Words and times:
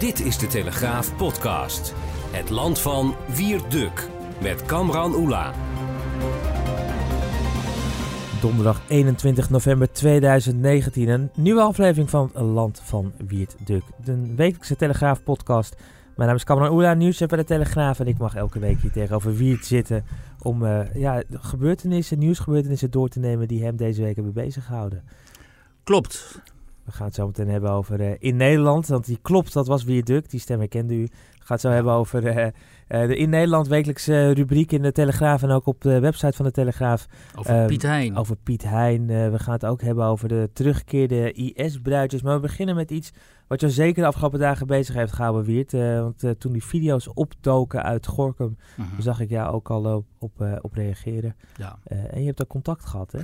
Dit 0.00 0.20
is 0.20 0.38
de 0.38 0.46
Telegraaf 0.46 1.16
podcast. 1.16 1.94
Het 2.30 2.50
land 2.50 2.78
van 2.78 3.14
Wierduk 3.36 4.08
met 4.42 4.62
Kamran 4.62 5.14
Oela. 5.14 5.54
Donderdag 8.40 8.82
21 8.88 9.50
november 9.50 9.92
2019. 9.92 11.08
Een 11.08 11.30
nieuwe 11.34 11.60
aflevering 11.60 12.10
van 12.10 12.30
Land 12.34 12.80
van 12.84 13.12
Wierduk. 13.26 13.82
De 14.04 14.34
wekelijkse 14.36 14.76
Telegraaf 14.76 15.22
podcast. 15.22 15.76
Mijn 16.16 16.28
naam 16.28 16.36
is 16.36 16.44
Kamran 16.44 16.72
Oela, 16.72 16.94
nieuws 16.94 17.18
bij 17.18 17.38
de 17.38 17.44
Telegraaf. 17.44 18.00
En 18.00 18.06
ik 18.06 18.18
mag 18.18 18.34
elke 18.34 18.58
week 18.58 18.80
hier 18.80 18.92
tegenover 18.92 19.34
Wierd 19.34 19.66
zitten 19.66 20.04
om 20.42 20.62
uh, 20.62 20.94
ja, 20.94 21.22
gebeurtenissen, 21.30 22.18
nieuwsgebeurtenissen 22.18 22.90
door 22.90 23.08
te 23.08 23.18
nemen 23.18 23.48
die 23.48 23.64
hem 23.64 23.76
deze 23.76 24.02
week 24.02 24.14
hebben 24.14 24.32
bezig 24.32 24.64
gehouden. 24.64 25.04
Klopt. 25.84 26.40
We 26.90 26.96
gaan 26.96 27.06
het 27.06 27.14
zo 27.14 27.26
meteen 27.26 27.48
hebben 27.48 27.70
over 27.70 28.00
uh, 28.00 28.14
in 28.18 28.36
Nederland. 28.36 28.86
Want 28.86 29.06
die 29.06 29.18
klopt, 29.22 29.52
dat 29.52 29.66
was 29.66 29.84
Wierduk. 29.84 30.30
Die 30.30 30.40
stem 30.40 30.58
herkende 30.58 30.94
u. 30.94 31.02
We 31.02 31.46
gaan 31.46 31.56
het 31.56 31.60
zo 31.60 31.70
hebben 31.70 31.92
over 31.92 32.36
uh, 32.36 32.46
de 32.88 33.16
in 33.16 33.30
Nederland 33.30 33.68
wekelijkse 33.68 34.30
rubriek 34.30 34.72
in 34.72 34.82
de 34.82 34.92
Telegraaf. 34.92 35.42
En 35.42 35.50
ook 35.50 35.66
op 35.66 35.80
de 35.80 36.00
website 36.00 36.36
van 36.36 36.44
de 36.44 36.50
Telegraaf. 36.50 37.06
Over 37.36 37.60
um, 37.60 37.66
Piet 37.66 37.82
Hein. 37.82 38.16
Over 38.16 38.36
Piet 38.36 38.62
Hein. 38.62 39.06
we 39.06 39.38
gaan 39.38 39.52
het 39.52 39.64
ook 39.64 39.80
hebben 39.82 40.04
over 40.04 40.28
de 40.28 40.50
teruggekeerde 40.52 41.32
IS-bruidjes. 41.32 42.22
Maar 42.22 42.34
we 42.34 42.40
beginnen 42.40 42.74
met 42.74 42.90
iets 42.90 43.12
wat 43.46 43.60
je 43.60 43.70
zeker 43.70 44.02
de 44.02 44.08
afgelopen 44.08 44.38
dagen 44.38 44.66
bezig 44.66 44.94
heeft 44.94 45.12
gehouden, 45.12 45.44
Wiert. 45.44 45.72
want 45.72 46.40
toen 46.40 46.52
die 46.52 46.64
video's 46.64 47.10
opdoken 47.14 47.82
uit 47.82 48.06
Gorkum, 48.06 48.56
-huh. 48.76 48.86
zag 48.98 49.20
ik 49.20 49.30
jou 49.30 49.52
ook 49.52 49.70
al 49.70 49.84
op, 49.96 50.06
op, 50.18 50.58
op 50.60 50.72
reageren. 50.72 51.36
Ja. 51.56 51.78
en 51.84 52.20
je 52.20 52.26
hebt 52.26 52.38
daar 52.38 52.46
contact 52.46 52.86
gehad, 52.86 53.12
hè? 53.12 53.20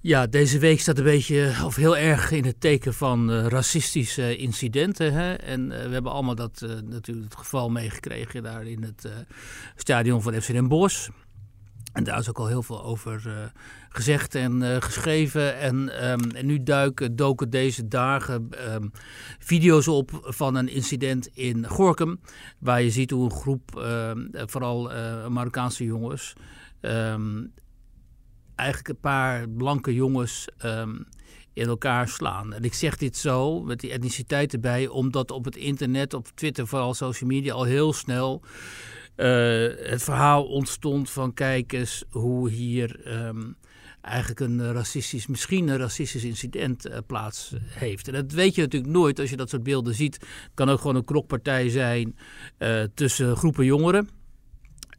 Ja, 0.00 0.26
deze 0.26 0.58
week 0.58 0.80
staat 0.80 0.98
een 0.98 1.04
beetje, 1.04 1.54
of 1.64 1.76
heel 1.76 1.96
erg 1.96 2.30
in 2.30 2.44
het 2.44 2.60
teken 2.60 2.94
van 2.94 3.30
uh, 3.30 3.46
racistische 3.46 4.36
incidenten. 4.36 5.12
Hè? 5.12 5.34
En 5.34 5.60
uh, 5.60 5.82
we 5.82 5.92
hebben 5.92 6.12
allemaal 6.12 6.34
dat, 6.34 6.66
natuurlijk 6.84 7.24
het 7.24 7.38
geval 7.38 7.70
meegekregen 7.70 8.42
daar 8.42 8.66
in 8.66 8.82
het 8.82 9.08
stadion 9.76 10.22
van 10.22 10.40
FC 10.40 10.46
Den 10.46 10.68
Bosch. 10.68 11.08
En 11.92 12.04
daar 12.04 12.18
is 12.18 12.28
ook 12.28 12.38
al 12.38 12.46
heel 12.46 12.62
veel 12.62 12.84
over 12.84 13.52
gezegd 13.88 14.34
en 14.34 14.82
geschreven. 14.82 15.58
En, 15.58 16.08
um, 16.10 16.30
en 16.30 16.46
nu 16.46 16.62
duiken, 16.62 17.16
doken 17.16 17.50
deze 17.50 17.88
dagen 17.88 18.48
um, 18.74 18.90
video's 19.38 19.88
op 19.88 20.10
van 20.22 20.54
een 20.54 20.68
incident 20.68 21.26
in 21.26 21.66
Gorkum. 21.66 22.20
Waar 22.58 22.82
je 22.82 22.90
ziet 22.90 23.10
hoe 23.10 23.24
een 23.24 23.36
groep, 23.36 23.76
ehm, 23.76 24.26
vooral 24.32 24.90
Marokkaanse 25.28 25.84
jongens 25.84 26.34
eigenlijk 28.58 28.88
een 28.88 29.00
paar 29.00 29.48
blanke 29.48 29.94
jongens 29.94 30.48
um, 30.64 31.06
in 31.52 31.68
elkaar 31.68 32.08
slaan. 32.08 32.52
En 32.52 32.62
ik 32.62 32.74
zeg 32.74 32.96
dit 32.96 33.16
zo, 33.16 33.62
met 33.62 33.80
die 33.80 33.92
etniciteit 33.92 34.52
erbij, 34.52 34.88
omdat 34.88 35.30
op 35.30 35.44
het 35.44 35.56
internet, 35.56 36.14
op 36.14 36.28
Twitter, 36.34 36.66
vooral 36.66 36.94
social 36.94 37.30
media, 37.30 37.52
al 37.52 37.64
heel 37.64 37.92
snel 37.92 38.42
uh, 39.16 39.26
het 39.90 40.02
verhaal 40.02 40.44
ontstond 40.44 41.10
van 41.10 41.34
kijk 41.34 41.72
eens 41.72 42.04
hoe 42.10 42.50
hier 42.50 43.16
um, 43.26 43.56
eigenlijk 44.00 44.40
een 44.40 44.72
racistisch, 44.72 45.26
misschien 45.26 45.68
een 45.68 45.78
racistisch 45.78 46.24
incident 46.24 46.86
uh, 46.86 46.96
plaats 47.06 47.54
heeft. 47.66 48.08
En 48.08 48.14
dat 48.14 48.32
weet 48.32 48.54
je 48.54 48.60
natuurlijk 48.60 48.92
nooit 48.92 49.20
als 49.20 49.30
je 49.30 49.36
dat 49.36 49.50
soort 49.50 49.62
beelden 49.62 49.94
ziet. 49.94 50.26
Kan 50.54 50.68
ook 50.68 50.80
gewoon 50.80 50.96
een 50.96 51.04
krokpartij 51.04 51.68
zijn 51.68 52.16
uh, 52.58 52.82
tussen 52.94 53.36
groepen 53.36 53.64
jongeren. 53.64 54.08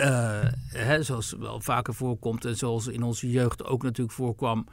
Uh, 0.01 0.39
hè, 0.67 1.03
zoals 1.03 1.35
wel 1.39 1.61
vaker 1.61 1.93
voorkomt 1.93 2.45
en 2.45 2.57
zoals 2.57 2.87
in 2.87 3.03
onze 3.03 3.29
jeugd 3.29 3.63
ook 3.63 3.83
natuurlijk 3.83 4.15
voorkwam. 4.15 4.67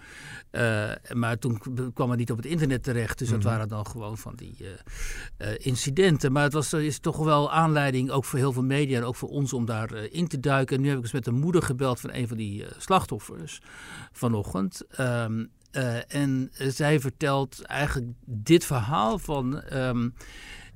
Uh, 0.52 0.90
maar 1.12 1.38
toen 1.38 1.60
kwam 1.94 2.10
het 2.10 2.18
niet 2.18 2.30
op 2.30 2.36
het 2.36 2.46
internet 2.46 2.82
terecht. 2.82 3.18
Dus 3.18 3.28
dat 3.28 3.36
mm-hmm. 3.36 3.52
waren 3.52 3.68
dan 3.68 3.86
gewoon 3.86 4.18
van 4.18 4.34
die 4.36 4.56
uh, 4.58 5.48
incidenten. 5.58 6.32
Maar 6.32 6.42
het 6.42 6.52
was, 6.52 6.72
is 6.72 6.98
toch 6.98 7.16
wel 7.16 7.52
aanleiding 7.52 8.10
ook 8.10 8.24
voor 8.24 8.38
heel 8.38 8.52
veel 8.52 8.62
media 8.62 8.96
en 8.96 9.04
ook 9.04 9.16
voor 9.16 9.28
ons 9.28 9.52
om 9.52 9.64
daarin 9.64 10.12
in 10.12 10.28
te 10.28 10.40
duiken. 10.40 10.76
En 10.76 10.82
nu 10.82 10.88
heb 10.88 10.96
ik 10.96 11.02
eens 11.02 11.12
met 11.12 11.24
de 11.24 11.30
moeder 11.30 11.62
gebeld 11.62 12.00
van 12.00 12.12
een 12.12 12.28
van 12.28 12.36
die 12.36 12.64
slachtoffers 12.78 13.60
vanochtend. 14.12 14.82
Um, 15.00 15.50
en 16.08 16.50
zij 16.52 17.00
vertelt 17.00 17.62
eigenlijk 17.62 18.12
dit 18.24 18.64
verhaal 18.64 19.18
van. 19.18 19.62
Um, 19.72 20.14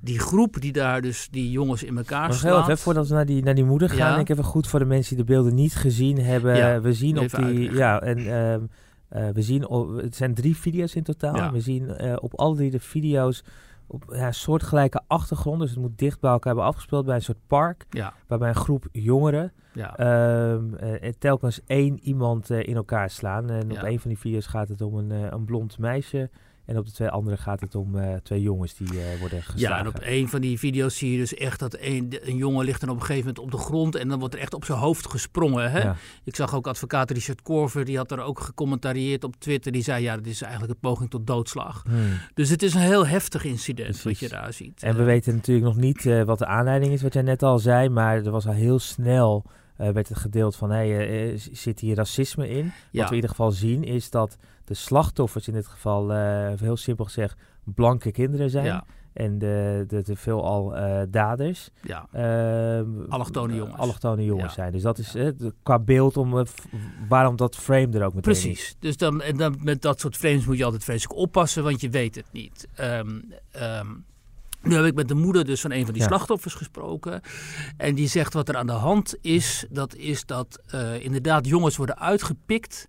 die 0.00 0.18
groep 0.18 0.60
die 0.60 0.72
daar 0.72 1.00
dus 1.00 1.28
die 1.30 1.50
jongens 1.50 1.82
in 1.82 1.96
elkaar 1.96 2.28
maar 2.28 2.36
slaat. 2.36 2.62
Even, 2.62 2.78
voordat 2.78 3.08
we 3.08 3.14
naar 3.14 3.26
die, 3.26 3.42
naar 3.42 3.54
die 3.54 3.64
moeder 3.64 3.90
gaan, 3.90 4.12
ja. 4.12 4.18
ik 4.18 4.28
even 4.28 4.44
goed 4.44 4.66
voor 4.66 4.78
de 4.78 4.84
mensen 4.84 5.16
die 5.16 5.24
de 5.24 5.32
beelden 5.32 5.54
niet 5.54 5.74
gezien 5.74 6.18
hebben. 6.18 6.56
Ja, 6.56 6.80
we 6.80 6.92
zien 6.92 7.18
op 7.18 7.30
die, 7.30 7.44
uitleggen. 7.44 7.76
ja, 7.76 8.00
en 8.00 8.18
um, 8.18 8.68
uh, 9.12 9.28
we 9.28 9.42
zien, 9.42 9.62
het 9.96 10.16
zijn 10.16 10.34
drie 10.34 10.56
video's 10.56 10.94
in 10.94 11.02
totaal. 11.02 11.36
Ja. 11.36 11.52
We 11.52 11.60
zien 11.60 11.96
uh, 12.00 12.16
op 12.20 12.34
al 12.34 12.54
die 12.54 12.70
de 12.70 12.80
video's 12.80 13.44
op 13.86 14.04
ja, 14.12 14.32
soortgelijke 14.32 15.02
achtergrond. 15.06 15.60
Dus 15.60 15.70
het 15.70 15.78
moet 15.78 15.98
dicht 15.98 16.20
bij 16.20 16.30
elkaar 16.30 16.46
hebben 16.46 16.70
afgespeeld 16.70 17.06
bij 17.06 17.14
een 17.14 17.22
soort 17.22 17.46
park. 17.46 17.86
Ja. 17.90 18.14
Waarbij 18.26 18.48
een 18.48 18.54
groep 18.54 18.88
jongeren 18.92 19.52
Ja. 19.74 20.50
um, 20.52 20.76
uh, 20.82 21.12
telkens 21.18 21.60
één 21.66 21.98
iemand 22.02 22.50
in 22.50 22.76
elkaar 22.76 23.10
slaan. 23.10 23.50
En 23.50 23.70
op 23.70 23.82
een 23.82 24.00
van 24.00 24.10
die 24.10 24.18
video's 24.18 24.46
gaat 24.46 24.68
het 24.68 24.80
om 24.80 24.94
een, 24.94 25.10
een 25.10 25.44
blond 25.44 25.78
meisje. 25.78 26.30
En 26.70 26.78
op 26.78 26.86
de 26.86 26.92
twee 26.92 27.08
andere 27.08 27.36
gaat 27.36 27.60
het 27.60 27.74
om 27.74 27.94
uh, 27.94 28.14
twee 28.14 28.42
jongens 28.42 28.74
die 28.74 28.94
uh, 28.94 29.20
worden 29.20 29.42
geslagen. 29.42 29.76
Ja, 29.76 29.78
en 29.78 29.86
op 29.86 30.00
een 30.00 30.28
van 30.28 30.40
die 30.40 30.58
video's 30.58 30.96
zie 30.96 31.12
je 31.12 31.18
dus 31.18 31.34
echt 31.34 31.58
dat 31.58 31.76
een, 31.80 32.18
een 32.22 32.36
jongen 32.36 32.64
ligt 32.64 32.80
dan 32.80 32.90
op 32.90 32.96
een 32.96 33.02
gegeven 33.02 33.26
moment 33.26 33.44
op 33.44 33.50
de 33.50 33.66
grond 33.66 33.94
en 33.94 34.08
dan 34.08 34.18
wordt 34.18 34.34
er 34.34 34.40
echt 34.40 34.54
op 34.54 34.64
zijn 34.64 34.78
hoofd 34.78 35.10
gesprongen. 35.10 35.70
Hè? 35.70 35.82
Ja. 35.82 35.96
Ik 36.24 36.36
zag 36.36 36.54
ook 36.54 36.66
advocaat 36.66 37.10
Richard 37.10 37.42
Korver, 37.42 37.84
die 37.84 37.96
had 37.96 38.10
er 38.10 38.20
ook 38.20 38.40
gecommentarieerd 38.40 39.24
op 39.24 39.36
Twitter. 39.38 39.72
Die 39.72 39.82
zei, 39.82 40.02
ja, 40.02 40.16
dat 40.16 40.26
is 40.26 40.42
eigenlijk 40.42 40.72
een 40.72 40.80
poging 40.80 41.10
tot 41.10 41.26
doodslag. 41.26 41.82
Hmm. 41.86 42.18
Dus 42.34 42.48
het 42.48 42.62
is 42.62 42.74
een 42.74 42.80
heel 42.80 43.06
heftig 43.06 43.44
incident 43.44 44.02
wat 44.02 44.18
je 44.18 44.28
daar 44.28 44.52
ziet. 44.52 44.82
En 44.82 44.94
we 44.94 45.00
Eh, 45.00 45.06
weten 45.06 45.34
natuurlijk 45.34 45.66
nog 45.66 45.76
niet 45.76 46.04
uh, 46.04 46.22
wat 46.22 46.38
de 46.38 46.46
aanleiding 46.46 46.92
is, 46.92 47.02
wat 47.02 47.12
jij 47.12 47.22
net 47.22 47.42
al 47.42 47.58
zei. 47.58 47.88
Maar 47.88 48.16
er 48.16 48.30
was 48.30 48.46
al 48.46 48.52
heel 48.52 48.78
snel 48.78 49.44
werd 49.76 50.08
het 50.08 50.18
gedeeld 50.18 50.56
van, 50.56 50.70
hey, 50.70 51.38
zit 51.52 51.80
hier 51.80 51.96
racisme 51.96 52.48
in? 52.48 52.64
Ja. 52.64 52.72
Wat 52.92 53.02
we 53.02 53.08
in 53.08 53.14
ieder 53.14 53.30
geval 53.30 53.50
zien 53.50 53.84
is 53.84 54.10
dat 54.10 54.36
de 54.70 54.76
slachtoffers 54.76 55.48
in 55.48 55.54
dit 55.54 55.66
geval, 55.66 56.10
uh, 56.12 56.48
heel 56.56 56.76
simpel 56.76 57.04
gezegd, 57.04 57.38
blanke 57.64 58.10
kinderen 58.10 58.50
zijn. 58.50 58.64
Ja. 58.64 58.84
En 59.12 59.38
de, 59.38 59.84
de, 59.88 60.02
de 60.02 60.16
veelal 60.16 60.76
uh, 60.76 61.02
daders. 61.08 61.70
Ja. 61.82 62.06
Uh, 62.14 63.08
Allochtone 63.08 63.54
jongens. 63.54 63.76
Allochtone 63.78 64.24
jongens 64.24 64.54
Ja. 64.54 64.62
zijn. 64.62 64.72
Dus 64.72 64.82
dat 64.82 64.98
is 64.98 65.12
Ja. 65.12 65.30
de, 65.30 65.54
qua 65.62 65.78
beeld 65.78 66.16
om 66.16 66.38
uh, 66.38 66.44
waarom 67.08 67.36
dat 67.36 67.56
frame 67.56 67.86
er 67.98 68.04
ook 68.04 68.14
meteen 68.14 68.32
Precies. 68.32 68.60
is. 68.60 68.76
Dus 68.78 68.96
dan, 68.96 69.22
en 69.22 69.36
dan 69.36 69.56
met 69.62 69.82
dat 69.82 70.00
soort 70.00 70.16
frames 70.16 70.44
moet 70.44 70.58
je 70.58 70.64
altijd 70.64 70.84
vreselijk 70.84 71.18
oppassen, 71.18 71.62
want 71.62 71.80
je 71.80 71.90
weet 71.90 72.14
het 72.14 72.26
niet. 72.32 72.68
Um, 72.80 73.32
um, 73.62 74.04
nu 74.62 74.74
heb 74.74 74.84
ik 74.84 74.94
met 74.94 75.08
de 75.08 75.14
moeder 75.14 75.44
dus 75.44 75.60
van 75.60 75.72
een 75.72 75.84
van 75.84 75.92
die 75.92 76.02
Ja. 76.02 76.08
slachtoffers 76.08 76.54
gesproken. 76.54 77.20
En 77.76 77.94
die 77.94 78.08
zegt 78.08 78.32
wat 78.32 78.48
er 78.48 78.56
aan 78.56 78.66
de 78.66 78.72
hand 78.72 79.16
is. 79.20 79.66
Dat 79.70 79.94
is 79.94 80.26
dat 80.26 80.62
inderdaad 81.00 81.46
jongens 81.46 81.76
worden 81.76 81.98
uitgepikt. 81.98 82.88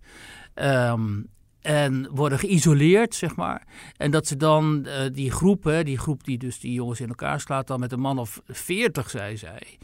Um, 0.54 1.30
en 1.62 2.08
worden 2.10 2.38
geïsoleerd, 2.38 3.14
zeg 3.14 3.36
maar. 3.36 3.66
En 3.96 4.10
dat 4.10 4.26
ze 4.26 4.36
dan 4.36 4.86
uh, 4.86 4.94
die 5.12 5.30
groep, 5.30 5.64
hè, 5.64 5.84
die 5.84 5.98
groep 5.98 6.24
die 6.24 6.38
dus 6.38 6.60
die 6.60 6.72
jongens 6.72 7.00
in 7.00 7.08
elkaar 7.08 7.40
slaat, 7.40 7.66
dan 7.66 7.80
met 7.80 7.92
een 7.92 8.00
man 8.00 8.18
of 8.18 8.42
40, 8.46 9.10
zei 9.10 9.36
zij. 9.36 9.78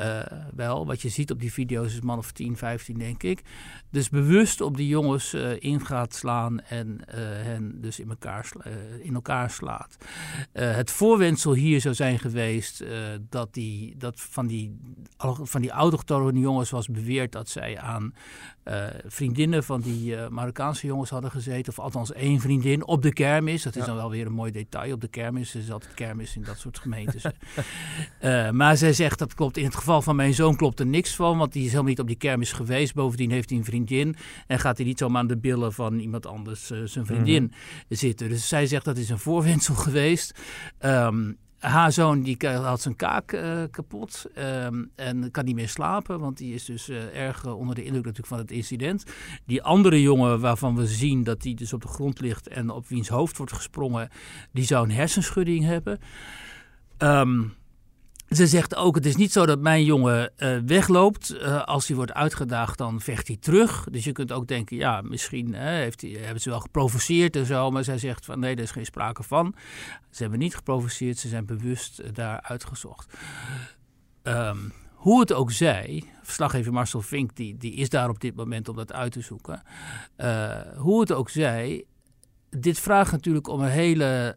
Uh, 0.00 0.20
wel, 0.54 0.86
wat 0.86 1.02
je 1.02 1.08
ziet 1.08 1.30
op 1.30 1.40
die 1.40 1.52
video's 1.52 1.92
is 1.92 2.00
man 2.00 2.18
of 2.18 2.32
10, 2.32 2.56
15, 2.56 2.98
denk 2.98 3.22
ik. 3.22 3.42
Dus 3.90 4.08
bewust 4.08 4.60
op 4.60 4.76
die 4.76 4.88
jongens 4.88 5.34
uh, 5.34 5.50
in 5.58 5.86
gaat 5.86 6.14
slaan 6.14 6.60
en 6.60 6.88
uh, 6.88 7.14
hen 7.18 7.80
dus 7.80 8.00
in 8.00 8.08
elkaar, 8.08 8.52
in 9.02 9.14
elkaar 9.14 9.50
slaat. 9.50 9.96
het 10.52 10.90
voorwendsel 10.90 11.52
hier 11.52 11.80
zou 11.80 11.94
zijn 11.94 12.18
geweest 12.18 12.84
dat, 13.28 13.54
die, 13.54 13.96
dat 13.96 14.20
van 14.20 14.46
die, 14.46 14.78
van 15.42 15.60
die 15.60 15.70
autochtone 15.70 16.40
jongens 16.40 16.70
was 16.70 16.86
beweerd 16.88 17.32
dat 17.32 17.48
zij 17.48 17.78
aan 17.78 18.14
vriendinnen 19.06 19.64
van 19.64 19.80
die 19.80 20.16
Marokkaanse 20.28 20.86
jongens 20.86 21.10
hadden 21.10 21.30
gezeten. 21.30 21.72
Of 21.72 21.78
althans 21.78 22.12
één 22.12 22.40
vriendin 22.40 22.86
op 22.86 23.02
de 23.02 23.12
kermis. 23.12 23.62
Dat 23.62 23.76
is 23.76 23.80
ja. 23.80 23.86
dan 23.86 23.96
wel 23.96 24.10
weer 24.10 24.26
een 24.26 24.32
mooi 24.32 24.52
detail. 24.52 24.94
Op 24.94 25.00
de 25.00 25.08
kermis 25.08 25.54
er 25.54 25.60
is 25.60 25.70
altijd 25.70 25.94
kermis 25.94 26.36
in 26.36 26.42
dat 26.42 26.58
soort 26.58 26.78
gemeentes. 26.78 27.24
maar 28.58 28.76
zij 28.76 28.92
zegt 28.92 29.18
dat 29.18 29.34
klopt 29.34 29.56
in 29.56 29.64
het 29.64 29.74
geval 29.74 29.87
van 29.88 30.16
mijn 30.16 30.34
zoon 30.34 30.56
klopt 30.56 30.80
er 30.80 30.86
niks 30.86 31.14
van, 31.14 31.38
want 31.38 31.52
die 31.52 31.62
is 31.62 31.68
helemaal 31.68 31.90
niet 31.90 32.00
op 32.00 32.06
die 32.06 32.16
kermis 32.16 32.52
geweest. 32.52 32.94
Bovendien 32.94 33.30
heeft 33.30 33.48
hij 33.48 33.58
een 33.58 33.64
vriendin 33.64 34.16
en 34.46 34.58
gaat 34.58 34.76
hij 34.76 34.86
niet 34.86 34.98
zomaar 34.98 35.20
aan 35.20 35.26
de 35.26 35.38
billen 35.38 35.72
van 35.72 35.98
iemand 35.98 36.26
anders 36.26 36.70
uh, 36.70 36.78
zijn 36.84 37.06
vriendin 37.06 37.42
mm 37.42 37.50
-hmm. 37.50 37.96
zitten. 37.96 38.28
Dus 38.28 38.48
zij 38.48 38.66
zegt 38.66 38.84
dat 38.84 38.96
is 38.96 39.08
een 39.08 39.18
voorwendsel 39.18 39.74
geweest. 39.86 40.38
Um, 40.80 41.38
haar 41.58 41.92
zoon 41.92 42.22
die 42.22 42.36
had 42.48 42.80
zijn 42.80 42.96
kaak 42.96 43.32
uh, 43.32 43.62
kapot 43.70 44.26
um, 44.38 44.90
en 44.94 45.30
kan 45.30 45.44
niet 45.44 45.54
meer 45.54 45.68
slapen, 45.68 46.20
want 46.20 46.36
die 46.36 46.54
is 46.54 46.64
dus 46.64 46.88
uh, 46.88 47.16
erg 47.16 47.46
onder 47.46 47.74
de 47.74 47.84
indruk 47.84 48.04
natuurlijk 48.04 48.28
van 48.28 48.38
het 48.38 48.50
incident. 48.50 49.04
Die 49.46 49.62
andere 49.62 50.02
jongen 50.02 50.40
waarvan 50.40 50.76
we 50.76 50.86
zien 50.86 51.24
dat 51.24 51.42
hij 51.42 51.54
dus 51.54 51.72
op 51.72 51.82
de 51.82 51.88
grond 51.88 52.20
ligt 52.20 52.48
en 52.48 52.70
op 52.70 52.88
wiens 52.88 53.08
hoofd 53.08 53.36
wordt 53.36 53.52
gesprongen, 53.52 54.08
die 54.52 54.64
zou 54.64 54.84
een 54.84 54.94
hersenschudding 54.94 55.64
hebben. 55.64 55.98
Um, 56.98 57.54
ze 58.30 58.46
zegt 58.46 58.74
ook, 58.74 58.94
het 58.94 59.06
is 59.06 59.16
niet 59.16 59.32
zo 59.32 59.46
dat 59.46 59.60
mijn 59.60 59.84
jongen 59.84 60.32
uh, 60.38 60.58
wegloopt. 60.66 61.34
Uh, 61.34 61.64
als 61.64 61.86
hij 61.86 61.96
wordt 61.96 62.12
uitgedaagd, 62.12 62.78
dan 62.78 63.00
vecht 63.00 63.26
hij 63.26 63.36
terug. 63.36 63.86
Dus 63.90 64.04
je 64.04 64.12
kunt 64.12 64.32
ook 64.32 64.46
denken, 64.46 64.76
ja, 64.76 65.00
misschien 65.00 65.54
hè, 65.54 65.70
heeft 65.70 66.00
hij, 66.00 66.10
hebben 66.10 66.40
ze 66.40 66.50
wel 66.50 66.60
geprovoceerd 66.60 67.36
en 67.36 67.46
zo. 67.46 67.70
Maar 67.70 67.84
zij 67.84 67.98
zegt 67.98 68.24
van, 68.24 68.38
nee, 68.38 68.56
er 68.56 68.62
is 68.62 68.70
geen 68.70 68.84
sprake 68.84 69.22
van. 69.22 69.54
Ze 70.10 70.22
hebben 70.22 70.38
niet 70.38 70.56
geprovoceerd, 70.56 71.18
ze 71.18 71.28
zijn 71.28 71.46
bewust 71.46 72.00
uh, 72.00 72.06
daar 72.12 72.40
uitgezocht. 72.40 73.14
Um, 74.22 74.72
hoe 74.94 75.20
het 75.20 75.32
ook 75.32 75.52
zij, 75.52 76.04
verslaggever 76.22 76.72
Marcel 76.72 77.02
Vink, 77.02 77.36
die, 77.36 77.56
die 77.56 77.74
is 77.74 77.88
daar 77.88 78.08
op 78.08 78.20
dit 78.20 78.34
moment 78.34 78.68
om 78.68 78.76
dat 78.76 78.92
uit 78.92 79.12
te 79.12 79.20
zoeken. 79.20 79.62
hoe 80.76 81.00
het 81.00 81.12
ook 81.12 81.30
zij, 81.30 81.84
dit 82.50 82.78
vraagt 82.78 83.12
natuurlijk 83.12 83.48
om 83.48 83.60
een 83.60 83.70
hele 83.70 84.36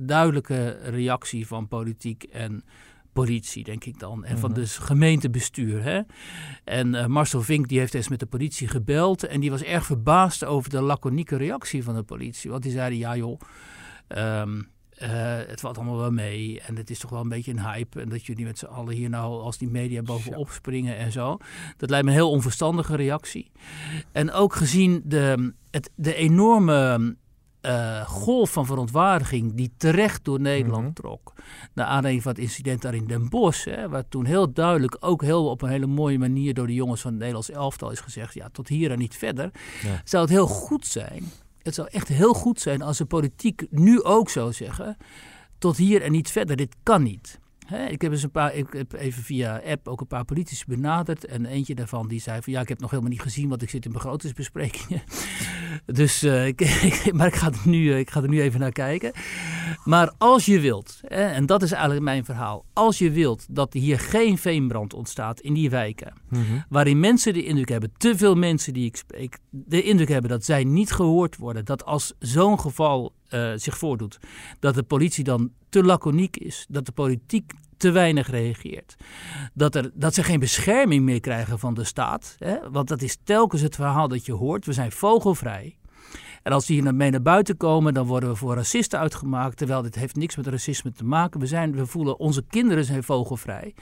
duidelijke 0.00 0.78
reactie 0.82 1.46
van 1.46 1.68
politiek 1.68 2.22
en 2.22 2.64
politie, 3.12 3.64
denk 3.64 3.84
ik 3.84 3.98
dan. 3.98 4.24
En 4.24 4.38
van 4.38 4.50
mhm. 4.50 4.60
de 4.60 4.66
gemeentebestuur. 4.66 5.82
Hè? 5.82 6.00
En 6.64 6.94
uh, 6.94 7.06
Marcel 7.06 7.42
Vink 7.42 7.68
die 7.68 7.78
heeft 7.78 7.94
eens 7.94 8.08
met 8.08 8.20
de 8.20 8.26
politie 8.26 8.68
gebeld. 8.68 9.26
En 9.26 9.40
die 9.40 9.50
was 9.50 9.62
erg 9.62 9.84
verbaasd 9.84 10.44
over 10.44 10.70
de 10.70 10.80
laconieke 10.80 11.36
reactie 11.36 11.84
van 11.84 11.94
de 11.94 12.02
politie. 12.02 12.50
Want 12.50 12.62
die 12.62 12.72
zeiden, 12.72 12.98
ja 12.98 13.16
joh, 13.16 13.40
um, 14.08 14.70
uh, 15.02 15.08
het 15.46 15.60
valt 15.60 15.76
allemaal 15.76 15.96
wel 15.96 16.10
mee. 16.10 16.60
En 16.60 16.76
het 16.76 16.90
is 16.90 16.98
toch 16.98 17.10
wel 17.10 17.20
een 17.20 17.28
beetje 17.28 17.50
een 17.50 17.64
hype. 17.64 18.00
En 18.00 18.08
dat 18.08 18.26
jullie 18.26 18.44
met 18.44 18.58
z'n 18.58 18.64
allen 18.64 18.94
hier 18.94 19.08
nou 19.08 19.42
als 19.42 19.58
die 19.58 19.68
media 19.68 20.02
bovenop 20.02 20.50
springen 20.50 20.96
en 20.96 21.12
zo. 21.12 21.38
Dat 21.76 21.90
lijkt 21.90 22.04
me 22.04 22.10
een 22.10 22.16
heel 22.16 22.30
onverstandige 22.30 22.96
reactie. 22.96 23.50
En 24.12 24.32
ook 24.32 24.54
gezien 24.54 25.02
de, 25.04 25.54
het, 25.70 25.90
de 25.94 26.14
enorme 26.14 27.16
uh, 27.62 28.06
golf 28.06 28.52
van 28.52 28.66
verontwaardiging 28.66 29.54
die 29.54 29.72
terecht 29.76 30.24
door 30.24 30.40
Nederland 30.40 30.84
mm 30.84 30.90
trok. 30.92 31.32
Naar 31.74 31.86
aanleiding 31.86 32.22
van 32.22 32.32
het 32.32 32.40
incident 32.40 32.82
daar 32.82 32.94
in 32.94 33.06
Den 33.06 33.28
Bosch. 33.28 33.64
Hè, 33.64 33.88
waar 33.88 34.08
toen 34.08 34.24
heel 34.24 34.52
duidelijk, 34.52 34.96
ook 35.00 35.22
heel 35.22 35.50
op 35.50 35.62
een 35.62 35.68
hele 35.68 35.86
mooie 35.86 36.18
manier 36.18 36.54
door 36.54 36.66
de 36.66 36.74
jongens 36.74 37.00
van 37.00 37.10
het 37.10 37.18
Nederlands 37.18 37.50
elftal 37.50 37.90
is 37.90 38.00
gezegd. 38.00 38.34
Ja, 38.34 38.48
tot 38.52 38.68
hier 38.68 38.90
en 38.90 38.98
niet 38.98 39.16
verder. 39.16 39.50
Zou 40.04 40.22
het 40.22 40.32
heel 40.32 40.46
goed 40.46 40.86
zijn. 40.86 41.24
Het 41.62 41.74
zou 41.74 41.88
echt 41.90 42.08
heel 42.08 42.34
goed 42.34 42.60
zijn 42.60 42.82
als 42.82 42.98
de 42.98 43.04
politiek 43.04 43.66
nu 43.70 44.02
ook 44.02 44.30
zou 44.30 44.52
zeggen. 44.52 44.96
Tot 45.58 45.76
hier 45.76 46.02
en 46.02 46.12
niet 46.12 46.30
verder, 46.30 46.56
dit 46.56 46.76
kan 46.82 47.02
niet 47.02 47.40
ik 47.70 48.02
heb 48.02 48.12
eens 48.12 48.22
een 48.22 48.30
paar, 48.30 48.54
ik 48.54 48.66
heb 48.72 48.92
even 48.92 49.22
via 49.22 49.62
app 49.66 49.88
ook 49.88 50.00
een 50.00 50.06
paar 50.06 50.24
politici 50.24 50.64
benaderd. 50.66 51.24
En 51.24 51.46
eentje 51.46 51.74
daarvan 51.74 52.08
die 52.08 52.20
zei 52.20 52.42
van 52.42 52.52
ja, 52.52 52.60
ik 52.60 52.68
heb 52.68 52.80
nog 52.80 52.90
helemaal 52.90 53.12
niet 53.12 53.22
gezien, 53.22 53.48
want 53.48 53.62
ik 53.62 53.70
zit 53.70 53.84
in 53.84 53.92
begrotingsbesprekingen. 53.92 55.02
dus, 55.86 56.22
uh, 56.22 56.46
ik, 56.52 57.12
maar 57.12 57.26
ik 57.26 57.34
ga, 57.34 57.46
er 57.46 57.60
nu, 57.64 57.92
eh, 57.92 57.98
ik 57.98 58.10
ga 58.10 58.22
er 58.22 58.28
nu 58.28 58.40
even 58.40 58.60
naar 58.60 58.72
kijken. 58.72 59.12
Maar 59.84 60.12
als 60.18 60.46
je 60.46 60.60
wilt, 60.60 61.00
hè, 61.02 61.26
en 61.26 61.46
dat 61.46 61.62
is 61.62 61.72
eigenlijk 61.72 62.04
mijn 62.04 62.24
verhaal. 62.24 62.64
Als 62.72 62.98
je 62.98 63.10
wilt 63.10 63.46
dat 63.50 63.72
hier 63.72 63.98
geen 63.98 64.38
veenbrand 64.38 64.94
ontstaat 64.94 65.40
in 65.40 65.54
die 65.54 65.70
wijken. 65.70 66.12
Mhm. 66.28 66.42
Waarin 66.68 67.00
mensen 67.00 67.32
de 67.32 67.44
indruk 67.44 67.68
hebben, 67.68 67.92
te 67.96 68.16
veel 68.16 68.34
mensen 68.34 68.72
die 68.72 68.84
ik 68.84 68.96
spreek, 68.96 69.38
de 69.50 69.82
indruk 69.82 70.08
hebben 70.08 70.30
dat 70.30 70.44
zij 70.44 70.64
niet 70.64 70.92
gehoord 70.92 71.36
worden. 71.36 71.64
Dat 71.64 71.84
als 71.84 72.14
zo'n 72.18 72.60
geval 72.60 73.12
uh, 73.34 73.52
zich 73.56 73.78
voordoet, 73.78 74.18
dat 74.58 74.74
de 74.74 74.82
politie 74.82 75.24
dan 75.24 75.50
te 75.68 75.84
laconiek 75.84 76.36
is, 76.36 76.66
dat 76.68 76.86
de 76.86 76.92
politiek 76.92 77.52
te 77.76 77.90
weinig 77.90 78.30
reageert. 78.30 78.94
Dat, 79.54 79.74
er, 79.74 79.90
dat 79.94 80.14
ze 80.14 80.22
geen 80.22 80.40
bescherming 80.40 81.04
meer 81.04 81.20
krijgen 81.20 81.58
van 81.58 81.74
de 81.74 81.84
staat. 81.84 82.36
Hè? 82.38 82.70
Want 82.70 82.88
dat 82.88 83.02
is 83.02 83.16
telkens 83.24 83.62
het 83.62 83.74
verhaal 83.74 84.08
dat 84.08 84.26
je 84.26 84.32
hoort. 84.32 84.66
We 84.66 84.72
zijn 84.72 84.92
vogelvrij. 84.92 85.76
En 86.42 86.52
als 86.52 86.66
die 86.66 86.82
hier 86.82 86.94
mee 86.94 87.10
naar 87.10 87.22
buiten 87.22 87.56
komen, 87.56 87.94
dan 87.94 88.06
worden 88.06 88.28
we 88.28 88.36
voor 88.36 88.54
racisten 88.54 88.98
uitgemaakt. 88.98 89.56
Terwijl 89.56 89.82
dit 89.82 89.94
heeft 89.94 90.16
niks 90.16 90.36
met 90.36 90.46
racisme 90.46 90.92
te 90.92 91.04
maken. 91.04 91.40
We, 91.40 91.46
zijn, 91.46 91.74
we 91.74 91.86
voelen, 91.86 92.18
onze 92.18 92.44
kinderen 92.48 92.84
zijn 92.84 93.02
vogelvrij. 93.02 93.74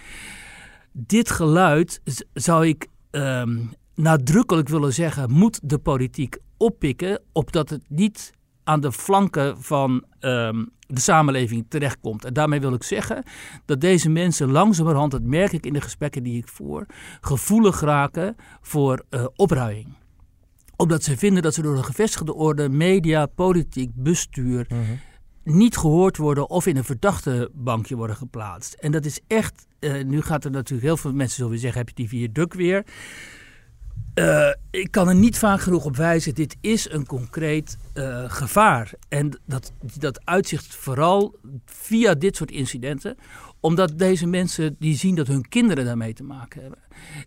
Dit 0.93 1.31
geluid 1.31 2.01
zou 2.33 2.67
ik 2.67 2.87
ehm, 3.11 3.59
nadrukkelijk 3.95 4.69
willen 4.69 4.93
zeggen, 4.93 5.31
moet 5.31 5.61
de 5.63 5.79
politiek 5.79 6.39
oppikken, 6.57 7.21
opdat 7.33 7.71
het 7.71 7.83
niet 7.89 8.33
aan 8.71 8.81
de 8.81 8.93
flanken 8.93 9.63
van 9.63 10.05
ehm, 10.21 10.65
de 10.87 11.01
samenleving 11.01 11.67
terechtkomt. 11.69 12.25
En 12.25 12.33
daarmee 12.33 12.61
wil 12.61 12.73
ik 12.73 12.83
zeggen 12.83 13.23
dat 13.65 13.81
deze 13.81 14.09
mensen 14.09 14.51
langzamerhand, 14.51 15.11
dat 15.11 15.23
merk 15.23 15.53
ik 15.53 15.67
in 15.67 15.73
de 15.73 15.81
gesprekken 15.81 16.23
die 16.23 16.37
ik 16.37 16.49
voer, 16.49 16.87
gevoelig 17.21 17.81
raken 17.81 18.37
voor 18.61 19.03
uh, 19.11 19.25
opruiing 19.37 19.99
omdat 20.77 21.05
ze 21.05 21.17
vinden 21.17 21.43
dat 21.43 21.55
ze 21.55 21.63
door 21.63 21.77
de 21.77 21.83
gevestigde 21.83 22.35
orde, 22.35 22.69
media, 22.69 23.27
politiek, 23.27 23.91
bestuur. 23.95 24.67
Mhm. 24.69 24.81
niet 25.45 25.77
gehoord 25.77 26.17
worden 26.17 26.51
of 26.51 26.67
in 26.67 26.77
een 26.77 26.85
verdachte 26.85 27.51
bankje 27.55 27.97
worden 27.97 28.17
geplaatst. 28.17 28.73
En 28.73 28.93
dat 28.93 29.05
is 29.05 29.21
echt. 29.27 29.67
Uh, 29.81 30.05
nu 30.05 30.23
gaat 30.23 30.45
er 30.45 30.51
natuurlijk 30.51 30.87
heel 30.87 30.97
veel 30.97 31.13
mensen 31.13 31.43
zo 31.45 31.49
weer 31.49 31.59
zeggen: 31.59 31.79
heb 31.79 31.89
je 31.89 31.95
die 31.95 32.09
viaduct 32.09 32.55
weer? 32.55 32.85
Uh, 34.15 34.49
ik 34.71 34.91
kan 34.91 35.09
er 35.09 35.15
niet 35.15 35.39
vaak 35.39 35.61
genoeg 35.61 35.85
op 35.85 35.97
wijzen. 35.97 36.35
Dit 36.35 36.57
is 36.61 36.91
een 36.91 37.07
concreet 37.07 37.77
uh, 37.95 38.25
gevaar. 38.31 38.93
En 39.09 39.41
dat, 39.47 39.73
dat 39.99 40.21
uitzicht 40.25 40.75
vooral 40.75 41.35
via 41.65 42.15
dit 42.15 42.37
soort 42.37 42.51
incidenten 42.51 43.17
omdat 43.61 43.99
deze 43.99 44.27
mensen 44.27 44.77
die 44.79 44.97
zien 44.97 45.15
dat 45.15 45.27
hun 45.27 45.49
kinderen 45.49 45.85
daarmee 45.85 46.13
te 46.13 46.23
maken 46.23 46.61
hebben. 46.61 46.79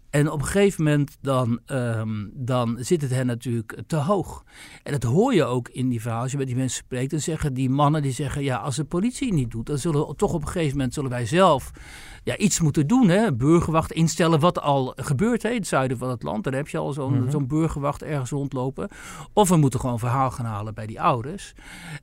En 0.09 0.31
op 0.31 0.39
een 0.39 0.45
gegeven 0.45 0.83
moment 0.83 1.17
dan, 1.21 1.59
um, 1.67 2.31
dan 2.33 2.77
zit 2.79 3.01
het 3.01 3.11
hen 3.11 3.25
natuurlijk 3.25 3.81
te 3.87 3.95
hoog. 3.95 4.43
En 4.83 4.91
dat 4.91 5.03
hoor 5.03 5.33
je 5.33 5.43
ook 5.43 5.69
in 5.69 5.89
die 5.89 6.01
verhaal. 6.01 6.21
Als 6.21 6.31
je 6.31 6.37
met 6.37 6.47
die 6.47 6.55
mensen 6.55 6.83
spreekt, 6.83 7.11
dan 7.11 7.19
zeggen 7.19 7.53
die 7.53 7.69
mannen 7.69 8.01
die 8.01 8.11
zeggen... 8.11 8.43
ja, 8.43 8.57
als 8.57 8.75
de 8.75 8.83
politie 8.83 9.33
niet 9.33 9.51
doet, 9.51 9.65
dan 9.65 9.77
zullen 9.77 10.07
we 10.07 10.15
toch 10.15 10.33
op 10.33 10.41
een 10.41 10.47
gegeven 10.47 10.77
moment... 10.77 10.93
zullen 10.93 11.09
wij 11.09 11.25
zelf 11.25 11.71
ja, 12.23 12.37
iets 12.37 12.59
moeten 12.59 12.87
doen. 12.87 13.09
Hè? 13.09 13.33
Burgerwacht 13.33 13.91
instellen, 13.91 14.39
wat 14.39 14.61
al 14.61 14.93
gebeurt 14.95 15.43
hè? 15.43 15.49
in 15.49 15.55
het 15.55 15.67
zuiden 15.67 15.97
van 15.97 16.09
het 16.09 16.23
land. 16.23 16.43
Daar 16.43 16.53
heb 16.53 16.67
je 16.67 16.77
al 16.77 16.93
zo'n 16.93 17.13
mm 17.13 17.31
zo'n 17.33 17.47
burgerwacht 17.47 18.03
ergens 18.03 18.29
rondlopen. 18.29 18.89
Of 19.33 19.49
we 19.49 19.57
moeten 19.57 19.79
gewoon 19.79 19.99
verhaal 19.99 20.31
gaan 20.31 20.45
halen 20.45 20.73
bij 20.73 20.85
die 20.85 21.01
ouders. 21.01 21.53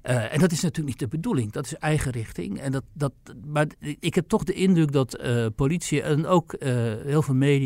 Uh, 0.03 0.33
en 0.33 0.41
dat 0.41 0.53
is 0.53 0.61
natuurlijk 0.61 0.89
niet 0.89 1.11
de 1.11 1.17
bedoeling. 1.17 1.53
Dat 1.53 1.65
is 1.65 1.75
eigen 1.75 2.13
richting. 2.13 2.61
En 2.61 2.73
dat, 2.73 2.85
dat, 2.93 3.13
maar 3.47 3.67
ik 4.01 4.15
heb 4.15 4.29
toch 4.29 4.45
de 4.45 4.53
indruk 4.53 4.93
dat 4.93 5.21
uh, 5.21 5.47
politie 5.57 6.03
en 6.03 6.27
ook 6.27 6.57
uh, 6.59 6.69
heel 7.05 7.23
veel 7.23 7.35
media 7.35 7.60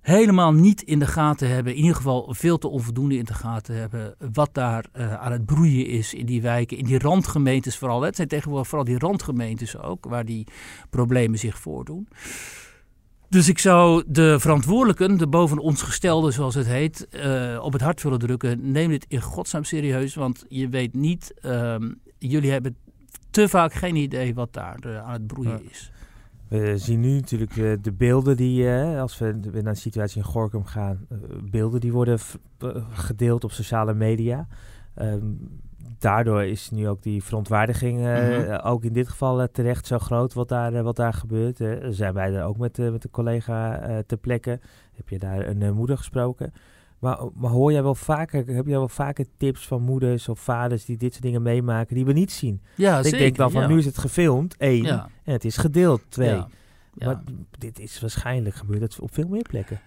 helemaal 0.00 0.52
niet 0.52 0.82
in 0.82 0.98
de 0.98 1.06
gaten 1.06 1.48
hebben, 1.48 1.72
in 1.74 1.80
ieder 1.80 1.96
geval 1.96 2.34
veel 2.34 2.58
te 2.58 2.68
onvoldoende 2.68 3.16
in 3.16 3.24
de 3.24 3.34
gaten 3.34 3.74
hebben, 3.74 4.14
wat 4.32 4.54
daar 4.54 4.84
uh, 4.96 5.14
aan 5.14 5.32
het 5.32 5.46
broeien 5.46 5.86
is 5.86 6.14
in 6.14 6.26
die 6.26 6.42
wijken, 6.42 6.76
in 6.76 6.84
die 6.84 6.98
randgemeentes 6.98 7.76
vooral. 7.76 8.02
Het 8.02 8.16
zijn 8.16 8.28
tegenwoordig 8.28 8.68
vooral 8.68 8.86
die 8.86 8.98
randgemeentes 8.98 9.78
ook, 9.78 10.04
waar 10.04 10.24
die 10.24 10.46
problemen 10.90 11.38
zich 11.38 11.58
voordoen. 11.58 12.08
Dus 13.28 13.48
ik 13.48 13.58
zou 13.58 14.04
de 14.06 14.40
verantwoordelijken, 14.40 15.18
de 15.18 15.26
boven 15.26 15.58
ons 15.58 15.82
gestelden 15.82 16.32
zoals 16.32 16.54
het 16.54 16.66
heet, 16.66 17.08
uh, 17.10 17.58
op 17.62 17.72
het 17.72 17.82
hart 17.82 18.02
willen 18.02 18.18
drukken. 18.18 18.70
Neem 18.72 18.88
dit 18.88 19.06
in 19.08 19.20
godsnaam 19.20 19.64
serieus, 19.64 20.14
want 20.14 20.44
je 20.48 20.68
weet 20.68 20.94
niet, 20.94 21.34
uh, 21.42 21.76
jullie 22.18 22.50
hebben 22.50 22.76
te 23.30 23.48
vaak 23.48 23.72
geen 23.72 23.96
idee 23.96 24.34
wat 24.34 24.52
daar 24.52 24.78
uh, 24.86 25.04
aan 25.04 25.12
het 25.12 25.26
broeien 25.26 25.70
is. 25.70 25.92
We 26.48 26.78
zien 26.78 27.00
nu 27.00 27.14
natuurlijk 27.14 27.56
uh, 27.56 27.72
de 27.82 27.92
beelden 27.92 28.36
die, 28.36 28.62
uh, 28.62 29.00
als 29.00 29.18
we 29.18 29.38
naar 29.52 29.72
de 29.72 29.74
situatie 29.74 30.16
in 30.16 30.24
Gorkum 30.24 30.64
gaan, 30.64 31.06
uh, 31.12 31.18
beelden 31.50 31.80
die 31.80 31.92
worden 31.92 32.18
gedeeld 32.90 33.44
op 33.44 33.52
sociale 33.52 33.94
media. 33.94 34.46
Um, 34.96 35.60
daardoor 35.98 36.44
is 36.44 36.70
nu 36.70 36.88
ook 36.88 37.02
die 37.02 37.24
verontwaardiging 37.24 37.98
mm-hmm. 37.98 38.54
ook 38.54 38.84
in 38.84 38.92
dit 38.92 39.08
geval 39.08 39.48
terecht 39.52 39.86
zo 39.86 39.98
groot 39.98 40.32
wat 40.32 40.48
daar, 40.48 40.82
wat 40.82 40.96
daar 40.96 41.12
gebeurt. 41.12 41.56
zijn 41.90 42.14
wij 42.14 42.34
er 42.34 42.44
ook 42.44 42.58
met, 42.58 42.78
met 42.78 43.04
een 43.04 43.10
collega 43.10 43.80
ter 44.06 44.18
plekke. 44.18 44.60
Heb 44.92 45.08
je 45.08 45.18
daar 45.18 45.46
een 45.46 45.74
moeder 45.74 45.96
gesproken? 45.96 46.52
Maar, 46.98 47.18
maar 47.34 47.50
hoor 47.50 47.72
jij 47.72 47.82
wel 47.82 47.94
vaker, 47.94 48.46
heb 48.46 48.66
jij 48.66 48.78
wel 48.78 48.88
vaker 48.88 49.26
tips 49.36 49.66
van 49.66 49.82
moeders 49.82 50.28
of 50.28 50.40
vaders 50.40 50.84
die 50.84 50.96
dit 50.96 51.12
soort 51.12 51.24
dingen 51.24 51.42
meemaken 51.42 51.94
die 51.94 52.04
we 52.04 52.12
niet 52.12 52.32
zien? 52.32 52.60
Ja, 52.74 52.98
ik 52.98 53.04
zeker, 53.04 53.18
denk 53.18 53.36
dan 53.36 53.50
van 53.50 53.62
ja. 53.62 53.68
nu 53.68 53.78
is 53.78 53.84
het 53.84 53.98
gefilmd, 53.98 54.56
één, 54.56 54.84
Ja. 54.84 55.08
en 55.24 55.32
het 55.32 55.44
is 55.44 55.56
gedeeld, 55.56 56.02
twee. 56.08 56.28
Ja. 56.28 56.48
Maar 56.94 57.22
dit 57.58 57.78
is 57.78 58.00
waarschijnlijk 58.00 58.54
gebeurd 58.54 59.00
op 59.00 59.14
veel 59.14 59.28
meer 59.28 59.42
plekken. 59.42 59.80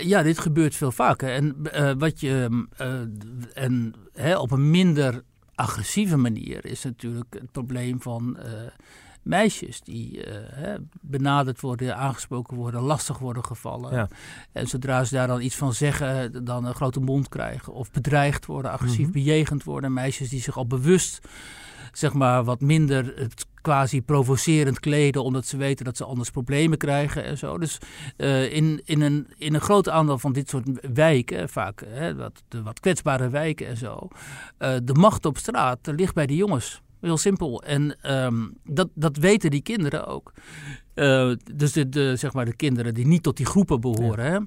Ja, 0.00 0.22
dit 0.22 0.38
gebeurt 0.38 0.74
veel 0.74 0.92
vaker. 0.92 1.32
En 1.32 1.56
eh, 1.72 1.92
wat 1.98 2.20
je 2.20 2.66
eh, 2.76 3.00
en 3.54 3.94
hè, 4.12 4.38
op 4.38 4.50
een 4.50 4.70
minder 4.70 5.22
agressieve 5.54 6.16
manier 6.16 6.64
is 6.64 6.82
natuurlijk 6.82 7.34
het 7.38 7.52
probleem 7.52 8.02
van 8.02 8.38
eh, 8.38 8.52
meisjes 9.26 9.80
die 9.80 10.20
hè, 10.54 10.74
benaderd 11.00 11.60
worden, 11.60 11.96
aangesproken 11.96 12.56
worden, 12.56 12.80
lastig 12.80 13.18
worden 13.18 13.44
gevallen. 13.44 13.94
Ja. 13.94 14.08
En 14.52 14.66
zodra 14.66 15.04
ze 15.04 15.14
daar 15.14 15.26
dan 15.26 15.40
iets 15.40 15.56
van 15.56 15.72
zeggen, 15.74 16.44
dan 16.44 16.64
een 16.64 16.74
grote 16.74 17.00
mond 17.00 17.28
krijgen 17.28 17.72
of 17.72 17.90
bedreigd 17.90 18.46
worden, 18.46 18.70
agressief 18.70 19.04
Mhm. 19.04 19.12
bejegend 19.12 19.64
worden. 19.64 19.92
Meisjes 19.92 20.28
die 20.28 20.40
zich 20.40 20.56
al 20.56 20.66
bewust 20.66 21.20
zeg 21.92 22.12
maar 22.12 22.44
wat 22.44 22.60
minder 22.60 23.12
het 23.16 23.46
quasi 23.60 24.02
provocerend 24.02 24.80
kleden, 24.80 25.24
omdat 25.24 25.46
ze 25.46 25.56
weten 25.56 25.84
dat 25.84 25.96
ze 25.96 26.04
anders 26.04 26.30
problemen 26.30 26.78
krijgen 26.78 27.24
en 27.24 27.38
zo. 27.38 27.58
Dus 27.58 27.78
eh, 28.16 28.52
in, 28.52 28.80
in, 28.84 29.00
een, 29.00 29.28
in 29.36 29.54
een 29.54 29.60
groot 29.60 29.88
aantal 29.88 30.18
van 30.18 30.32
dit 30.32 30.48
soort 30.48 30.94
wijken, 30.94 31.48
vaak 31.48 31.82
hè, 31.86 32.14
wat, 32.14 32.42
de 32.48 32.62
wat 32.62 32.80
kwetsbare 32.80 33.28
wijken 33.28 33.66
en 33.66 33.76
zo, 33.76 34.08
eh, 34.58 34.74
de 34.82 34.94
macht 34.94 35.24
op 35.24 35.38
straat 35.38 35.78
ligt 35.82 36.14
bij 36.14 36.26
de 36.26 36.36
jongens. 36.36 36.82
Heel 37.06 37.18
simpel. 37.18 37.62
En 37.62 37.96
ehm, 38.00 38.48
dat, 38.64 38.88
dat 38.94 39.16
weten 39.16 39.50
die 39.50 39.62
kinderen 39.62 40.06
ook. 40.06 40.32
Uh, 40.94 41.32
dus 41.54 41.72
de, 41.72 41.88
de, 41.88 42.16
zeg 42.16 42.32
maar 42.32 42.44
de 42.44 42.56
kinderen 42.56 42.94
die 42.94 43.06
niet 43.06 43.22
tot 43.22 43.36
die 43.36 43.46
groepen 43.46 43.80
behoren. 43.80 44.24
Hè? 44.24 44.38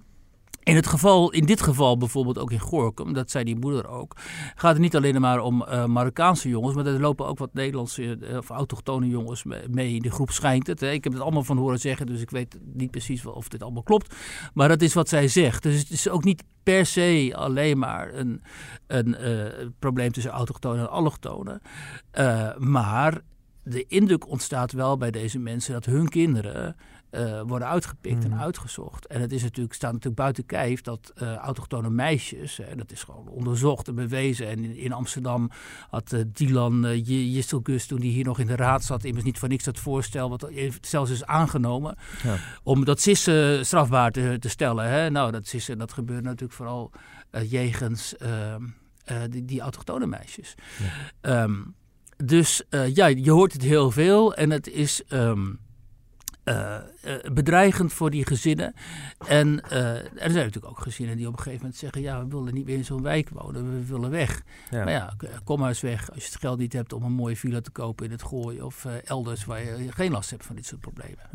In, 0.63 0.75
het 0.75 0.87
geval, 0.87 1.31
in 1.31 1.45
dit 1.45 1.61
geval 1.61 1.97
bijvoorbeeld 1.97 2.37
ook 2.37 2.51
in 2.51 2.59
Gorkum, 2.59 3.13
dat 3.13 3.31
zei 3.31 3.43
die 3.43 3.55
moeder 3.55 3.87
ook, 3.87 4.15
gaat 4.55 4.71
het 4.71 4.81
niet 4.81 4.95
alleen 4.95 5.21
maar 5.21 5.39
om 5.39 5.61
uh, 5.61 5.85
Marokkaanse 5.85 6.49
jongens, 6.49 6.75
maar 6.75 6.85
er 6.85 6.99
lopen 6.99 7.25
ook 7.27 7.37
wat 7.37 7.53
Nederlandse 7.53 8.17
uh, 8.21 8.37
of 8.37 8.49
autochtone 8.49 9.07
jongens 9.07 9.43
mee 9.69 9.95
in 9.95 10.01
de 10.01 10.11
groep, 10.11 10.31
schijnt 10.31 10.67
het. 10.67 10.79
Hè. 10.79 10.91
Ik 10.91 11.03
heb 11.03 11.13
het 11.13 11.21
allemaal 11.21 11.43
van 11.43 11.57
horen 11.57 11.79
zeggen, 11.79 12.05
dus 12.05 12.21
ik 12.21 12.29
weet 12.29 12.59
niet 12.73 12.91
precies 12.91 13.25
of 13.25 13.47
dit 13.47 13.63
allemaal 13.63 13.83
klopt. 13.83 14.15
Maar 14.53 14.67
dat 14.67 14.81
is 14.81 14.93
wat 14.93 15.09
zij 15.09 15.27
zegt. 15.27 15.63
Dus 15.63 15.79
het 15.79 15.89
is 15.89 16.09
ook 16.09 16.23
niet 16.23 16.43
per 16.63 16.85
se 16.85 17.33
alleen 17.35 17.77
maar 17.77 18.13
een, 18.13 18.41
een 18.87 19.15
uh, 19.19 19.67
probleem 19.79 20.11
tussen 20.11 20.31
autochtonen 20.31 20.79
en 20.79 20.89
allochtonen. 20.89 21.61
maar 22.57 23.21
de 23.63 23.85
indruk 23.87 24.27
ontstaat 24.27 24.71
wel 24.71 24.97
bij 24.97 25.11
deze 25.11 25.39
mensen 25.39 25.73
dat 25.73 25.85
hun 25.85 26.09
kinderen 26.09 26.75
uh, 27.11 27.41
worden 27.45 27.67
uitgepikt 27.67 28.23
en 28.23 28.31
hmm. 28.31 28.39
uitgezocht. 28.39 29.07
En 29.07 29.21
het 29.21 29.31
is 29.31 29.43
natuurlijk, 29.43 29.73
staat 29.73 29.91
natuurlijk 29.91 30.21
buiten 30.21 30.45
kijf 30.45 30.81
dat 30.81 31.13
uh, 31.21 31.35
autochtone 31.35 31.89
meisjes, 31.89 32.57
hè, 32.57 32.75
dat 32.75 32.91
is 32.91 33.03
gewoon 33.03 33.27
onderzocht 33.27 33.87
en 33.87 33.95
bewezen. 33.95 34.47
En 34.47 34.63
in, 34.63 34.75
in 34.75 34.93
Amsterdam 34.93 35.49
had 35.89 36.13
uh, 36.13 36.21
Dylan 36.33 36.85
uh, 36.85 37.05
Jistelgus, 37.05 37.85
toen 37.85 37.99
hij 37.99 38.07
hier 38.07 38.25
nog 38.25 38.39
in 38.39 38.47
de 38.47 38.55
raad 38.55 38.83
zat, 38.83 39.03
immers 39.03 39.25
niet 39.25 39.39
voor 39.39 39.47
niks 39.47 39.63
dat 39.63 39.79
voorstel, 39.79 40.29
wat 40.29 40.49
zelfs 40.81 41.11
is 41.11 41.25
aangenomen, 41.25 41.97
ja. 42.23 42.37
om 42.63 42.85
dat 42.85 43.01
sissen 43.01 43.65
strafbaar 43.65 44.11
te, 44.11 44.37
te 44.39 44.49
stellen. 44.49 44.89
Hè. 44.89 45.09
Nou, 45.09 45.31
dat 45.31 45.47
sissen, 45.47 45.77
dat 45.77 45.93
gebeurt 45.93 46.23
natuurlijk 46.23 46.53
vooral 46.53 46.91
jegens 47.47 48.17
ehm, 48.17 48.63
die, 49.29 49.45
die 49.45 49.61
autochtone 49.61 50.07
meisjes. 50.07 50.55
Ja. 51.21 51.43
Um, 51.43 51.75
dus 52.17 52.63
ja, 52.93 53.05
je 53.05 53.31
hoort 53.31 53.53
het 53.53 53.61
heel 53.61 53.91
veel 53.91 54.35
en 54.35 54.49
het 54.49 54.67
is... 54.67 55.01
Um, 55.09 55.59
uh, 56.49 56.77
bedreigend 57.33 57.93
voor 57.93 58.09
die 58.09 58.25
gezinnen. 58.25 58.73
En 59.27 59.47
uh, 59.47 59.95
er 59.97 60.09
zijn 60.15 60.45
natuurlijk 60.45 60.65
ook 60.65 60.79
gezinnen 60.79 61.17
die 61.17 61.27
op 61.27 61.33
een 61.33 61.39
gegeven 61.39 61.61
moment 61.61 61.79
zeggen: 61.79 62.01
Ja, 62.01 62.23
we 62.23 62.35
willen 62.35 62.53
niet 62.53 62.65
meer 62.65 62.77
in 62.77 62.85
zo'n 62.85 63.01
wijk 63.01 63.29
wonen, 63.29 63.71
we 63.71 63.85
willen 63.85 64.09
weg. 64.09 64.41
Ja. 64.71 64.83
Maar 64.83 64.93
ja, 64.93 65.13
kom 65.43 65.59
maar 65.59 65.69
eens 65.69 65.81
weg 65.81 66.11
als 66.11 66.23
je 66.23 66.29
het 66.29 66.39
geld 66.39 66.59
niet 66.59 66.73
hebt 66.73 66.93
om 66.93 67.03
een 67.03 67.11
mooie 67.11 67.35
villa 67.35 67.61
te 67.61 67.71
kopen 67.71 68.05
in 68.05 68.11
het 68.11 68.23
Gooi 68.23 68.61
of 68.61 68.85
elders 69.03 69.45
waar 69.45 69.63
je 69.63 69.91
geen 69.91 70.11
last 70.11 70.29
hebt 70.29 70.45
van 70.45 70.55
dit 70.55 70.65
soort 70.65 70.81
problemen. 70.81 71.29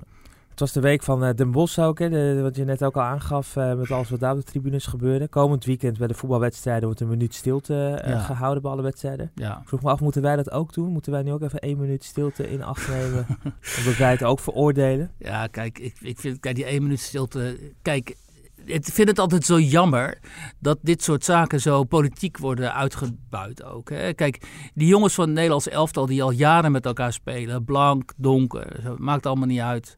Het 0.55 0.63
was 0.63 0.73
de 0.73 0.81
week 0.81 1.03
van 1.03 1.25
uh, 1.25 1.31
Den 1.35 1.51
Bosch 1.51 1.79
ook, 1.79 1.99
hè, 1.99 2.09
de, 2.09 2.43
wat 2.43 2.57
je 2.57 2.65
net 2.65 2.85
ook 2.85 2.97
al 2.97 3.03
aangaf, 3.03 3.57
uh, 3.57 3.75
met 3.75 3.91
alles 3.91 4.11
wat 4.11 4.21
daar 4.21 4.33
op 4.33 4.37
de 4.37 4.45
tribunes 4.45 4.87
gebeurde. 4.87 5.29
Komend 5.29 5.65
weekend 5.65 5.99
bij 5.99 6.07
de 6.07 6.15
voetbalwedstrijden 6.15 6.85
wordt 6.85 7.01
een 7.01 7.09
minuut 7.09 7.35
stilte 7.35 8.01
uh, 8.05 8.11
ja. 8.11 8.19
gehouden 8.19 8.63
bij 8.63 8.71
alle 8.71 8.83
wedstrijden. 8.83 9.31
Ja. 9.35 9.59
Ik 9.63 9.69
vroeg 9.69 9.83
me 9.83 9.91
af, 9.91 10.01
moeten 10.01 10.23
wij 10.23 10.37
dat 10.37 10.51
ook 10.51 10.73
doen? 10.73 10.93
Moeten 10.93 11.13
wij 11.13 11.23
nu 11.23 11.33
ook 11.33 11.43
even 11.43 11.59
één 11.59 11.79
minuut 11.79 12.05
stilte 12.05 12.51
in 12.51 12.63
acht 12.63 12.89
nemen? 12.95 13.27
omdat 13.79 13.97
wij 13.97 14.11
het 14.11 14.25
ook 14.25 14.41
veroordelen? 14.41 15.11
Ja, 15.19 15.47
kijk, 15.47 15.79
ik, 15.79 15.95
ik 16.01 16.19
vind, 16.19 16.41
kijk, 16.41 16.55
die 16.55 16.65
één 16.65 16.83
minuut 16.83 17.01
stilte, 17.01 17.59
kijk, 17.83 18.17
ik 18.65 18.85
vind 18.85 19.09
het 19.09 19.19
altijd 19.19 19.45
zo 19.45 19.61
jammer 19.61 20.19
dat 20.59 20.79
dit 20.83 21.03
soort 21.03 21.25
zaken 21.25 21.61
zo 21.61 21.85
politiek 21.85 22.39
worden 22.39 22.75
uitgebuit 22.75 23.65
ook. 23.65 23.91
Hè. 23.91 24.13
Kijk, 24.13 24.47
die 24.75 24.89
jongens 24.89 25.15
van 25.15 25.25
het 25.25 25.35
Nederlands 25.35 25.69
elftal 25.69 26.07
die 26.07 26.23
al 26.23 26.31
jaren 26.31 26.73
met 26.73 26.87
elkaar 26.87 27.13
spelen, 27.13 27.65
blank, 27.65 28.13
donker, 28.17 28.95
maakt 28.97 29.27
allemaal 29.27 29.47
niet 29.47 29.61
uit. 29.61 29.97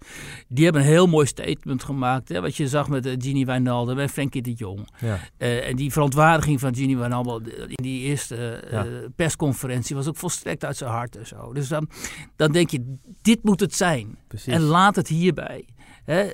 Die 0.49 0.65
hebben 0.65 0.83
een 0.83 0.89
heel 0.89 1.07
mooi 1.07 1.27
statement 1.27 1.85
gemaakt. 1.85 2.29
Hè, 2.29 2.41
wat 2.41 2.57
je 2.57 2.69
zag 2.69 2.89
met 2.89 3.07
uh, 3.07 3.15
Gini 3.19 3.45
Wijnaldum 3.45 3.99
en 3.99 4.09
Frenkie 4.09 4.43
de 4.43 4.53
Jong. 4.53 4.89
Ja. 4.99 5.19
Uh, 5.39 5.69
en 5.69 5.77
die 5.77 5.93
verontwaardiging 5.93 6.61
van 6.61 6.75
Gini 6.75 6.97
Wijnaldum 6.97 7.53
in 7.67 7.83
die 7.83 8.03
eerste 8.03 8.63
uh, 8.65 8.71
ja. 8.71 8.87
persconferentie 9.17 9.97
was 9.97 10.09
ook 10.09 10.17
volstrekt 10.17 10.65
uit 10.65 10.77
zijn 10.77 10.91
hart 10.91 11.17
en 11.17 11.27
zo. 11.27 11.53
Dus 11.53 11.69
dan, 11.69 11.89
dan 12.37 12.53
denk 12.53 12.71
je, 12.71 12.97
dit 13.23 13.43
moet 13.43 13.61
het 13.61 13.75
zijn. 13.75 14.19
Precies. 14.29 14.53
En 14.53 14.61
laat 14.61 14.97
het 14.97 15.09
hierbij 15.09 15.65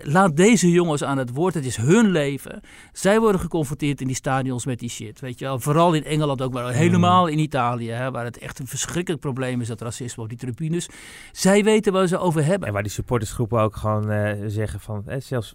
laat 0.03 0.37
deze 0.37 0.71
jongens 0.71 1.05
aan 1.05 1.19
het 1.19 1.31
woord. 1.31 1.55
Het 1.55 1.65
is 1.65 1.77
hun 1.77 2.11
leven. 2.11 2.61
Zij 2.93 3.21
worden 3.21 3.41
geconfronteerd 3.41 4.01
in 4.01 4.07
die 4.07 4.17
stadions 4.17 4.67
met 4.67 4.79
die 4.79 4.91
shit. 4.91 5.21
Weet 5.21 5.39
je 5.39 5.45
wel. 5.45 5.61
Vooral 5.61 5.93
in 5.93 6.05
Engeland 6.05 6.43
ook, 6.43 6.53
maar 6.53 6.73
helemaal 6.73 7.27
in 7.27 7.39
Italië. 7.39 7.91
Hè, 7.91 8.11
waar 8.11 8.25
het 8.25 8.39
echt 8.39 8.59
een 8.59 8.67
verschrikkelijk 8.67 9.23
probleem 9.23 9.61
is, 9.61 9.69
dat 9.69 9.81
racisme 9.81 10.23
op 10.23 10.29
die 10.29 10.39
tribunes. 10.39 10.89
Zij 11.33 11.65
weten 11.65 11.93
waar 11.93 12.07
ze 12.07 12.19
over 12.19 12.45
hebben. 12.45 12.69
En 12.69 12.75
waar 12.75 12.83
die 12.83 12.93
supportersgroepen 12.93 13.61
ook 13.61 13.77
gewoon 13.77 14.13
uh, 14.13 14.33
zeggen 14.47 14.81
van... 14.81 15.03
Eh, 15.07 15.21
zelfs 15.21 15.55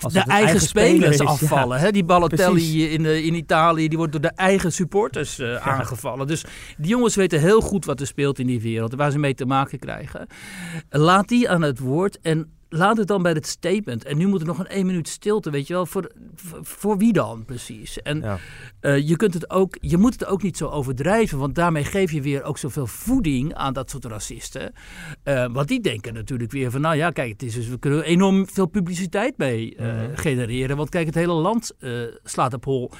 als 0.00 0.12
de 0.12 0.18
eigen, 0.18 0.44
eigen 0.44 0.60
spelers 0.60 1.16
is, 1.16 1.26
afvallen. 1.26 1.78
Ja. 1.78 1.84
Hè? 1.84 1.90
Die 1.90 2.04
Balotelli 2.04 2.88
in, 2.88 3.02
de, 3.02 3.22
in 3.22 3.34
Italië, 3.34 3.88
die 3.88 3.98
wordt 3.98 4.12
door 4.12 4.20
de 4.20 4.32
eigen 4.34 4.72
supporters 4.72 5.38
uh, 5.38 5.48
ja. 5.48 5.58
aangevallen. 5.58 6.26
Dus 6.26 6.44
die 6.76 6.88
jongens 6.88 7.14
weten 7.14 7.40
heel 7.40 7.60
goed 7.60 7.84
wat 7.84 8.00
er 8.00 8.06
speelt 8.06 8.38
in 8.38 8.46
die 8.46 8.60
wereld. 8.60 8.94
Waar 8.94 9.10
ze 9.10 9.18
mee 9.18 9.34
te 9.34 9.46
maken 9.46 9.78
krijgen. 9.78 10.26
Laat 10.90 11.28
die 11.28 11.50
aan 11.50 11.62
het 11.62 11.78
woord 11.78 12.18
en 12.20 12.52
laat 12.74 12.96
het 12.96 13.06
dan 13.06 13.22
bij 13.22 13.32
het 13.32 13.46
statement. 13.46 14.04
En 14.04 14.16
nu 14.16 14.26
moet 14.26 14.40
er 14.40 14.46
nog 14.46 14.58
een 14.58 14.66
één 14.66 14.86
minuut 14.86 15.08
stilte, 15.08 15.50
weet 15.50 15.66
je 15.66 15.74
wel. 15.74 15.86
Voor, 15.86 16.10
voor, 16.62 16.98
wie 16.98 17.12
dan 17.12 17.44
precies? 17.44 18.02
En 18.02 18.20
ja. 18.20 18.38
uh, 18.80 19.08
je, 19.08 19.16
kunt 19.16 19.34
het 19.34 19.50
ook, 19.50 19.76
je 19.80 19.96
moet 19.96 20.12
het 20.12 20.26
ook 20.26 20.42
niet 20.42 20.56
zo 20.56 20.68
overdrijven, 20.68 21.38
want 21.38 21.54
daarmee 21.54 21.84
geef 21.84 22.12
je 22.12 22.22
weer 22.22 22.42
ook 22.42 22.58
zoveel 22.58 22.86
voeding 22.86 23.54
aan 23.54 23.72
dat 23.72 23.90
soort 23.90 24.04
racisten. 24.04 24.72
Uh, 25.24 25.46
want 25.52 25.68
die 25.68 25.80
denken 25.80 26.14
natuurlijk 26.14 26.52
weer 26.52 26.70
van, 26.70 26.80
nou 26.80 26.96
ja, 26.96 27.10
kijk, 27.10 27.32
het 27.32 27.42
is 27.42 27.54
dus, 27.54 27.68
we 27.68 27.78
kunnen 27.78 28.04
enorm 28.04 28.48
veel 28.48 28.66
publiciteit 28.66 29.38
mee 29.38 29.76
uh, 29.76 29.86
mm. 29.86 30.16
genereren. 30.16 30.76
Want 30.76 30.88
kijk, 30.88 31.06
het 31.06 31.14
hele 31.14 31.32
land 31.32 31.72
slaat 32.22 32.54
op 32.54 32.64
hol. 32.64 32.90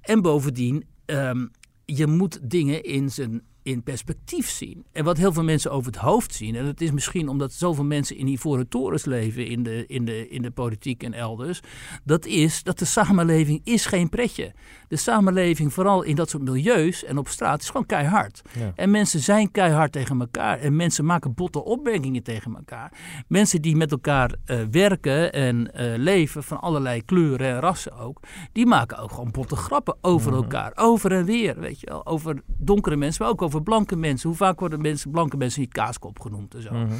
En 0.00 0.22
bovendien, 0.22 0.84
um, 1.06 1.50
je 1.84 2.06
moet 2.06 2.50
dingen 2.50 2.82
in 2.82 3.10
zijn 3.10 3.42
in 3.62 3.82
perspectief 3.82 4.48
zien. 4.50 4.84
En 4.92 5.04
wat 5.04 5.16
heel 5.16 5.32
veel 5.32 5.44
mensen 5.44 5.70
over 5.70 5.92
het 5.92 6.00
hoofd 6.00 6.34
zien, 6.34 6.54
en 6.54 6.64
dat 6.64 6.80
is 6.80 6.90
misschien 6.90 7.28
omdat 7.28 7.52
zoveel 7.52 7.84
mensen 7.84 8.16
in 8.16 8.26
ivoren 8.26 8.68
torens 8.68 9.04
leven 9.04 9.46
in 9.46 9.62
de, 9.62 9.86
in, 9.86 10.04
de, 10.04 10.28
in 10.28 10.42
de 10.42 10.50
politiek 10.50 11.02
en 11.02 11.12
elders, 11.12 11.60
dat 12.04 12.26
is 12.26 12.62
dat 12.62 12.78
de 12.78 12.84
samenleving 12.84 13.60
is 13.64 13.86
geen 13.86 14.08
pretje. 14.08 14.52
De 14.88 14.96
samenleving, 14.96 15.72
vooral 15.72 16.02
in 16.02 16.16
dat 16.16 16.30
soort 16.30 16.42
milieus 16.42 17.04
en 17.04 17.18
op 17.18 17.28
straat, 17.28 17.60
is 17.60 17.66
gewoon 17.66 17.86
keihard. 17.86 18.42
Ja. 18.58 18.72
En 18.74 18.90
mensen 18.90 19.20
zijn 19.20 19.50
keihard 19.50 19.92
tegen 19.92 20.20
elkaar. 20.20 20.58
En 20.58 20.76
mensen 20.76 21.04
maken 21.04 21.34
botte 21.34 21.64
opmerkingen 21.64 22.22
tegen 22.22 22.54
elkaar. 22.56 22.92
Mensen 23.28 23.62
die 23.62 23.76
met 23.76 23.90
elkaar 23.90 24.34
uh, 24.46 24.60
werken 24.70 25.32
en 25.32 25.56
uh, 25.56 25.92
leven, 25.96 26.42
van 26.42 26.60
allerlei 26.60 27.04
kleuren 27.04 27.48
en 27.48 27.60
rassen 27.60 27.92
ook, 27.92 28.20
die 28.52 28.66
maken 28.66 28.98
ook 28.98 29.10
gewoon 29.10 29.30
botte 29.30 29.56
grappen 29.56 29.96
over 30.00 30.30
mm. 30.30 30.36
elkaar. 30.36 30.72
Over 30.74 31.12
en 31.12 31.24
weer, 31.24 31.60
weet 31.60 31.80
je 31.80 31.86
wel. 31.86 32.06
Over 32.06 32.42
donkere 32.46 32.96
mensen, 32.96 33.22
maar 33.22 33.32
ook 33.32 33.42
over 33.42 33.57
blanke 33.62 33.96
mensen. 33.96 34.28
Hoe 34.28 34.38
vaak 34.38 34.60
worden 34.60 34.80
mensen, 34.80 35.10
blanke 35.10 35.36
mensen 35.36 35.60
niet 35.60 35.72
kaaskop 35.72 36.20
genoemd 36.20 36.54
en 36.54 36.62
zo. 36.62 36.72
Mm 36.72 36.88
-hmm. 36.88 36.98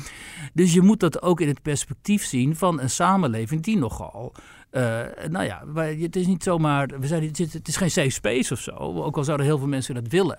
Dus 0.53 0.73
je 0.73 0.81
moet 0.81 1.01
dat 1.01 1.23
ook 1.23 1.41
in 1.41 1.49
het 1.49 1.63
perspectief 1.63 2.25
zien 2.25 2.57
van 2.57 2.81
een 2.81 2.91
samenleving 2.91 3.63
die 3.63 3.79
nogal. 3.79 4.35
Uh, 4.71 4.83
nou 5.29 5.45
ja, 5.45 5.65
het 5.75 6.17
is 6.17 6.27
niet 6.27 6.43
zomaar. 6.43 6.87
We 7.01 7.07
zijn, 7.07 7.23
het 7.23 7.69
is 7.69 7.77
geen 7.77 7.91
safe 7.91 8.11
space 8.11 8.53
of 8.53 8.61
zo. 8.61 8.73
Ook 8.73 9.17
al 9.17 9.25
zouden 9.25 9.47
heel 9.47 9.59
veel 9.59 9.67
mensen 9.67 9.95
dat 9.95 10.09
willen. 10.09 10.39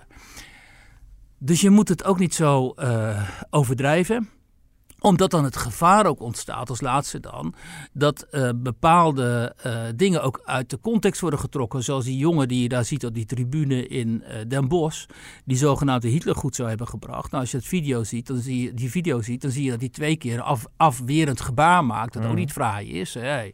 Dus 1.38 1.62
je 1.62 1.70
moet 1.70 1.90
het 1.90 2.04
ook 2.04 2.20
niet 2.20 2.34
zo 2.34 2.74
uh, 2.78 3.30
overdrijven 3.50 4.30
omdat 5.00 5.32
dan 5.32 5.44
het 5.44 5.58
gevaar 5.58 6.06
ook 6.06 6.20
ontstaat, 6.20 6.70
als 6.70 6.82
laatste 6.82 7.20
dan, 7.20 7.54
dat 7.94 8.28
uh, 8.32 8.50
bepaalde 8.56 9.56
uh, 9.66 9.82
dingen 9.96 10.24
ook 10.24 10.42
uit 10.46 10.70
de 10.70 10.80
context 10.80 11.22
worden 11.22 11.40
getrokken. 11.40 11.84
Zoals 11.84 12.06
die 12.06 12.18
jongen 12.18 12.48
die 12.48 12.62
je 12.62 12.70
daar 12.70 12.86
ziet 12.86 13.06
op 13.06 13.14
die 13.14 13.26
tribune 13.26 13.88
in 13.88 14.24
uh, 14.24 14.36
Den 14.48 14.68
Bosch, 14.68 15.06
die 15.46 15.58
zogenaamde 15.58 16.08
Hitlergoed 16.08 16.56
zou 16.56 16.70
hebben 16.70 16.88
gebracht. 16.88 17.32
Nou, 17.32 17.42
als 17.42 17.52
je 17.52 17.58
het 17.58 17.66
video 17.66 18.04
ziet, 18.04 18.28
dan 18.28 18.38
zie 18.38 18.62
je, 18.62 18.74
die 18.74 18.92
video 18.92 19.22
ziet, 19.22 19.42
dan 19.42 19.52
zie 19.52 19.64
je 19.64 19.72
dat 19.72 19.80
hij 19.80 19.90
twee 19.90 20.16
keer 20.16 20.42
af, 20.42 20.66
afwerend 20.78 21.42
gebaar 21.42 21.86
maakt. 21.86 22.14
Dat 22.14 22.24
mm. 22.24 22.30
ook 22.30 22.36
niet 22.36 22.52
fraai 22.52 22.92
is. 22.92 23.14
Hey 23.14 23.54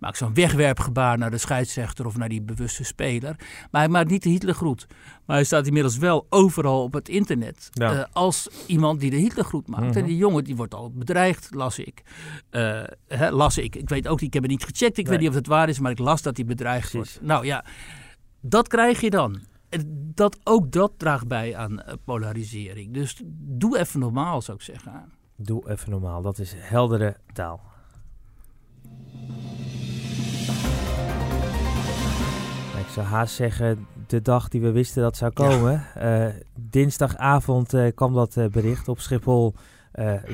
maakt 0.00 0.16
zo'n 0.16 0.34
wegwerpgebaar 0.34 1.18
naar 1.18 1.30
de 1.30 1.38
scheidsrechter 1.38 2.06
of 2.06 2.16
naar 2.16 2.28
die 2.28 2.42
bewuste 2.42 2.84
speler. 2.84 3.36
Maar 3.70 3.80
hij 3.80 3.90
maakt 3.90 4.10
niet 4.10 4.22
de 4.22 4.28
Hitlergroet. 4.28 4.86
Maar 5.26 5.36
hij 5.36 5.44
staat 5.44 5.66
inmiddels 5.66 5.98
wel 5.98 6.26
overal 6.28 6.82
op 6.82 6.92
het 6.92 7.08
internet. 7.08 7.68
Ja. 7.72 7.94
Uh, 7.94 8.04
als 8.12 8.48
iemand 8.66 9.00
die 9.00 9.10
de 9.10 9.16
Hitlergroet 9.16 9.68
maakt. 9.68 9.82
Mm 9.82 9.88
-hmm. 9.88 9.98
En 9.98 10.04
die 10.04 10.16
jongen 10.16 10.44
die 10.44 10.56
wordt 10.56 10.74
al 10.74 10.90
bedreigd, 10.90 11.54
las 11.54 11.78
ik. 11.78 12.02
Uh, 12.50 12.82
hè, 13.08 13.30
las 13.30 13.58
ik. 13.58 13.76
Ik 13.76 13.88
weet 13.88 14.08
ook 14.08 14.20
niet, 14.20 14.28
ik 14.28 14.34
heb 14.34 14.42
het 14.42 14.52
niet 14.52 14.64
gecheckt. 14.64 14.98
Ik 14.98 15.04
nee. 15.04 15.12
weet 15.12 15.20
niet 15.20 15.28
of 15.28 15.34
het 15.34 15.46
waar 15.46 15.68
is, 15.68 15.78
maar 15.78 15.90
ik 15.90 15.98
las 15.98 16.22
dat 16.22 16.36
hij 16.36 16.46
bedreigd 16.46 16.90
Precies. 16.90 17.12
wordt. 17.12 17.28
Nou 17.28 17.44
ja, 17.44 17.64
dat 18.40 18.68
krijg 18.68 19.00
je 19.00 19.10
dan. 19.10 19.40
Dat, 20.14 20.38
ook 20.44 20.72
dat 20.72 20.92
draagt 20.96 21.28
bij 21.28 21.56
aan 21.56 21.72
uh, 21.72 21.92
polarisering. 22.04 22.94
Dus 22.94 23.20
doe 23.32 23.78
even 23.78 24.00
normaal, 24.00 24.42
zou 24.42 24.56
ik 24.56 24.62
zeggen. 24.62 25.12
Doe 25.36 25.70
even 25.70 25.90
normaal. 25.90 26.22
Dat 26.22 26.38
is 26.38 26.54
heldere 26.56 27.16
taal. 27.32 27.68
Zou 32.90 33.06
haast 33.06 33.34
zeggen, 33.34 33.86
de 34.06 34.22
dag 34.22 34.48
die 34.48 34.60
we 34.60 34.70
wisten 34.70 35.02
dat 35.02 35.16
zou 35.16 35.32
komen. 35.32 35.84
Ja. 35.94 36.26
Uh, 36.26 36.32
dinsdagavond 36.54 37.74
uh, 37.74 37.86
kwam 37.94 38.14
dat 38.14 38.36
uh, 38.36 38.46
bericht 38.46 38.88
op 38.88 39.00
Schiphol. 39.00 39.54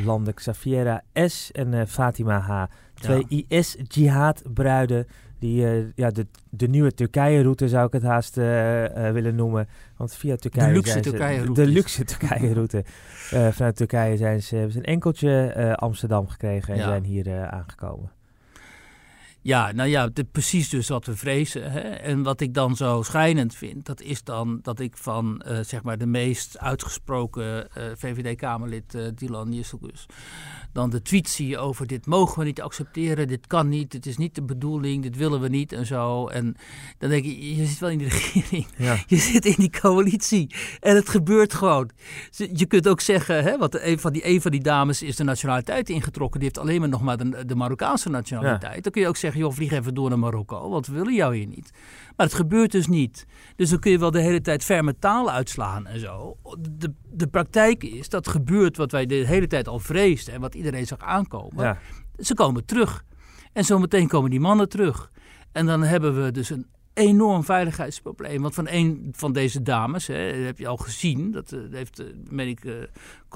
landen 0.04 0.34
Xaviera 0.34 1.02
S. 1.14 1.50
en 1.52 1.88
Fatima 1.88 2.38
H. 2.38 2.64
Twee 2.94 3.24
ja. 3.28 3.42
IS-jihad-bruiden 3.48 5.06
Die, 5.38 5.66
eh, 5.68 5.84
ja, 5.94 6.10
de, 6.10 6.26
de 6.50 6.68
nieuwe 6.68 6.94
Turkije-route 6.94 7.68
zou 7.68 7.86
ik 7.86 7.92
het 7.92 8.02
haast 8.02 8.38
eh, 8.38 9.06
eh, 9.08 9.12
willen 9.12 9.34
noemen. 9.34 9.68
Want 9.96 10.14
via 10.14 10.36
Turkije. 10.36 10.66
De 10.66 10.72
luxe 10.72 10.90
zijn 10.90 11.04
ze- 11.04 11.10
Turkije-route 11.10 11.60
De 11.62 11.68
is- 11.68 11.74
luxe 11.74 12.04
Turkije-route. 12.04 12.84
Eh, 13.30 13.48
vanuit 13.48 13.76
Turkije 13.76 14.16
zijn 14.16 14.42
ze, 14.42 14.54
hebben 14.54 14.72
ze 14.72 14.78
een 14.78 14.84
enkeltje 14.84 15.46
eh, 15.46 15.72
Amsterdam 15.72 16.28
gekregen 16.28 16.72
en 16.74 16.78
Ja. 16.80 16.86
zijn 16.86 17.04
hier 17.04 17.26
eh, 17.26 17.42
aangekomen. 17.48 18.10
Ja, 19.46 19.72
nou 19.72 19.88
ja, 19.88 20.08
dit- 20.08 20.32
precies 20.32 20.68
dus 20.68 20.88
wat 20.88 21.06
we 21.06 21.16
vrezen. 21.16 21.72
Hè? 21.72 21.80
En 21.80 22.22
wat 22.22 22.40
ik 22.40 22.54
dan 22.54 22.76
zo 22.76 23.02
schijnend 23.02 23.54
vind, 23.54 23.86
dat 23.86 24.00
is 24.00 24.22
dan 24.24 24.58
dat 24.62 24.80
ik 24.80 24.96
van 24.96 25.40
eh, 25.40 25.58
zeg 25.62 25.82
maar 25.82 25.98
de 25.98 26.06
meest 26.06 26.58
uitgesproken 26.58 27.70
eh, 27.72 27.84
VVD-Kamerlid 27.96 28.94
eh 28.94 29.02
Dylan 29.14 29.52
Jisselgus 29.52 30.06
dan 30.72 30.90
de 30.90 31.02
tweet 31.02 31.28
zie 31.28 31.58
over 31.58 31.86
dit 31.86 32.06
mogen 32.06 32.38
we 32.38 32.44
niet 32.44 32.60
accepteren, 32.62 33.28
dit 33.28 33.46
kan 33.46 33.68
niet, 33.68 33.90
dit 33.90 34.06
is 34.06 34.16
niet 34.16 34.34
de 34.34 34.42
bedoeling, 34.42 35.02
dit 35.02 35.16
willen 35.16 35.40
we 35.40 35.48
niet 35.48 35.72
en 35.72 35.86
zo. 35.86 36.26
En 36.28 36.56
dan 36.98 37.10
denk 37.10 37.24
je, 37.24 37.56
je 37.56 37.64
zit 37.66 37.78
wel 37.78 37.90
in 37.90 37.98
de 37.98 38.04
regering, 38.18 38.66
Ja. 38.76 38.96
je 39.06 39.16
zit 39.16 39.44
in 39.44 39.54
die 39.58 39.70
coalitie 39.80 40.54
en 40.80 40.94
het 40.96 41.08
gebeurt 41.08 41.54
gewoon. 41.54 41.90
Je 42.52 42.66
kunt 42.66 42.88
ook 42.88 43.00
zeggen, 43.00 43.42
hè, 43.42 43.58
want 43.58 43.80
een 43.80 43.98
van, 43.98 44.12
die, 44.12 44.26
een 44.28 44.40
van 44.40 44.50
die 44.50 44.60
dames 44.62 45.02
is 45.02 45.16
de 45.16 45.24
nationaliteit 45.24 45.88
ingetrokken. 45.88 46.40
Die 46.40 46.48
heeft 46.48 46.60
alleen 46.66 46.80
maar 46.80 46.88
nog 46.88 47.02
maar 47.02 47.16
de, 47.16 47.44
de 47.46 47.54
Marokkaanse 47.54 48.08
nationaliteit. 48.08 48.82
Dan 48.82 48.92
kun 48.92 49.02
je 49.02 49.08
ook 49.08 49.16
zeggen, 49.16 49.35
joh, 49.38 49.52
vlieg 49.52 49.72
even 49.72 49.94
door 49.94 50.08
naar 50.08 50.18
Marokko, 50.18 50.70
want 50.70 50.86
we 50.86 50.92
willen 50.92 51.14
jou 51.14 51.36
hier 51.36 51.46
niet. 51.46 51.70
Maar 52.16 52.26
het 52.26 52.34
gebeurt 52.34 52.72
dus 52.72 52.86
niet. 52.86 53.26
Dus 53.56 53.70
dan 53.70 53.78
kun 53.78 53.90
je 53.90 53.98
wel 53.98 54.10
de 54.10 54.20
hele 54.20 54.40
tijd 54.40 54.64
ferme 54.64 54.98
taal 54.98 55.30
uitslaan 55.30 55.86
en 55.86 56.00
zo. 56.00 56.36
De, 56.70 56.92
de 57.12 57.26
praktijk 57.26 57.84
is, 57.84 58.08
dat 58.08 58.28
gebeurt 58.28 58.76
wat 58.76 58.92
wij 58.92 59.06
de 59.06 59.14
hele 59.14 59.46
tijd 59.46 59.68
al 59.68 59.78
vreesden 59.78 60.34
en 60.34 60.40
wat 60.40 60.54
iedereen 60.54 60.86
zag 60.86 60.98
aankomen. 60.98 61.64
Ja. 61.64 61.78
Ze 62.18 62.34
komen 62.34 62.64
terug. 62.64 63.04
En 63.52 63.64
zometeen 63.64 64.08
komen 64.08 64.30
die 64.30 64.40
mannen 64.40 64.68
terug. 64.68 65.10
En 65.52 65.66
dan 65.66 65.82
hebben 65.82 66.24
we 66.24 66.30
dus 66.30 66.50
een 66.50 66.66
enorm 66.96 67.44
veiligheidsprobleem. 67.44 68.42
Want 68.42 68.54
van 68.54 68.66
een 68.68 69.08
van 69.12 69.32
deze 69.32 69.62
dames, 69.62 70.06
hè, 70.06 70.32
dat 70.32 70.44
heb 70.44 70.58
je 70.58 70.66
al 70.66 70.76
gezien, 70.76 71.30
dat 71.32 71.52
eh, 71.52 71.60
heeft, 71.70 71.98
eh, 71.98 72.06
meen 72.30 72.48
ik, 72.48 72.64
eh, 72.64 72.72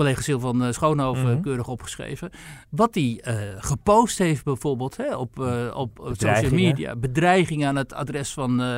collega 0.01 0.23
Sil 0.29 0.41
van 0.41 0.63
eh, 0.65 0.73
Schoonhoven 0.73 1.33
Mhm. 1.33 1.41
keurig 1.41 1.69
opgeschreven. 1.69 2.31
Wat 2.71 2.95
hij 2.95 3.21
eh, 3.23 3.37
gepost 3.57 4.19
heeft 4.19 4.45
bijvoorbeeld 4.45 4.97
hè, 4.97 5.17
op, 5.17 5.41
eh, 5.41 5.71
op 5.75 6.13
social 6.13 6.53
media. 6.53 6.97
Bedreigingen 6.97 7.69
aan 7.69 7.77
het 7.77 7.93
adres 7.93 8.33
van 8.33 8.61
eh 8.61 8.77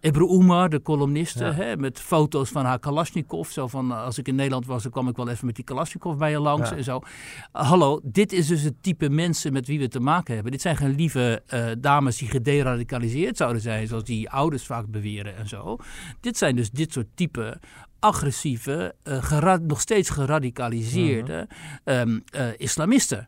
Ebru 0.00 0.28
Umar, 0.28 0.68
de 0.68 0.82
columniste. 0.82 1.44
Ja. 1.44 1.52
Hè, 1.52 1.76
met 1.76 2.00
foto's 2.00 2.48
van 2.50 2.64
haar 2.64 2.78
Kalashnikov. 2.78 3.50
Zo 3.50 3.66
van, 3.66 3.90
als 4.04 4.18
ik 4.18 4.28
in 4.28 4.34
Nederland 4.34 4.66
was, 4.66 4.82
dan 4.82 4.92
kwam 4.92 5.08
ik 5.08 5.16
wel 5.16 5.28
even 5.28 5.46
met 5.46 5.54
die 5.54 5.64
Kalashnikov 5.64 6.16
bij 6.16 6.30
je 6.30 6.38
langs 6.38 6.70
Ja. 6.70 6.76
en 6.76 6.84
zo. 6.84 7.00
Hallo, 7.52 8.00
dit 8.02 8.32
is 8.32 8.46
dus 8.46 8.62
het 8.62 8.82
type 8.82 9.08
mensen 9.08 9.52
met 9.52 9.66
wie 9.66 9.78
we 9.78 9.88
te 9.88 10.00
maken 10.00 10.34
hebben. 10.34 10.52
Dit 10.52 10.60
zijn 10.60 10.76
geen 10.76 10.94
lieve 10.94 11.42
dames 11.78 12.16
die 12.16 12.28
gederadicaliseerd 12.28 13.36
zouden 13.36 13.62
zijn, 13.62 13.86
zoals 13.86 14.04
die 14.04 14.30
ouders 14.30 14.66
vaak 14.66 14.86
beweren 14.86 15.36
en 15.36 15.48
zo. 15.48 15.76
Dit 16.20 16.36
zijn 16.38 16.56
dus 16.56 16.70
dit 16.70 16.92
soort 16.92 17.06
type 17.14 17.60
agressieve, 17.98 18.94
eh, 19.02 19.56
nog 19.56 19.80
steeds 19.80 20.10
geradicaliseerde 20.10 21.48
ehm, 21.84 22.18
eh, 22.30 22.46
islamisten. 22.56 23.26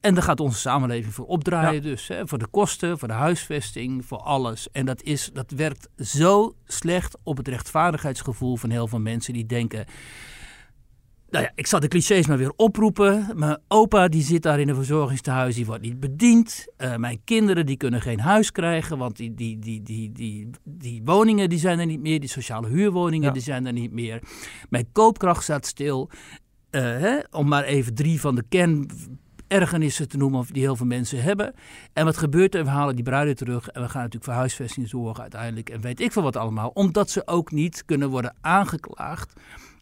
En 0.00 0.14
daar 0.14 0.22
gaat 0.22 0.40
onze 0.40 0.58
samenleving 0.58 1.14
voor 1.14 1.26
opdraaien 1.26 1.74
Ja. 1.74 1.80
dus. 1.80 2.08
Hè, 2.08 2.28
voor 2.28 2.38
de 2.38 2.46
kosten, 2.46 2.98
voor 2.98 3.08
de 3.08 3.14
huisvesting, 3.14 4.04
voor 4.04 4.18
alles. 4.18 4.70
En 4.72 4.86
dat, 4.86 5.02
is, 5.02 5.30
dat 5.32 5.50
werkt 5.50 5.88
zo 5.98 6.54
slecht 6.66 7.18
op 7.22 7.36
het 7.36 7.48
rechtvaardigheidsgevoel 7.48 8.56
van 8.56 8.70
heel 8.70 8.86
veel 8.86 9.00
mensen 9.00 9.32
die 9.32 9.46
denken... 9.46 9.86
Nou 11.30 11.44
ja, 11.44 11.52
ik 11.54 11.66
zal 11.66 11.80
de 11.80 11.88
clichés 11.88 12.26
maar 12.26 12.38
weer 12.38 12.52
oproepen. 12.56 13.26
Mijn 13.34 13.58
opa 13.68 14.08
die 14.08 14.22
zit 14.22 14.42
daar 14.42 14.60
in 14.60 14.68
een 14.68 14.74
verzorgingstehuis, 14.74 15.54
die 15.54 15.66
wordt 15.66 15.82
niet 15.82 16.00
bediend. 16.00 16.66
Eh, 16.76 16.96
mijn 16.96 17.20
kinderen 17.24 17.66
die 17.66 17.76
kunnen 17.76 18.00
geen 18.00 18.20
huis 18.20 18.52
krijgen, 18.52 18.98
want 18.98 19.16
die, 19.16 19.34
die, 19.34 19.58
die, 19.58 19.82
die, 19.82 20.12
die, 20.12 20.50
die 20.64 21.02
woningen 21.04 21.48
die 21.48 21.58
zijn 21.58 21.78
er 21.78 21.86
niet 21.86 22.00
meer. 22.00 22.20
Die 22.20 22.28
sociale 22.28 22.68
huurwoningen 22.68 23.26
Ja. 23.26 23.32
die 23.32 23.42
zijn 23.42 23.66
er 23.66 23.72
niet 23.72 23.92
meer. 23.92 24.22
Mijn 24.68 24.86
koopkracht 24.92 25.42
staat 25.42 25.66
stil. 25.66 26.10
Eh, 26.70 26.80
hè, 26.82 27.18
om 27.30 27.48
maar 27.48 27.64
even 27.64 27.94
drie 27.94 28.20
van 28.20 28.34
de 28.34 28.44
kernergernissen 28.48 30.08
te 30.08 30.16
noemen 30.16 30.46
die 30.50 30.62
heel 30.62 30.76
veel 30.76 30.86
mensen 30.86 31.22
hebben. 31.22 31.54
En 31.92 32.04
wat 32.04 32.16
gebeurt 32.16 32.54
er? 32.54 32.64
We 32.64 32.70
halen 32.70 32.94
die 32.94 33.04
bruiden 33.04 33.36
terug 33.36 33.68
en 33.68 33.82
we 33.82 33.88
gaan 33.88 34.02
natuurlijk 34.02 34.24
voor 34.24 34.34
huisvesting 34.40 34.88
zorgen 34.88 35.22
uiteindelijk. 35.22 35.68
En 35.70 35.80
weet 35.80 36.00
ik 36.00 36.12
veel 36.12 36.22
wat 36.22 36.36
allemaal. 36.36 36.70
Omdat 36.74 37.10
ze 37.10 37.26
ook 37.26 37.50
niet 37.50 37.84
kunnen 37.84 38.10
worden 38.10 38.34
aangeklaagd 38.40 39.32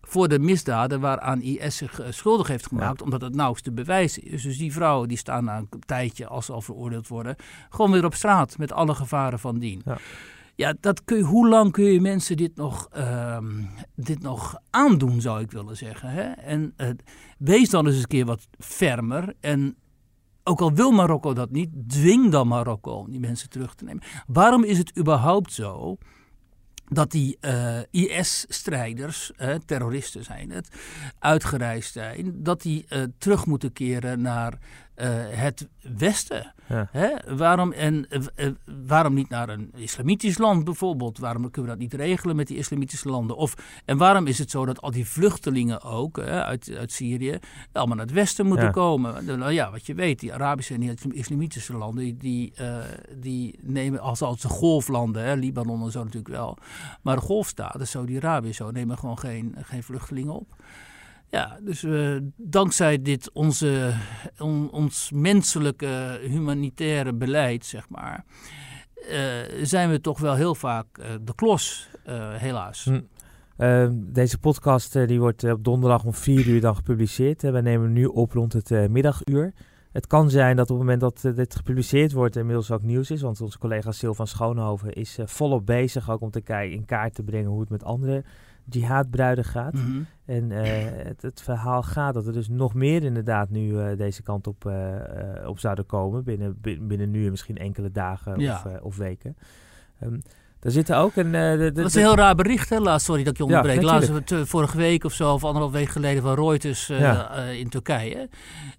voor 0.08 0.28
de 0.28 0.38
misdaden 0.38 1.00
waaraan 1.00 1.42
IS 1.42 1.76
zich 1.76 2.00
eh, 2.00 2.06
schuldig 2.10 2.48
heeft 2.48 2.66
gemaakt, 2.66 3.02
omdat 3.02 3.20
het 3.20 3.34
nauwelijks 3.34 3.62
te 3.62 3.72
bewijzen 3.72 4.22
is. 4.22 4.42
Dus 4.42 4.58
die 4.58 4.72
vrouwen 4.72 5.08
die 5.08 5.16
staan 5.16 5.44
na 5.44 5.56
een 5.56 5.68
tijdje, 5.86 6.26
als 6.26 6.46
ze 6.46 6.52
al 6.52 6.60
veroordeeld 6.60 7.08
worden, 7.08 7.36
gewoon 7.70 7.90
weer 7.90 8.04
op 8.04 8.14
straat 8.14 8.58
met 8.58 8.72
alle 8.72 8.94
gevaren 8.94 9.38
van 9.38 9.58
dien. 9.58 9.82
Ja. 9.84 9.98
Ja, 10.54 10.74
dat 10.80 11.04
kun 11.04 11.16
je, 11.16 11.22
hoe 11.22 11.48
lang 11.48 11.72
kun 11.72 11.84
je 11.84 12.00
mensen 12.00 12.36
dit 12.36 12.56
nog, 12.56 12.88
ehm, 12.92 13.62
dit 13.94 14.22
nog 14.22 14.56
aandoen, 14.70 15.20
zou 15.20 15.40
ik 15.40 15.50
willen 15.50 15.76
zeggen. 15.76 16.10
Hè? 16.10 16.22
En 16.22 16.72
eh, 16.76 16.88
wees 17.38 17.70
dan 17.70 17.86
eens 17.86 17.96
een 17.96 18.06
keer 18.06 18.24
wat 18.24 18.48
fermer. 18.58 19.34
En 19.40 19.76
ook 20.44 20.60
al 20.60 20.72
wil 20.72 20.90
Marokko 20.90 21.32
dat 21.32 21.50
niet, 21.50 21.70
dwing 21.86 22.30
dan 22.30 22.48
Marokko 22.48 22.92
om 22.92 23.10
die 23.10 23.20
mensen 23.20 23.48
terug 23.48 23.74
te 23.74 23.84
nemen. 23.84 24.02
Waarom 24.26 24.64
is 24.64 24.78
het 24.78 24.98
überhaupt 24.98 25.52
zo 25.52 25.98
dat 26.88 27.11
die 27.11 27.37
eh, 27.40 27.79
IS-strijders, 27.90 29.33
terroristen 29.66 30.24
zijn 30.24 30.51
het, 30.51 30.68
uitgereisd 31.18 31.92
zijn, 31.92 32.42
dat 32.42 32.62
die 32.62 32.85
eh, 32.88 33.03
terug 33.18 33.46
moeten 33.46 33.72
keren 33.72 34.20
naar 34.20 34.59
het 35.30 35.68
Westen? 35.98 36.54
Ja. 36.68 36.88
Hè? 36.92 37.37
Waarom, 37.37 37.72
en, 37.72 38.08
eh, 38.08 38.46
eh, 38.46 38.52
waarom 38.87 39.14
niet 39.14 39.28
naar 39.28 39.48
een 39.48 39.72
islamitisch 39.76 40.38
land 40.38 40.64
bijvoorbeeld? 40.64 41.18
Waarom 41.18 41.50
kunnen 41.50 41.70
we 41.70 41.76
dat 41.78 41.90
niet 41.90 42.00
regelen 42.00 42.37
met 42.37 42.46
die 42.46 42.56
islamitische 42.56 43.08
landen? 43.08 43.37
Of, 43.37 43.54
en 43.84 43.96
waarom 43.96 44.26
is 44.26 44.38
het 44.38 44.50
zo 44.50 44.66
dat 44.66 44.80
al 44.80 44.90
die 44.90 45.06
vluchtelingen 45.06 45.82
ook 45.82 46.16
hè, 46.16 46.44
uit, 46.44 46.72
uit 46.78 46.92
Syrië 46.92 47.38
allemaal 47.72 47.96
naar 47.96 48.06
het 48.06 48.14
Westen 48.14 48.46
moeten 48.46 48.64
Ja. 48.64 48.70
komen? 48.70 49.24
Nou 49.24 49.52
ja, 49.52 49.70
wat 49.70 49.87
je 49.87 49.94
weet, 49.94 50.20
die 50.20 50.34
Arabische 50.34 50.74
en 50.74 50.80
die 50.80 50.94
islamitische 51.12 51.76
landen, 51.76 52.18
die, 52.18 52.52
eh, 52.54 52.76
die 53.16 53.58
nemen 53.62 54.00
als, 54.00 54.22
als 54.22 54.40
de 54.40 54.48
golflanden, 54.48 55.24
hè, 55.24 55.34
Libanon 55.34 55.82
en 55.84 55.90
zo 55.90 56.04
natuurlijk 56.04 56.34
wel. 56.34 56.58
Maar 57.02 57.16
de 57.16 57.22
golfstaten, 57.22 57.87
Saudi-Arabië 57.87 58.52
zo, 58.52 58.70
nemen 58.70 58.98
gewoon 58.98 59.18
geen, 59.18 59.54
geen 59.61 59.82
vluchtelingen 59.82 60.34
op. 60.34 60.56
Ja, 61.30 61.58
dus 61.62 61.82
eh, 61.84 62.16
dankzij 62.36 63.02
dit 63.02 63.30
onze, 63.32 63.92
on- 64.38 64.70
ons 64.70 65.10
menselijke 65.14 66.20
humanitaire 66.22 67.14
beleid, 67.14 67.64
zeg 67.64 67.88
maar, 67.88 68.24
eh, 69.08 69.20
zijn 69.62 69.90
we 69.90 70.00
toch 70.00 70.18
wel 70.18 70.34
heel 70.34 70.54
vaak 70.54 70.86
eh, 70.98 71.06
de 71.22 71.34
klos, 71.34 71.88
helaas. 72.36 72.84
Hm. 72.84 73.00
Deze 74.12 74.38
podcast 74.38 74.92
die 74.92 75.20
wordt 75.20 75.44
op 75.44 75.64
donderdag 75.64 76.04
om 76.04 76.14
4 76.14 76.46
uur 76.46 76.60
dan 76.60 76.76
gepubliceerd. 76.76 77.42
Wij 77.42 77.60
nemen 77.60 77.92
nu 77.92 78.04
op 78.04 78.32
rond 78.32 78.52
het 78.52 78.90
middaguur. 78.90 79.52
Het 79.92 80.06
kan 80.06 80.30
zijn 80.30 80.56
dat 80.56 80.70
op 80.70 80.78
het 80.78 80.86
moment 80.86 81.00
dat 81.00 81.36
dit 81.36 81.56
gepubliceerd 81.56 82.12
wordt 82.12 82.36
inmiddels 82.36 82.70
ook 82.70 82.82
nieuws 82.82 83.10
is. 83.10 83.20
Want 83.20 83.40
onze 83.40 83.58
collega 83.58 83.92
Sil 83.98 84.14
van 84.14 84.26
Schoonhoven 84.26 84.92
is 84.92 85.18
volop 85.24 85.66
bezig 85.66 86.10
ook 86.10 86.20
om 86.20 86.30
te 86.30 86.40
kijken, 86.40 86.76
in 86.76 86.84
kaart 86.84 87.14
te 87.14 87.22
brengen 87.22 87.50
hoe 87.50 87.60
het 87.60 87.70
met 87.70 87.84
andere 87.84 88.24
jihadbruiden 88.70 89.44
gaat. 89.44 89.72
Mhm. 89.74 90.02
En 90.24 90.52
eh, 90.52 91.04
het, 91.07 91.22
het 91.22 91.42
verhaal 91.42 91.83
gaat 91.83 92.14
dat 92.14 92.26
er 92.26 92.33
dus 92.33 92.48
nog 92.48 92.74
meer 92.74 93.02
inderdaad 93.02 93.50
nu 93.50 93.78
eh, 93.81 93.96
deze 93.96 94.22
kant 94.22 94.46
op, 94.46 94.66
eh, 94.66 95.48
op 95.48 95.59
zouden 95.59 95.87
komen. 95.87 96.24
Binnen, 96.24 96.61
bin- 96.61 96.87
binnen 96.87 97.11
nu 97.11 97.24
en 97.24 97.31
misschien 97.31 97.59
enkele 97.59 97.90
dagen 97.92 98.38
Ja. 98.40 98.54
of, 98.54 98.81
of 98.81 98.96
weken. 98.96 99.37
Ehm 100.00 100.18
daar 100.60 100.72
zitten 100.72 100.96
ook 100.96 101.16
een... 101.16 101.34
eh, 101.34 101.50
de, 101.50 101.56
de, 101.58 101.72
Dat 101.72 101.86
is 101.86 101.94
een 101.94 102.00
heel 102.00 102.14
raar 102.16 102.34
bericht, 102.34 102.68
hè? 102.68 102.78
Laatst, 102.78 103.06
sorry 103.06 103.22
dat 103.24 103.32
ik 103.32 103.38
je 103.38 103.44
Ja, 103.48 103.56
onderbreek. 103.56 103.82
Laatst, 103.84 104.10
natuurlijk. 104.10 104.46
eh, 104.46 104.52
vorige 104.52 104.76
week 104.76 105.04
of 105.04 105.12
zo, 105.12 105.32
of 105.32 105.44
anderhalf 105.44 105.72
week 105.72 105.88
geleden, 105.88 106.22
van 106.22 106.34
Reuters 106.34 106.88
eh, 106.88 107.00
Ja. 107.00 107.34
in 107.38 107.68
Turkije. 107.68 108.28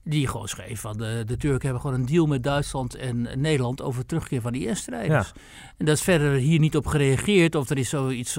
Die 0.04 0.28
gewoon 0.28 0.48
schreef 0.48 0.80
van 0.82 0.98
de, 0.98 1.24
de 1.26 1.38
Turken 1.38 1.62
hebben 1.64 1.82
gewoon 1.82 2.00
een 2.00 2.06
deal 2.06 2.26
met 2.26 2.44
Duitsland 2.44 2.96
en 2.96 3.28
Nederland 3.36 3.82
over 3.82 4.06
terugkeer 4.06 4.42
van 4.42 4.52
die 4.52 4.68
IS-strijders. 4.68 5.32
En 5.78 5.86
daar 5.86 5.94
is 5.96 6.02
verder 6.02 6.32
hier 6.34 6.60
niet 6.60 6.76
op 6.76 6.86
gereageerd. 6.86 7.56
Of 7.56 7.70
er 7.70 7.78
is 7.78 7.90
zoiets 7.90 8.38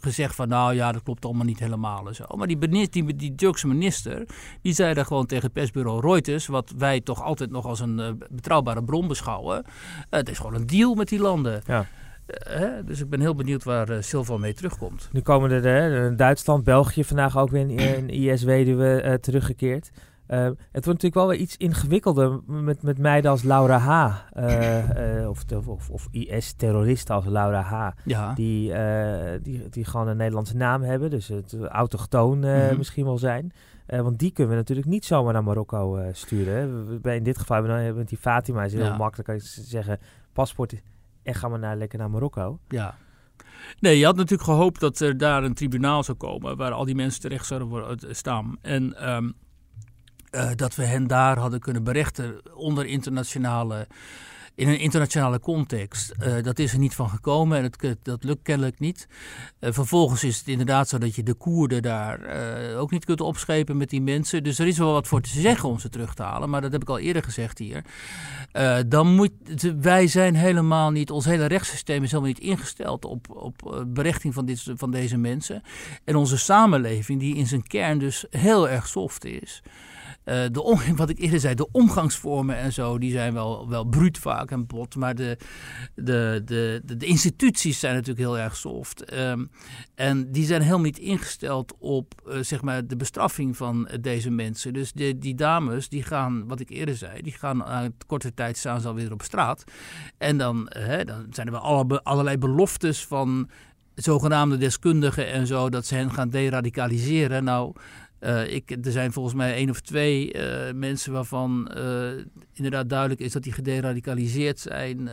gezegd 0.00 0.34
van 0.34 0.48
nou 0.48 0.74
ja, 0.74 0.92
dat 0.92 1.02
klopt 1.02 1.24
allemaal 1.24 1.44
niet 1.44 1.58
helemaal 1.58 2.08
en 2.08 2.14
zo. 2.14 2.24
Maar 2.36 2.46
die, 2.46 2.58
benis- 2.58 2.90
die, 2.90 3.16
die 3.16 3.34
Turkse 3.34 3.66
minister, 3.66 4.26
die 4.62 4.72
zei 4.74 4.94
daar 4.94 5.06
gewoon 5.06 5.26
tegen 5.26 5.44
het 5.44 5.52
persbureau 5.52 6.00
Reuters, 6.00 6.46
wat 6.46 6.72
wij 6.76 7.00
toch 7.00 7.22
altijd 7.22 7.50
nog 7.50 7.66
als 7.66 7.80
een 7.80 8.22
betrouwbare 8.30 8.84
bron 8.84 9.08
beschouwen. 9.08 9.64
het 10.10 10.28
is 10.28 10.36
gewoon 10.38 10.54
een 10.54 10.66
deal 10.66 10.94
met 10.94 11.08
die 11.08 11.20
landen. 11.20 11.62
Ja. 11.66 11.86
Hè? 12.32 12.84
Dus 12.84 13.00
ik 13.00 13.08
ben 13.08 13.20
heel 13.20 13.34
benieuwd 13.34 13.64
waar 13.64 13.88
eh 13.88 14.00
Silva 14.00 14.36
mee 14.36 14.54
terugkomt. 14.54 15.08
Nu 15.12 15.20
komen 15.20 15.50
er 15.64 16.16
Duitsland, 16.16 16.64
België 16.64 17.04
vandaag 17.04 17.38
ook 17.38 17.50
weer 17.50 17.60
een, 17.62 18.10
IS-weduwe 18.20 19.00
eh, 19.00 19.14
teruggekeerd. 19.14 19.90
Eh, 20.26 20.38
het 20.44 20.56
wordt 20.72 20.84
natuurlijk 20.86 21.14
wel 21.14 21.28
weer 21.28 21.38
iets 21.38 21.56
ingewikkelder 21.56 22.40
met, 22.46 22.82
met 22.82 22.98
meiden 22.98 23.30
als 23.30 23.42
Laura 23.42 23.78
H. 23.78 24.16
of, 25.32 25.44
of, 25.66 25.90
of 25.90 26.08
IS-terroristen 26.10 27.14
als 27.14 27.24
Laura 27.26 27.60
H. 27.62 27.90
Ja. 28.04 28.32
Die, 28.34 28.72
die, 29.42 29.68
die 29.68 29.84
gewoon 29.84 30.08
een 30.08 30.16
Nederlandse 30.16 30.56
naam 30.56 30.82
hebben. 30.82 31.10
Dus 31.10 31.28
het 31.28 31.56
autochtoon 31.68 32.38
Mhm. 32.38 32.76
misschien 32.76 33.04
wel 33.04 33.18
zijn. 33.18 33.52
Want 33.86 34.18
die 34.18 34.32
kunnen 34.32 34.52
we 34.52 34.58
natuurlijk 34.58 34.88
niet 34.88 35.04
zomaar 35.04 35.32
naar 35.32 35.44
Marokko 35.44 36.00
sturen. 36.12 36.54
Hè. 36.54 36.98
We- 37.02 37.14
in 37.14 37.22
dit 37.22 37.38
geval 37.38 37.56
hebben 37.56 37.86
we 37.86 37.92
met 37.98 38.08
die 38.08 38.18
Fatima. 38.18 38.64
is 38.64 38.72
heel 38.72 38.84
Ja. 38.84 38.96
makkelijk 38.96 39.28
kan 39.28 39.34
je 39.36 39.42
z- 39.44 39.58
zeggen. 39.70 39.98
Paspoort 40.32 40.74
en 41.22 41.34
ga 41.34 41.48
maar 41.48 41.58
naar, 41.58 41.76
lekker 41.76 41.98
naar 41.98 42.10
Marokko. 42.10 42.58
Ja. 42.68 42.94
Nee, 43.78 43.98
je 43.98 44.04
had 44.04 44.16
natuurlijk 44.16 44.48
gehoopt 44.48 44.80
dat 44.80 45.00
er 45.00 45.18
daar 45.18 45.44
een 45.44 45.54
tribunaal 45.54 46.02
zou 46.02 46.16
komen 46.16 46.56
waar 46.56 46.72
al 46.72 46.84
die 46.84 46.94
mensen 46.94 47.20
terecht 47.20 47.46
zouden 47.46 47.68
worden, 47.68 48.16
staan. 48.16 48.58
En 48.62 48.96
ehm, 48.96 49.30
dat 50.56 50.74
we 50.74 50.84
hen 50.84 51.06
daar 51.06 51.38
hadden 51.38 51.60
kunnen 51.60 51.84
berechten 51.84 52.54
onder 52.54 52.86
internationale 52.86 53.86
in 54.54 54.68
een 54.68 54.78
internationale 54.78 55.40
context. 55.40 56.12
Uh, 56.20 56.42
dat 56.42 56.58
is 56.58 56.72
er 56.72 56.78
niet 56.78 56.94
van 56.94 57.08
gekomen 57.08 57.58
en 57.58 57.64
het, 57.64 57.96
dat 58.02 58.24
lukt 58.24 58.42
kennelijk 58.42 58.78
niet. 58.78 59.08
Uh, 59.60 59.72
vervolgens 59.72 60.24
is 60.24 60.38
het 60.38 60.48
inderdaad 60.48 60.88
zo 60.88 60.98
dat 60.98 61.14
je 61.14 61.22
de 61.22 61.34
Koerden 61.34 61.82
daar 61.82 62.20
uh, 62.72 62.80
ook 62.80 62.90
niet 62.90 63.04
kunt 63.04 63.20
opschepen 63.20 63.76
met 63.76 63.90
die 63.90 64.02
mensen. 64.02 64.42
Dus 64.42 64.58
er 64.58 64.66
is 64.66 64.78
wel 64.78 64.92
wat 64.92 65.06
voor 65.06 65.20
te 65.20 65.28
zeggen 65.28 65.68
om 65.68 65.78
ze 65.78 65.88
terug 65.88 66.14
te 66.14 66.22
halen. 66.22 66.50
Maar 66.50 66.60
dat 66.60 66.72
heb 66.72 66.82
ik 66.82 66.88
al 66.88 66.98
eerder 66.98 67.22
gezegd 67.22 67.58
hier. 67.58 67.84
dan 68.86 69.14
moet, 69.14 69.32
wij 69.80 70.06
zijn 70.06 70.34
helemaal 70.34 70.90
niet, 70.90 71.10
ons 71.10 71.24
hele 71.24 71.46
rechtssysteem 71.46 72.02
is 72.02 72.10
helemaal 72.10 72.32
niet 72.32 72.42
ingesteld 72.42 73.04
op, 73.04 73.26
op 73.30 73.84
berechting 73.86 74.34
van, 74.34 74.46
dit, 74.46 74.64
van 74.74 74.90
deze 74.90 75.16
mensen. 75.16 75.62
En 76.04 76.16
onze 76.16 76.38
samenleving, 76.38 77.20
die 77.20 77.36
in 77.36 77.46
zijn 77.46 77.62
kern 77.62 77.98
dus 77.98 78.24
heel 78.30 78.68
erg 78.68 78.88
soft 78.88 79.24
is. 79.24 79.62
Uh, 80.24 80.34
de, 80.50 80.92
wat 80.96 81.08
ik 81.08 81.18
eerder 81.18 81.40
zei, 81.40 81.54
de 81.54 81.68
omgangsvormen 81.70 82.56
en 82.56 82.72
zo, 82.72 82.98
die 82.98 83.12
zijn 83.12 83.34
wel, 83.34 83.68
wel 83.68 83.84
bruut 83.84 84.18
vaak 84.18 84.50
en 84.50 84.66
bot. 84.66 84.96
Maar 84.96 85.14
de, 85.14 85.36
de, 85.94 86.42
de, 86.44 86.82
de, 86.84 87.06
instituties 87.06 87.78
zijn 87.78 87.94
natuurlijk 87.94 88.20
heel 88.20 88.38
erg 88.38 88.56
soft. 88.56 89.14
Um, 89.14 89.50
en 89.94 90.32
die 90.32 90.44
zijn 90.44 90.60
helemaal 90.60 90.82
niet 90.82 90.98
ingesteld 90.98 91.74
op 91.78 92.14
uh, 92.26 92.38
zeg 92.40 92.62
maar 92.62 92.86
de 92.86 92.96
bestraffing 92.96 93.56
van 93.56 93.88
deze 94.00 94.30
mensen. 94.30 94.72
Dus 94.72 94.92
de, 94.92 95.18
die 95.18 95.34
dames, 95.34 95.88
die 95.88 96.02
gaan, 96.02 96.48
wat 96.48 96.60
ik 96.60 96.70
eerder 96.70 96.96
zei, 96.96 97.22
die 97.22 97.32
gaan 97.32 97.64
aan 97.64 97.94
korte 98.06 98.34
tijd 98.34 98.56
staan 98.56 98.80
ze 98.80 98.88
alweer 98.88 99.12
op 99.12 99.22
straat. 99.22 99.64
En 100.18 100.38
dan, 100.38 100.72
uh, 100.76 101.04
dan 101.04 101.26
zijn 101.30 101.46
er 101.46 101.52
wel 101.52 101.60
alle, 101.60 102.02
allerlei 102.02 102.38
beloftes 102.38 103.04
van 103.06 103.50
zogenaamde 103.94 104.56
deskundigen 104.56 105.26
en 105.26 105.46
zo, 105.46 105.70
dat 105.70 105.86
ze 105.86 105.94
hen 105.94 106.10
gaan 106.10 106.28
deradicaliseren. 106.28 107.44
Nou, 107.44 107.74
uh, 108.24 108.54
ik, 108.54 108.70
er 108.84 108.92
zijn 108.92 109.12
volgens 109.12 109.34
mij 109.34 109.54
één 109.54 109.70
of 109.70 109.80
twee 109.80 110.34
uh, 110.34 110.72
mensen 110.74 111.12
waarvan 111.12 111.70
uh, 111.76 112.10
inderdaad 112.52 112.88
duidelijk 112.88 113.20
is 113.20 113.32
dat 113.32 113.42
die 113.42 113.52
gederadicaliseerd 113.52 114.58
zijn. 114.58 115.08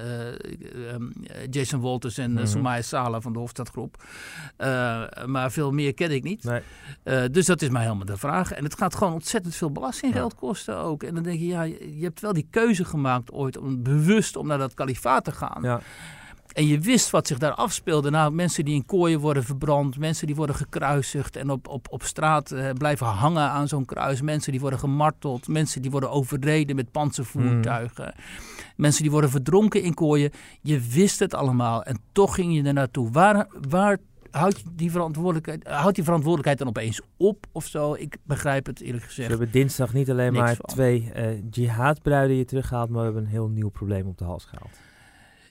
Um, 0.93 1.13
Jason 1.49 1.81
Walters 1.81 2.17
en 2.17 2.31
mm 2.31 2.37
-hmm. 2.37 2.45
Somaya 2.45 2.81
Sala 2.81 3.21
van 3.21 3.33
de 3.33 3.39
Hofstadgroep. 3.39 4.03
maar 5.25 5.51
veel 5.51 5.71
meer 5.71 5.93
ken 5.93 6.11
ik 6.11 6.23
niet. 6.23 6.43
Nee. 6.43 7.29
dus 7.29 7.45
dat 7.45 7.61
is 7.61 7.69
mij 7.69 7.83
helemaal 7.83 8.05
de 8.05 8.17
vraag. 8.17 8.51
En 8.51 8.63
het 8.63 8.77
gaat 8.77 8.95
gewoon 8.95 9.13
ontzettend 9.13 9.55
veel 9.55 9.71
belastinggeld 9.71 10.31
ja. 10.31 10.37
kosten 10.39 10.77
ook. 10.77 11.03
En 11.03 11.13
dan 11.13 11.23
denk 11.23 11.39
je, 11.39 11.47
ja, 11.47 11.63
je 11.63 11.99
hebt 12.01 12.21
wel 12.21 12.33
die 12.33 12.47
keuze 12.49 12.85
gemaakt 12.85 13.31
ooit 13.31 13.57
om 13.57 13.83
bewust 13.83 14.35
om 14.35 14.47
naar 14.47 14.57
dat 14.57 14.73
kalifaat 14.73 15.23
te 15.23 15.31
gaan. 15.31 15.61
Ja. 15.61 15.81
En 16.53 16.67
je 16.67 16.79
wist 16.79 17.09
wat 17.09 17.27
zich 17.27 17.37
daar 17.37 17.53
afspeelde. 17.53 18.09
Nou, 18.09 18.31
mensen 18.31 18.65
die 18.65 18.73
in 18.73 18.85
kooien 18.85 19.19
worden 19.19 19.43
verbrand, 19.43 19.97
mensen 19.97 20.27
die 20.27 20.35
worden 20.35 20.55
gekruisigd 20.55 21.35
en 21.35 21.49
op, 21.49 21.67
op, 21.67 21.87
op 21.89 22.03
straat 22.03 22.51
eh, 22.51 22.69
blijven 22.77 23.07
hangen 23.07 23.49
aan 23.49 23.67
zo'n 23.67 23.85
kruis. 23.85 24.21
Mensen 24.21 24.51
die 24.51 24.61
worden 24.61 24.79
gemarteld, 24.79 25.47
mensen 25.47 25.81
die 25.81 25.91
worden 25.91 26.11
overreden 26.11 26.75
met 26.75 26.91
panzervoertuigen. 26.91 28.13
Mensen 28.75 29.01
die 29.01 29.11
worden 29.11 29.29
verdronken 29.29 29.81
in 29.81 29.93
kooien. 29.93 30.31
Je 30.61 30.79
wist 30.79 31.19
het 31.19 31.33
allemaal 31.33 31.83
en 31.83 31.99
toch 32.11 32.35
ging 32.35 32.55
je 32.55 32.63
er 32.63 32.73
naartoe. 32.73 33.11
Waar, 33.11 33.47
waar 33.69 33.97
houdt 34.31 34.63
die 34.71 34.91
verantwoordelijkheid, 34.91 35.67
houdt 35.67 35.95
die 35.95 36.03
verantwoordelijkheid 36.03 36.57
dan 36.57 36.67
opeens 36.67 37.01
op 37.17 37.45
of 37.51 37.65
zo? 37.65 37.93
Ik 37.93 38.17
begrijp 38.23 38.65
het 38.65 38.81
eerlijk 38.81 39.03
gezegd. 39.03 39.29
We 39.29 39.35
hebben 39.35 39.51
dinsdag 39.53 39.93
niet 39.93 40.09
alleen 40.09 40.33
maar 40.33 40.57
twee 40.57 41.11
uh, 41.15 41.27
jihadbruiden 41.49 42.37
je 42.37 42.45
teruggehaald, 42.45 42.89
maar 42.89 42.99
we 42.99 43.05
hebben 43.05 43.23
een 43.23 43.29
heel 43.29 43.47
nieuw 43.47 43.69
probleem 43.69 44.07
op 44.07 44.17
de 44.17 44.23
hals 44.23 44.45
gehaald. 44.45 44.88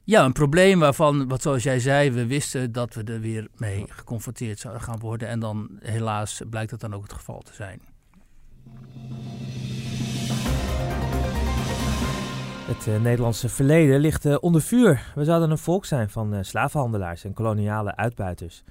Ja, 0.09 0.25
een 0.25 0.33
probleem 0.33 0.79
waarvan, 0.79 1.29
wat 1.29 1.43
zoals 1.43 1.63
jij 1.63 1.81
zei, 1.81 2.11
we 2.11 2.27
wisten 2.27 2.73
dat 2.73 2.95
we 2.95 3.03
er 3.03 3.21
weer 3.21 3.49
mee 3.57 3.85
geconfronteerd 3.89 4.59
zouden 4.59 4.83
gaan 4.83 4.99
worden. 4.99 5.29
En 5.29 5.41
dan 5.41 5.71
helaas 5.81 6.43
blijkt 6.51 6.71
dat 6.71 6.81
dan 6.81 6.95
ook 6.95 7.03
het 7.03 7.13
geval 7.13 7.41
te 7.41 7.55
zijn. 7.55 7.81
Het 12.67 12.87
uh, 12.87 13.01
Nederlandse 13.01 13.49
verleden 13.49 14.01
ligt 14.01 14.25
uh, 14.25 14.37
onder 14.41 14.63
vuur. 14.63 15.13
We 15.15 15.25
zouden 15.25 15.51
een 15.51 15.59
volk 15.59 15.85
zijn 15.85 16.11
van 16.11 16.35
uh, 16.35 16.39
slavenhandelaars 16.43 17.25
en 17.25 17.33
koloniale 17.33 17.97
uitbuiters. 17.97 18.63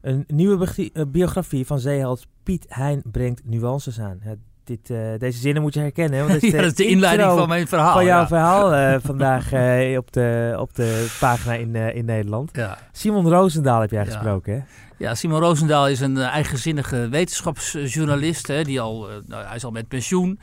Een 0.00 0.24
nieuwe 0.26 0.90
biografie 1.08 1.66
van 1.66 1.78
zeeheld 1.78 2.26
Piet 2.42 2.66
Hein 2.68 3.02
brengt 3.10 3.44
nuances 3.44 4.00
aan. 4.00 4.18
Het 4.20 4.38
dit, 4.64 4.90
uh, 4.90 4.98
deze 5.18 5.38
zinnen 5.38 5.62
moet 5.62 5.74
je 5.74 5.80
herkennen. 5.80 6.18
Want 6.18 6.32
dat, 6.32 6.42
is 6.42 6.50
de, 6.50 6.56
ja, 6.56 6.62
dat 6.62 6.70
is 6.70 6.76
de 6.76 6.86
inleiding 6.86 7.30
van 7.30 7.48
mijn 7.48 7.68
verhaal. 7.68 7.92
Van 7.92 8.04
jouw 8.04 8.20
ja. 8.20 8.26
verhaal 8.26 8.74
uh, 8.74 8.96
vandaag 9.10 9.52
uh, 9.52 9.98
op, 9.98 10.12
de, 10.12 10.56
op 10.58 10.74
de 10.74 11.16
pagina 11.20 11.54
in, 11.54 11.74
in 11.74 12.04
Nederland. 12.04 12.50
Ja. 12.52 12.78
Simon 12.92 13.28
Roosendaal 13.28 13.80
heb 13.80 13.90
jij 13.90 14.04
gesproken, 14.04 14.52
hè? 14.52 14.60
Ja, 15.02 15.14
Simon 15.14 15.40
Roosendaal 15.40 15.88
is 15.88 16.00
een 16.00 16.16
eigenzinnige 16.16 17.08
wetenschapsjournalist. 17.08 18.46
Hè, 18.46 18.62
die 18.62 18.80
al, 18.80 19.08
nou, 19.26 19.44
hij 19.44 19.56
is 19.56 19.64
al 19.64 19.70
met 19.70 19.88
pensioen. 19.88 20.40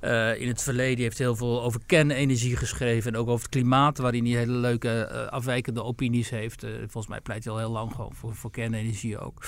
Uh, 0.00 0.40
in 0.40 0.48
het 0.48 0.62
verleden 0.62 1.02
heeft 1.02 1.18
hij 1.18 1.26
heel 1.26 1.36
veel 1.36 1.62
over 1.62 1.80
kernenergie 1.86 2.56
geschreven. 2.56 3.12
En 3.12 3.18
ook 3.18 3.28
over 3.28 3.42
het 3.42 3.48
klimaat, 3.48 3.98
waarin 3.98 4.24
hij 4.24 4.34
hele 4.34 4.52
leuke 4.52 5.28
afwijkende 5.30 5.82
opinies 5.82 6.30
heeft. 6.30 6.66
Volgens 6.78 7.06
mij 7.06 7.20
pleit 7.20 7.44
hij 7.44 7.52
al 7.52 7.58
heel 7.58 7.70
lang 7.70 7.92
gewoon 7.94 8.14
voor, 8.14 8.34
voor 8.34 8.50
kernenergie 8.50 9.18
ook. 9.18 9.44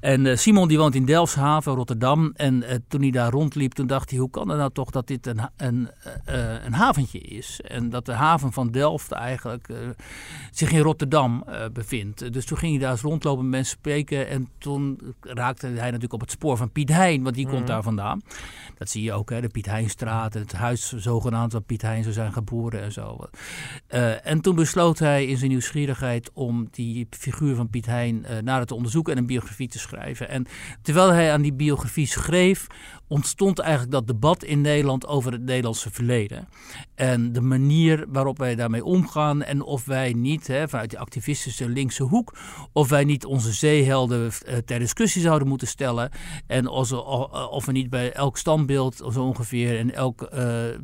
En 0.00 0.38
Simon 0.38 0.68
die 0.68 0.78
woont 0.78 0.94
in 0.94 1.04
Delfshaven, 1.04 1.74
Rotterdam. 1.74 2.32
En 2.36 2.84
toen 2.88 3.00
hij 3.00 3.10
daar 3.10 3.30
rondliep, 3.30 3.72
toen 3.72 3.86
dacht 3.86 4.10
hij, 4.10 4.18
hoe 4.18 4.30
kan 4.30 4.48
het 4.48 4.58
nou 4.58 4.72
toch 4.72 4.90
dat 4.90 5.06
dit 5.06 5.26
een, 5.26 5.40
een, 5.56 5.88
een 6.64 6.74
haventje 6.74 7.18
is? 7.18 7.60
En 7.60 7.90
dat 7.90 8.06
de 8.06 8.12
haven 8.12 8.52
van 8.52 8.70
Delft 8.70 9.12
eigenlijk 9.12 9.68
zich 10.50 10.72
in 10.72 10.80
Rotterdam 10.80 11.44
bevindt. 11.72 12.32
Dus 12.32 12.44
toen 12.44 12.58
ging 12.58 12.72
hij 12.72 12.80
daar 12.80 12.90
eens 12.90 13.00
rondlopen 13.00 13.48
mensen 13.48 13.80
spreken. 13.92 14.28
En 14.28 14.48
toen 14.58 14.98
raakte 15.20 15.66
hij 15.66 15.86
natuurlijk 15.86 16.12
op 16.12 16.20
het 16.20 16.30
spoor 16.30 16.56
van 16.56 16.70
Piet 16.70 16.88
Hein, 16.88 17.22
want 17.22 17.34
die 17.34 17.46
komt 17.46 17.58
mhm. 17.58 17.66
daar 17.66 17.82
vandaan. 17.82 18.20
Dat 18.78 18.90
zie 18.90 19.02
je 19.02 19.12
ook, 19.12 19.30
hè, 19.30 19.40
de 19.40 19.48
Piet 19.48 19.66
Heinstraat, 19.66 20.34
het 20.34 20.52
huis 20.52 20.92
zogenaamd 20.92 21.52
waar 21.52 21.62
Piet 21.62 21.82
Hein 21.82 22.02
zou 22.02 22.14
zijn 22.14 22.32
geboren 22.32 22.82
en 22.82 22.92
zo. 22.92 23.18
Uh, 23.94 24.26
en 24.26 24.40
toen 24.40 24.54
besloot 24.54 24.98
hij 24.98 25.26
in 25.26 25.36
zijn 25.36 25.50
nieuwsgierigheid 25.50 26.30
om 26.32 26.68
die 26.70 27.06
figuur 27.10 27.54
van 27.54 27.70
Piet 27.70 27.86
Hein 27.86 28.24
uh, 28.30 28.38
nader 28.38 28.66
te 28.66 28.74
onderzoeken 28.74 29.12
en 29.12 29.18
een 29.18 29.26
biografie 29.26 29.68
te 29.68 29.78
schrijven. 29.78 30.28
En 30.28 30.46
terwijl 30.82 31.12
hij 31.12 31.32
aan 31.32 31.42
die 31.42 31.52
biografie 31.52 32.06
schreef, 32.06 32.66
ontstond 33.12 33.58
eigenlijk 33.58 33.92
dat 33.92 34.06
debat 34.06 34.44
in 34.44 34.60
Nederland 34.60 35.06
over 35.06 35.32
het 35.32 35.42
Nederlandse 35.42 35.90
verleden. 35.90 36.48
En 36.94 37.32
de 37.32 37.40
manier 37.40 38.04
waarop 38.08 38.38
wij 38.38 38.54
daarmee 38.54 38.84
omgaan 38.84 39.42
en 39.42 39.62
of 39.62 39.84
wij 39.84 40.12
niet, 40.12 40.46
hè, 40.46 40.68
vanuit 40.68 40.90
die 40.90 40.98
activistische 40.98 41.68
linkse 41.68 42.02
hoek, 42.02 42.36
of 42.72 42.88
wij 42.88 43.04
niet 43.04 43.24
onze 43.24 43.52
zeehelden 43.52 44.20
uh, 44.24 44.56
ter 44.56 44.78
discussie 44.78 45.22
zouden 45.22 45.48
moeten 45.48 45.66
stellen. 45.66 46.10
En 46.46 46.68
of, 46.68 46.92
of 47.50 47.66
we 47.66 47.72
niet 47.72 47.90
bij 47.90 48.12
elk 48.12 48.38
standbeeld 48.38 48.96
zo 49.12 49.22
ongeveer 49.22 49.78
en 49.78 49.94
elk 49.94 50.28
uh, 50.34 50.68
uh, 50.68 50.74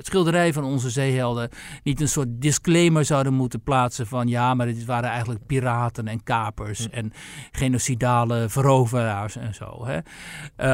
schilderij 0.00 0.52
van 0.52 0.64
onze 0.64 0.90
zeehelden 0.90 1.48
niet 1.82 2.00
een 2.00 2.08
soort 2.08 2.28
disclaimer 2.30 3.04
zouden 3.04 3.34
moeten 3.34 3.62
plaatsen 3.62 4.06
van 4.06 4.28
ja, 4.28 4.54
maar 4.54 4.66
dit 4.66 4.84
waren 4.84 5.10
eigenlijk 5.10 5.46
piraten 5.46 6.08
en 6.08 6.22
kapers 6.22 6.84
hm. 6.84 6.90
en 6.90 7.12
genocidale 7.50 8.48
veroveraars 8.48 9.36
en 9.36 9.54
zo. 9.54 9.86
Hè. 9.86 9.98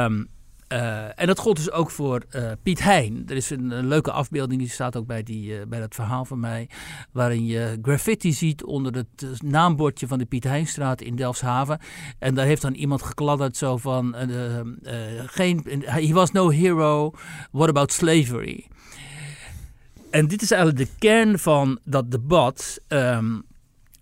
Um, 0.04 0.28
uh, 0.72 1.20
en 1.20 1.26
dat 1.26 1.38
gold 1.38 1.56
dus 1.56 1.70
ook 1.70 1.90
voor 1.90 2.22
uh, 2.30 2.50
Piet 2.62 2.82
Hein. 2.82 3.22
Er 3.26 3.37
is 3.37 3.50
een, 3.50 3.87
leuke 3.87 4.12
afbeelding, 4.12 4.61
die 4.61 4.70
staat 4.70 4.96
ook 4.96 5.06
bij, 5.06 5.22
die, 5.22 5.58
uh, 5.58 5.66
bij 5.68 5.80
dat 5.80 5.94
verhaal 5.94 6.24
van 6.24 6.40
mij. 6.40 6.68
Waarin 7.12 7.46
je 7.46 7.78
graffiti 7.82 8.32
ziet 8.32 8.64
onder 8.64 8.94
het 8.94 9.42
naambordje 9.42 10.06
van 10.06 10.18
de 10.18 10.24
Piet 10.24 10.44
Heinstraat 10.44 11.00
in 11.00 11.16
Delfshaven. 11.16 11.78
En 12.18 12.35
daar 12.35 12.46
heeft 12.46 12.62
dan 12.62 12.74
iemand 12.74 13.02
gekladderd 13.02 13.56
zo 13.56 13.76
van... 13.76 14.14
geen, 15.26 15.82
he 15.85 16.12
was 16.12 16.30
no 16.30 16.50
hero, 16.50 17.12
what 17.50 17.68
about 17.68 17.92
slavery? 17.92 18.66
En 20.11 20.28
dit 20.28 20.42
is 20.42 20.50
eigenlijk 20.50 20.88
de 20.88 20.96
kern 20.98 21.38
van 21.38 21.78
dat 21.85 22.11
debat... 22.11 22.80
Um, 22.88 23.44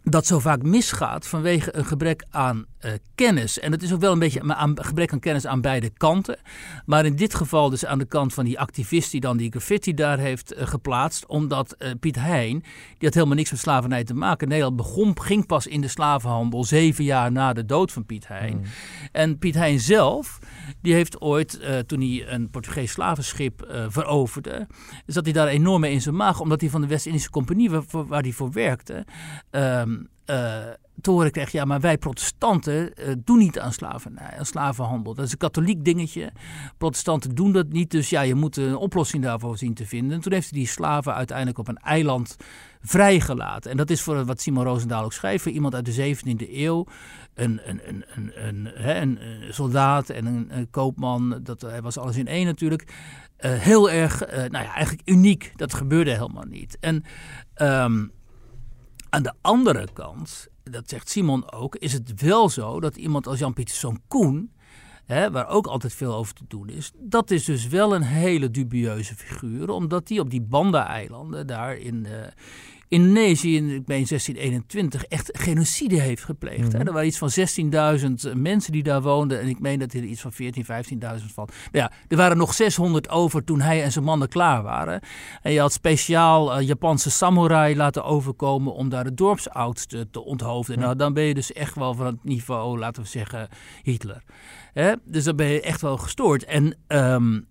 dat 0.03 0.27
zo 0.27 0.39
vaak 0.39 0.63
misgaat 0.63 1.27
vanwege 1.27 1.77
een 1.77 1.85
gebrek 1.85 2.25
aan 2.31 2.67
uh, 2.85 2.93
kennis. 3.15 3.59
En 3.59 3.73
het 3.73 3.83
is 3.83 3.93
ook 3.93 4.01
wel 4.01 4.13
een 4.13 4.19
beetje 4.19 4.41
een 4.43 4.85
gebrek 4.85 5.13
aan 5.13 5.19
kennis 5.19 5.47
aan 5.47 5.61
beide 5.61 5.91
kanten. 5.91 6.39
Maar 6.87 7.05
in 7.05 7.17
dit 7.17 7.35
geval 7.35 7.71
dus 7.71 7.87
aan 7.87 7.99
de 7.99 8.05
kant 8.05 8.35
van 8.35 8.45
die 8.45 8.61
activist 8.61 9.11
die 9.11 9.21
dan 9.21 9.37
die 9.37 9.51
graffiti 9.51 9.95
daar 9.95 10.19
heeft 10.19 10.55
uh, 10.55 10.67
geplaatst. 10.67 11.27
Omdat 11.27 11.77
uh, 11.79 11.91
Piet 12.01 12.17
Hein, 12.17 12.61
die 12.99 13.09
had 13.09 13.15
helemaal 13.15 13.37
niks 13.37 13.51
met 13.51 13.61
slavernij 13.61 14.05
te 14.05 14.15
maken. 14.15 14.49
Nederland 14.49 14.77
begon, 14.77 15.21
ging 15.21 15.47
pas 15.47 15.67
in 15.67 15.81
de 15.81 15.89
slavenhandel 15.89 16.65
zeven 16.65 17.05
jaar 17.05 17.33
na 17.33 17.53
de 17.53 17.65
dood 17.65 17.93
van 17.93 18.07
Piet 18.07 18.29
Hein. 18.29 18.57
Mm. 18.57 18.63
En 19.13 19.39
Piet 19.39 19.55
Hein 19.55 19.81
zelf, 19.81 20.39
die 20.83 20.95
heeft 20.95 21.21
ooit, 21.21 21.61
toen 21.87 22.01
hij 22.01 22.25
een 22.29 22.51
Portugees 22.51 22.93
slavenschip 22.93 23.87
veroverde, 23.89 24.67
zat 25.07 25.25
hij 25.25 25.33
daar 25.33 25.47
enorm 25.47 25.81
mee 25.81 25.93
in 25.93 26.01
zijn 26.01 26.17
maag. 26.17 26.41
Omdat 26.41 26.61
hij 26.61 26.71
van 26.71 26.81
de 26.81 26.87
West-Indische 26.87 27.31
Compagnie, 27.31 27.71
waar, 27.71 27.83
waar, 27.91 28.23
hij 28.23 28.33
voor 28.33 28.53
werkte, 28.53 29.05
ehm, 30.25 30.69
uh, 30.69 31.23
te 31.25 31.31
kreeg, 31.31 31.53
ja, 31.53 31.65
maar 31.65 31.81
wij 31.81 31.99
protestanten 31.99 32.93
uh, 33.01 33.15
doen 33.25 33.39
niet 33.39 33.59
aan 33.59 33.73
slavernij, 33.73 34.35
aan 34.39 34.47
slavenhandel. 34.47 35.15
Dat 35.15 35.25
is 35.25 35.33
een 35.33 35.39
katholiek 35.39 35.85
dingetje. 35.85 36.33
Protestanten 36.79 37.35
doen 37.35 37.53
dat 37.53 37.69
niet, 37.69 37.91
dus 37.91 38.11
ja, 38.11 38.21
je 38.21 38.35
moet 38.35 38.57
een 38.57 38.77
oplossing 38.77 39.23
daarvoor 39.23 39.59
zien 39.59 39.75
te 39.75 39.87
vinden. 39.87 40.17
En 40.17 40.21
toen 40.21 40.33
heeft 40.33 40.51
hij 40.51 40.59
die 40.59 40.69
slaven 40.69 41.15
uiteindelijk 41.15 41.59
op 41.59 41.69
een 41.69 41.77
eiland 41.77 42.37
vrijgelaten. 42.81 43.71
En 43.71 43.77
dat 43.77 43.91
is 43.91 44.03
voor 44.03 44.25
wat 44.25 44.41
Simon 44.41 44.65
Roosendaal 44.65 45.05
ook 45.05 45.13
schrijft, 45.13 45.43
voor 45.43 45.53
iemand 45.53 45.75
uit 45.75 45.85
de 45.85 46.17
17e 46.17 46.51
eeuw. 46.53 46.87
Een, 47.35 47.61
een, 47.65 47.81
een, 47.89 48.05
een, 48.15 48.89
een, 48.89 49.23
een 49.23 49.55
soldaat 49.55 50.11
en 50.11 50.27
een, 50.27 50.71
koopman, 50.71 51.41
dat 51.43 51.61
hij 51.61 51.83
was 51.83 51.99
alles 51.99 52.17
in 52.17 52.27
één 52.27 52.47
natuurlijk. 52.47 52.83
Uh, 53.41 53.53
heel 53.53 53.91
erg, 53.91 54.21
nou 54.31 54.65
ja, 54.65 54.75
eigenlijk 54.75 55.09
uniek. 55.09 55.53
Dat 55.57 55.75
gebeurde 55.75 56.11
helemaal 56.11 56.45
niet. 56.45 56.77
En 56.81 57.05
um, 57.57 58.13
aan 59.11 59.23
de 59.23 59.33
andere 59.41 59.89
kant, 59.93 60.49
dat 60.63 60.89
zegt 60.89 61.09
Simon 61.09 61.53
ook, 61.53 61.77
is 61.77 61.93
het 61.93 62.21
wel 62.21 62.49
zo 62.49 62.81
dat 62.81 62.97
iemand 62.97 63.27
als 63.27 63.39
Jan-Pieterszoon 63.39 64.01
Koen, 64.09 64.53
hè, 65.05 65.31
waar 65.31 65.49
ook 65.49 65.67
altijd 65.67 65.95
veel 65.95 66.15
over 66.15 66.35
te 66.35 66.45
doen 66.49 66.69
is, 66.69 66.93
dat 66.95 67.31
is 67.31 67.45
dus 67.45 67.67
wel 67.67 67.95
een 67.95 68.03
hele 68.03 68.51
dubieuze 68.51 69.15
figuur, 69.15 69.71
omdat 69.71 70.07
die 70.07 70.21
op 70.21 70.31
die 70.31 70.41
Banda-eilanden 70.43 71.47
daar 71.47 71.77
in, 71.77 72.05
uh, 72.05 72.27
Indonesië 72.91 73.57
in 73.57 73.65
ik 73.65 73.87
meen 73.87 74.07
1621 74.09 75.05
echt 75.05 75.31
genocide 75.33 76.01
heeft 76.01 76.25
gepleegd. 76.25 76.73
Mm 76.73 76.81
Er 76.81 76.93
waren 76.93 77.07
iets 77.07 77.19
van 77.19 77.31
16.000 78.33 78.37
mensen 78.37 78.73
die 78.73 78.83
daar 78.83 79.03
woonden. 79.03 79.41
En 79.41 79.49
ik 79.49 79.61
meen 79.61 79.79
dat 79.79 79.93
er 79.93 80.03
iets 80.03 80.21
van 80.21 80.33
14.000, 80.33 80.39
15.000 81.21 81.33
van. 81.35 81.49
Ja, 81.73 81.93
er 82.09 82.17
waren 82.17 82.37
nog 82.37 82.55
600 82.55 83.09
over 83.09 83.45
toen 83.45 83.61
hij 83.61 83.83
en 83.83 83.93
zijn 83.93 84.05
mannen 84.05 84.29
klaar 84.29 84.63
waren. 84.63 85.01
En 85.43 85.53
je 85.53 85.61
had 85.61 85.73
speciaal 85.73 86.61
uh, 86.61 86.67
Japanse 86.67 87.11
samurai 87.11 87.77
laten 87.77 88.05
overkomen 88.05 88.75
om 88.75 88.89
daar 88.89 89.05
de 89.05 89.15
dorpsoudsten 89.15 90.11
te 90.11 90.25
onthoofden. 90.25 90.79
Nou, 90.79 90.97
dan 90.97 91.13
ben 91.13 91.25
je 91.25 91.35
dus 91.35 91.53
echt 91.53 91.75
wel 91.75 91.95
van 91.95 92.07
het 92.07 92.25
niveau, 92.25 92.79
laten 92.79 93.03
we 93.03 93.09
zeggen, 93.09 93.49
Hitler. 93.83 94.23
Dus 95.05 95.25
dan 95.25 95.37
ben 95.37 95.47
je 95.47 95.61
echt 95.61 95.81
wel 95.81 95.97
gestoord. 95.97 96.45
En 96.45 96.77
um, 96.89 97.47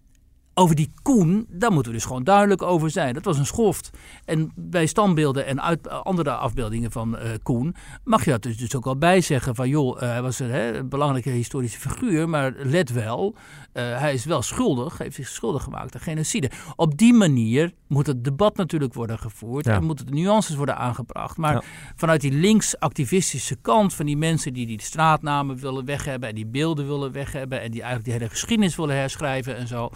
over 0.59 0.75
die 0.75 0.91
Koen, 1.01 1.45
daar 1.49 1.71
moeten 1.71 1.91
we 1.91 1.97
dus 1.97 2.07
gewoon 2.07 2.23
duidelijk 2.23 2.61
over 2.61 2.89
zijn. 2.89 3.13
Dat 3.13 3.25
was 3.25 3.37
een 3.37 3.45
schoft. 3.45 3.89
En 4.25 4.51
bij 4.55 4.85
standbeelden 4.85 5.45
en 5.45 5.61
uit, 5.61 5.89
andere 5.89 6.31
afbeeldingen 6.31 6.91
van 6.91 7.15
uh, 7.15 7.21
Koen 7.43 7.75
mag 8.03 8.25
je 8.25 8.31
dat 8.31 8.41
dus, 8.41 8.57
dus 8.57 8.75
ook 8.75 8.83
wel 8.83 8.97
bij 8.97 9.21
zeggen 9.21 9.55
van 9.55 9.69
joh, 9.69 9.95
uh, 9.95 10.09
hij 10.09 10.21
was 10.21 10.39
een, 10.39 10.49
hè, 10.49 10.77
een, 10.77 10.89
belangrijke 10.89 11.29
historische 11.29 11.79
figuur, 11.79 12.29
maar 12.29 12.53
let 12.57 12.91
wel, 12.91 13.35
uh, 13.35 13.99
hij 13.99 14.13
is 14.13 14.25
wel 14.25 14.41
schuldig, 14.41 14.97
heeft 14.97 15.15
zich 15.15 15.27
schuldig 15.27 15.63
gemaakt 15.63 15.95
aan 15.95 16.01
genocide. 16.01 16.51
Op 16.75 16.97
die 16.97 17.13
manier 17.13 17.73
moet 17.87 18.07
het 18.07 18.23
debat 18.23 18.55
natuurlijk 18.55 18.93
worden 18.93 19.19
gevoerd 19.19 19.65
ja. 19.65 19.73
en 19.73 19.83
moeten 19.83 20.05
de 20.05 20.13
nuances 20.13 20.55
worden 20.55 20.77
aangebracht. 20.77 21.37
Maar 21.37 21.53
ja. 21.53 21.61
vanuit 21.95 22.21
die 22.21 22.31
links-activistische 22.31 23.55
kant 23.55 23.93
van 23.93 24.05
die 24.05 24.17
mensen 24.17 24.53
die 24.53 24.65
die 24.65 24.81
straatnamen 24.81 25.57
willen 25.57 25.85
weg 25.85 26.05
hebben 26.05 26.29
en 26.29 26.35
die 26.35 26.47
beelden 26.47 26.87
willen 26.87 27.11
weg 27.11 27.31
hebben 27.31 27.61
en 27.61 27.71
die 27.71 27.81
eigenlijk 27.81 28.03
die 28.03 28.13
hele 28.13 28.29
geschiedenis 28.29 28.75
willen 28.75 28.95
herschrijven 28.95 29.57
en 29.57 29.67
zo. 29.67 29.89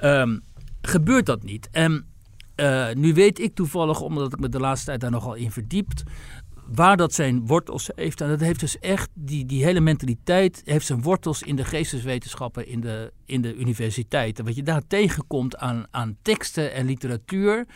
Um, 0.00 0.42
gebeurt 0.80 1.26
dat 1.26 1.42
niet. 1.42 1.68
En 1.70 2.06
uh, 2.56 2.92
nu 2.92 3.14
weet 3.14 3.38
ik 3.38 3.54
toevallig, 3.54 4.00
omdat 4.00 4.32
ik 4.32 4.38
me 4.38 4.48
de 4.48 4.60
laatste 4.60 4.86
tijd 4.86 5.00
daar 5.00 5.10
nogal 5.10 5.34
in 5.34 5.50
verdiept, 5.50 6.02
waar 6.66 6.96
dat 6.96 7.14
zijn 7.14 7.46
wortels 7.46 7.90
heeft. 7.94 8.20
En 8.20 8.28
dat 8.28 8.40
heeft 8.40 8.60
dus 8.60 8.78
echt, 8.78 9.08
die, 9.14 9.46
die 9.46 9.64
hele 9.64 9.80
mentaliteit 9.80 10.62
heeft 10.64 10.86
zijn 10.86 11.02
wortels 11.02 11.42
in 11.42 11.56
de 11.56 11.64
geesteswetenschappen, 11.64 12.66
in 12.66 12.80
de, 12.80 13.12
in 13.24 13.40
de 13.40 13.54
universiteiten. 13.54 14.44
Wat 14.44 14.56
je 14.56 14.62
daar 14.62 14.86
tegenkomt 14.86 15.56
aan, 15.56 15.86
aan 15.90 16.16
teksten 16.22 16.72
en 16.72 16.86
literatuur 16.86 17.66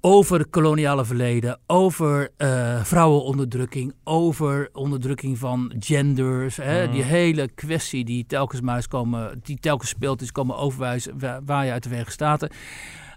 over 0.00 0.38
het 0.38 0.50
koloniale 0.50 1.04
verleden, 1.04 1.58
over 1.66 2.30
uh, 2.38 2.84
vrouwenonderdrukking, 2.84 3.94
over 4.04 4.68
onderdrukking 4.72 5.38
van 5.38 5.72
genders. 5.78 6.56
Hè, 6.56 6.90
Die 6.90 7.02
hele 7.02 7.48
kwestie 7.54 8.04
die 8.04 8.26
telkens 8.26 8.60
maar 8.60 8.76
eens 8.76 8.88
komen, 8.88 9.40
die 9.42 9.58
telkens 9.60 9.90
speelt 9.90 10.22
is 10.22 10.32
komen 10.32 10.56
overwijzen 10.56 11.18
waar 11.44 11.64
je 11.64 11.72
uit 11.72 11.82
de 11.82 11.88
Verenigde 11.88 12.14
Staten. 12.14 12.50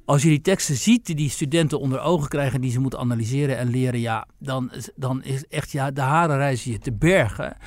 Als 0.06 0.22
je 0.24 0.30
die 0.30 0.42
teksten 0.42 0.76
ziet 0.76 1.06
die 1.06 1.16
die 1.16 1.30
studenten 1.30 1.80
onder 1.80 2.00
ogen 2.00 2.30
krijgen, 2.30 2.62
die 2.62 2.72
ze 2.72 2.80
moeten 2.80 3.00
analyseren 3.00 3.58
en 3.58 3.70
leren, 3.70 4.00
ja, 4.00 4.28
dan, 4.40 4.72
dan 4.96 5.24
is 5.24 5.46
echt 5.48 5.72
ja, 5.72 5.92
de 5.92 6.02
haren 6.02 6.38
reizen 6.38 6.72
je 6.72 6.80
te 6.80 6.94
bergen. 6.94 7.58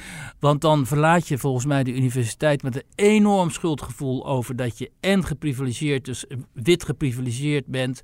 Want 0.41 0.61
dan 0.61 0.87
verlaat 0.87 1.29
je 1.29 1.39
volgens 1.39 1.67
mij 1.67 1.85
de 1.85 1.95
universiteit 1.95 2.63
met 2.63 2.77
een 2.77 2.85
enorm 2.95 3.51
schuldgevoel 3.51 4.27
over 4.27 4.57
dat 4.57 4.79
je 4.79 4.91
en 5.01 5.25
geprivilegeerd, 5.25 6.05
dus 6.05 6.25
wit 6.53 6.85
geprivilegeerd 6.85 7.67
bent. 7.67 8.03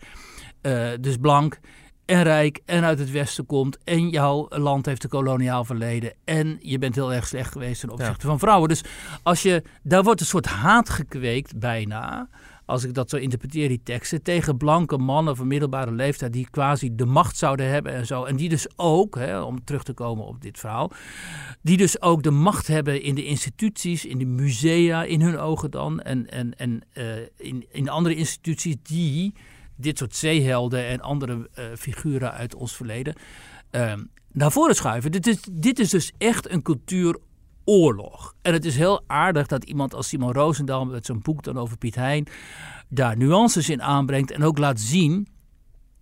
Uh, 0.63 0.89
dus 1.01 1.17
blank 1.17 1.59
en 2.05 2.23
rijk 2.23 2.61
en 2.65 2.85
uit 2.85 2.99
het 2.99 3.11
westen 3.11 3.47
komt 3.47 3.79
en 3.85 4.09
jouw 4.09 4.47
land 4.49 4.87
heeft 4.87 5.05
een 5.05 5.11
koloniaal 5.11 5.65
verleden 5.65 6.13
en 6.25 6.59
je 6.61 6.79
bent 6.79 6.95
heel 6.95 7.13
erg 7.13 7.27
slecht 7.27 7.53
geweest 7.53 7.81
ten 7.81 7.91
opzichte 7.91 8.23
ja. 8.23 8.29
van 8.29 8.39
vrouwen. 8.39 8.69
Dus 8.69 8.85
als 9.23 9.43
je, 9.43 9.63
daar 9.83 10.03
wordt 10.03 10.21
een 10.21 10.27
soort 10.27 10.47
haat 10.47 10.89
gekweekt 10.89 11.59
bijna, 11.59 12.29
als 12.71 12.85
ik 12.85 12.95
dat 12.95 13.11
zo 13.11 13.17
interpreteer, 13.17 13.69
die 13.69 13.81
teksten, 13.83 14.23
tegen 14.23 14.57
blanke 14.57 14.99
mannen 14.99 15.37
van 15.37 15.47
middelbare 15.47 15.93
leeftijd 15.93 16.33
die 16.33 16.51
quasi 16.51 16.95
de 16.95 17.07
macht 17.07 17.37
zouden 17.37 17.69
hebben 17.69 17.93
en 17.93 18.07
zo. 18.07 18.25
En 18.25 18.37
die 18.37 18.49
dus 18.49 18.67
ook, 18.77 19.15
hè, 19.15 19.41
om 19.41 19.65
terug 19.65 19.83
te 19.83 19.93
komen 19.93 20.27
op 20.27 20.41
dit 20.41 20.59
verhaal, 20.59 20.91
die 21.63 21.77
dus 21.77 22.03
ook 22.03 22.23
de 22.23 22.31
macht 22.31 22.67
hebben 22.67 23.03
in 23.03 23.15
de 23.15 23.25
instituties, 23.25 24.05
in 24.05 24.19
de 24.19 24.25
musea, 24.25 25.05
in 25.05 25.21
hun 25.21 25.39
ogen 25.39 25.71
dan, 25.71 26.01
en, 26.01 26.31
en, 26.31 26.57
en 26.57 26.83
uh, 26.95 27.05
in, 27.37 27.67
in 27.71 27.89
andere 27.89 28.15
instituties 28.15 28.77
die 28.83 29.35
dit 29.81 29.99
soort 29.99 30.17
zeehelden 30.17 30.87
en 30.87 31.01
andere 31.01 31.51
uh, 31.59 31.65
figuren 31.79 32.33
uit 32.33 32.55
ons 32.55 32.77
verleden 32.77 33.15
uh, 33.71 33.93
naar 34.33 34.53
voren 34.53 34.75
schuiven. 34.75 35.13
Dit 35.13 35.27
is, 35.27 35.39
dit 35.53 35.79
is 35.79 35.91
dus 35.91 36.13
echt 36.19 36.51
een 36.51 36.63
cultuuroorlog. 36.63 38.35
En 38.43 38.53
het 38.53 38.65
is 38.65 38.77
heel 38.77 39.03
aardig 39.07 39.47
dat 39.47 39.65
iemand 39.65 39.95
als 39.95 40.09
Simon 40.09 40.33
Roosendaal 40.33 40.87
met 40.87 41.07
zo'n 41.07 41.23
boek 41.23 41.43
dan 41.43 41.59
over 41.59 41.77
Piet 41.77 41.95
Hein 41.95 42.27
daar 42.89 43.17
nuances 43.17 43.69
in 43.69 43.83
aanbrengt 43.83 44.31
en 44.31 44.43
ook 44.43 44.59
laat 44.59 44.81
zien 44.81 45.29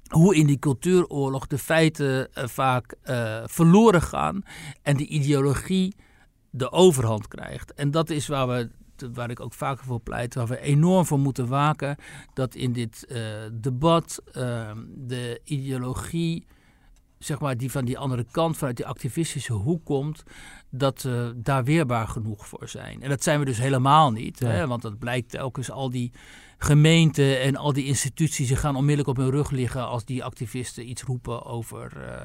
hoe 0.08 0.36
in 0.36 0.46
die 0.46 0.58
cultuuroorlog 0.58 1.46
de 1.46 1.58
feiten 1.58 2.28
uh, 2.34 2.44
vaak 2.46 2.94
uh, 3.04 3.42
verloren 3.44 4.02
gaan 4.02 4.42
en 4.82 4.96
de 4.96 5.06
ideologie 5.06 5.94
de 6.50 6.72
overhand 6.72 7.28
krijgt. 7.28 7.74
En 7.74 7.90
dat 7.90 8.10
is 8.10 8.26
waar 8.26 8.48
we 8.48 8.70
waar 9.12 9.30
ik 9.30 9.40
ook 9.40 9.52
vaker 9.52 9.84
voor 9.84 10.00
pleit, 10.00 10.34
waar 10.34 10.46
we 10.46 10.61
enorm 10.61 11.06
voor 11.06 11.18
moeten 11.18 11.46
waken, 11.46 11.96
dat 12.34 12.54
in 12.54 12.72
dit 12.72 13.06
uh, 13.08 13.18
debat 13.52 14.22
uh, 14.37 14.70
de 14.96 15.40
ideologie, 15.44 16.46
zeg 17.18 17.40
maar, 17.40 17.56
die 17.56 17.70
van 17.70 17.84
die 17.84 17.98
andere 17.98 18.26
kant, 18.30 18.56
vanuit 18.56 18.76
die 18.76 18.87
activistische 18.87 19.52
hoek 19.52 19.84
komt, 19.84 20.22
dat 20.70 21.02
we 21.02 21.32
daar 21.37 21.64
weerbaar 21.64 22.08
genoeg 22.08 22.46
voor 22.46 22.68
zijn. 22.68 23.02
En 23.02 23.08
dat 23.08 23.22
zijn 23.22 23.38
we 23.38 23.44
dus 23.44 23.58
helemaal 23.58 24.12
niet, 24.12 24.38
ja. 24.38 24.46
hè, 24.46 24.66
want 24.66 24.82
dat 24.82 24.98
blijkt 24.98 25.30
telkens 25.30 25.70
al 25.70 25.90
die 25.90 26.12
gemeenten 26.58 27.40
en 27.40 27.56
al 27.56 27.72
die 27.72 27.84
instituties, 27.84 28.48
ze 28.48 28.56
gaan 28.56 28.76
onmiddellijk 28.76 29.08
op 29.08 29.16
hun 29.16 29.30
rug 29.30 29.50
liggen 29.50 29.87
als 29.87 30.04
die 30.04 30.24
activisten 30.24 30.88
iets 30.88 31.02
roepen 31.02 31.44
over 31.44 31.92
uh, 31.96 32.22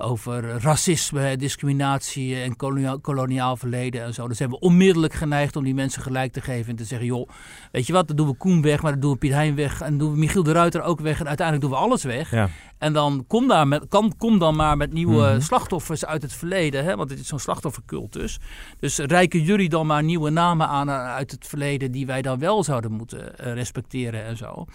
over 0.00 0.60
racisme, 0.60 1.36
discriminatie 1.36 2.42
en 2.42 2.56
koloniaal, 2.56 3.00
koloniaal, 3.00 3.56
verleden 3.56 4.02
en 4.02 4.14
zo. 4.14 4.28
Dus 4.28 4.38
hebben 4.38 4.58
we 4.58 4.64
onmiddellijk 4.64 5.14
geneigd 5.14 5.56
om 5.56 5.64
die 5.64 5.74
mensen 5.74 6.02
gelijk 6.02 6.32
te 6.32 6.40
geven 6.40 6.70
en 6.70 6.76
te 6.76 6.84
zeggen, 6.84 7.06
joh, 7.06 7.28
weet 7.72 7.86
je 7.86 7.92
wat, 7.92 8.08
dan 8.08 8.16
doen 8.16 8.26
we 8.26 8.34
Koen 8.34 8.62
weg, 8.62 8.82
maar 8.82 8.92
dan 8.92 9.00
doen 9.00 9.12
we 9.12 9.18
Piet 9.18 9.32
Hein 9.32 9.54
weg 9.54 9.80
en 9.80 9.88
dan 9.88 9.98
doen 9.98 10.12
we 10.12 10.18
Michiel 10.18 10.42
de 10.42 10.52
Ruiter 10.52 10.82
ook 10.82 11.00
weg 11.00 11.20
en 11.20 11.26
uiteindelijk 11.28 11.66
doen 11.66 11.76
we 11.76 11.84
alles 11.84 12.02
weg. 12.02 12.30
Ja. 12.30 12.48
En 12.78 12.92
dan 12.92 13.24
kom, 13.26 13.48
daar 13.48 13.68
met, 13.68 13.84
kan, 13.88 14.14
kom 14.18 14.38
dan 14.38 14.56
maar 14.56 14.76
met 14.76 14.92
nieuwe 14.92 15.14
mm 15.14 15.30
-hmm. 15.30 15.40
slachtoffers 15.40 16.04
uit 16.04 16.22
het 16.22 16.32
verleden, 16.32 16.84
hè, 16.84 16.96
want 16.96 17.10
het 17.10 17.18
is 17.18 17.26
zo'n 17.26 17.38
slachtoffercultus. 17.38 18.38
Dus 18.80 18.98
reiken 18.98 19.42
jullie 19.42 19.68
dan 19.68 19.86
maar 19.86 20.02
nieuwe 20.02 20.30
namen 20.30 20.68
aan 20.68 20.90
uit 20.90 21.30
het 21.30 21.46
verleden 21.46 21.90
die 21.90 22.06
wij 22.06 22.22
dan 22.22 22.38
wel 22.38 22.64
zouden 22.64 22.92
moeten 22.92 23.32
uh, 23.40 23.52
respecteren 23.52 24.24
en 24.24 24.36
zo. 24.36 24.66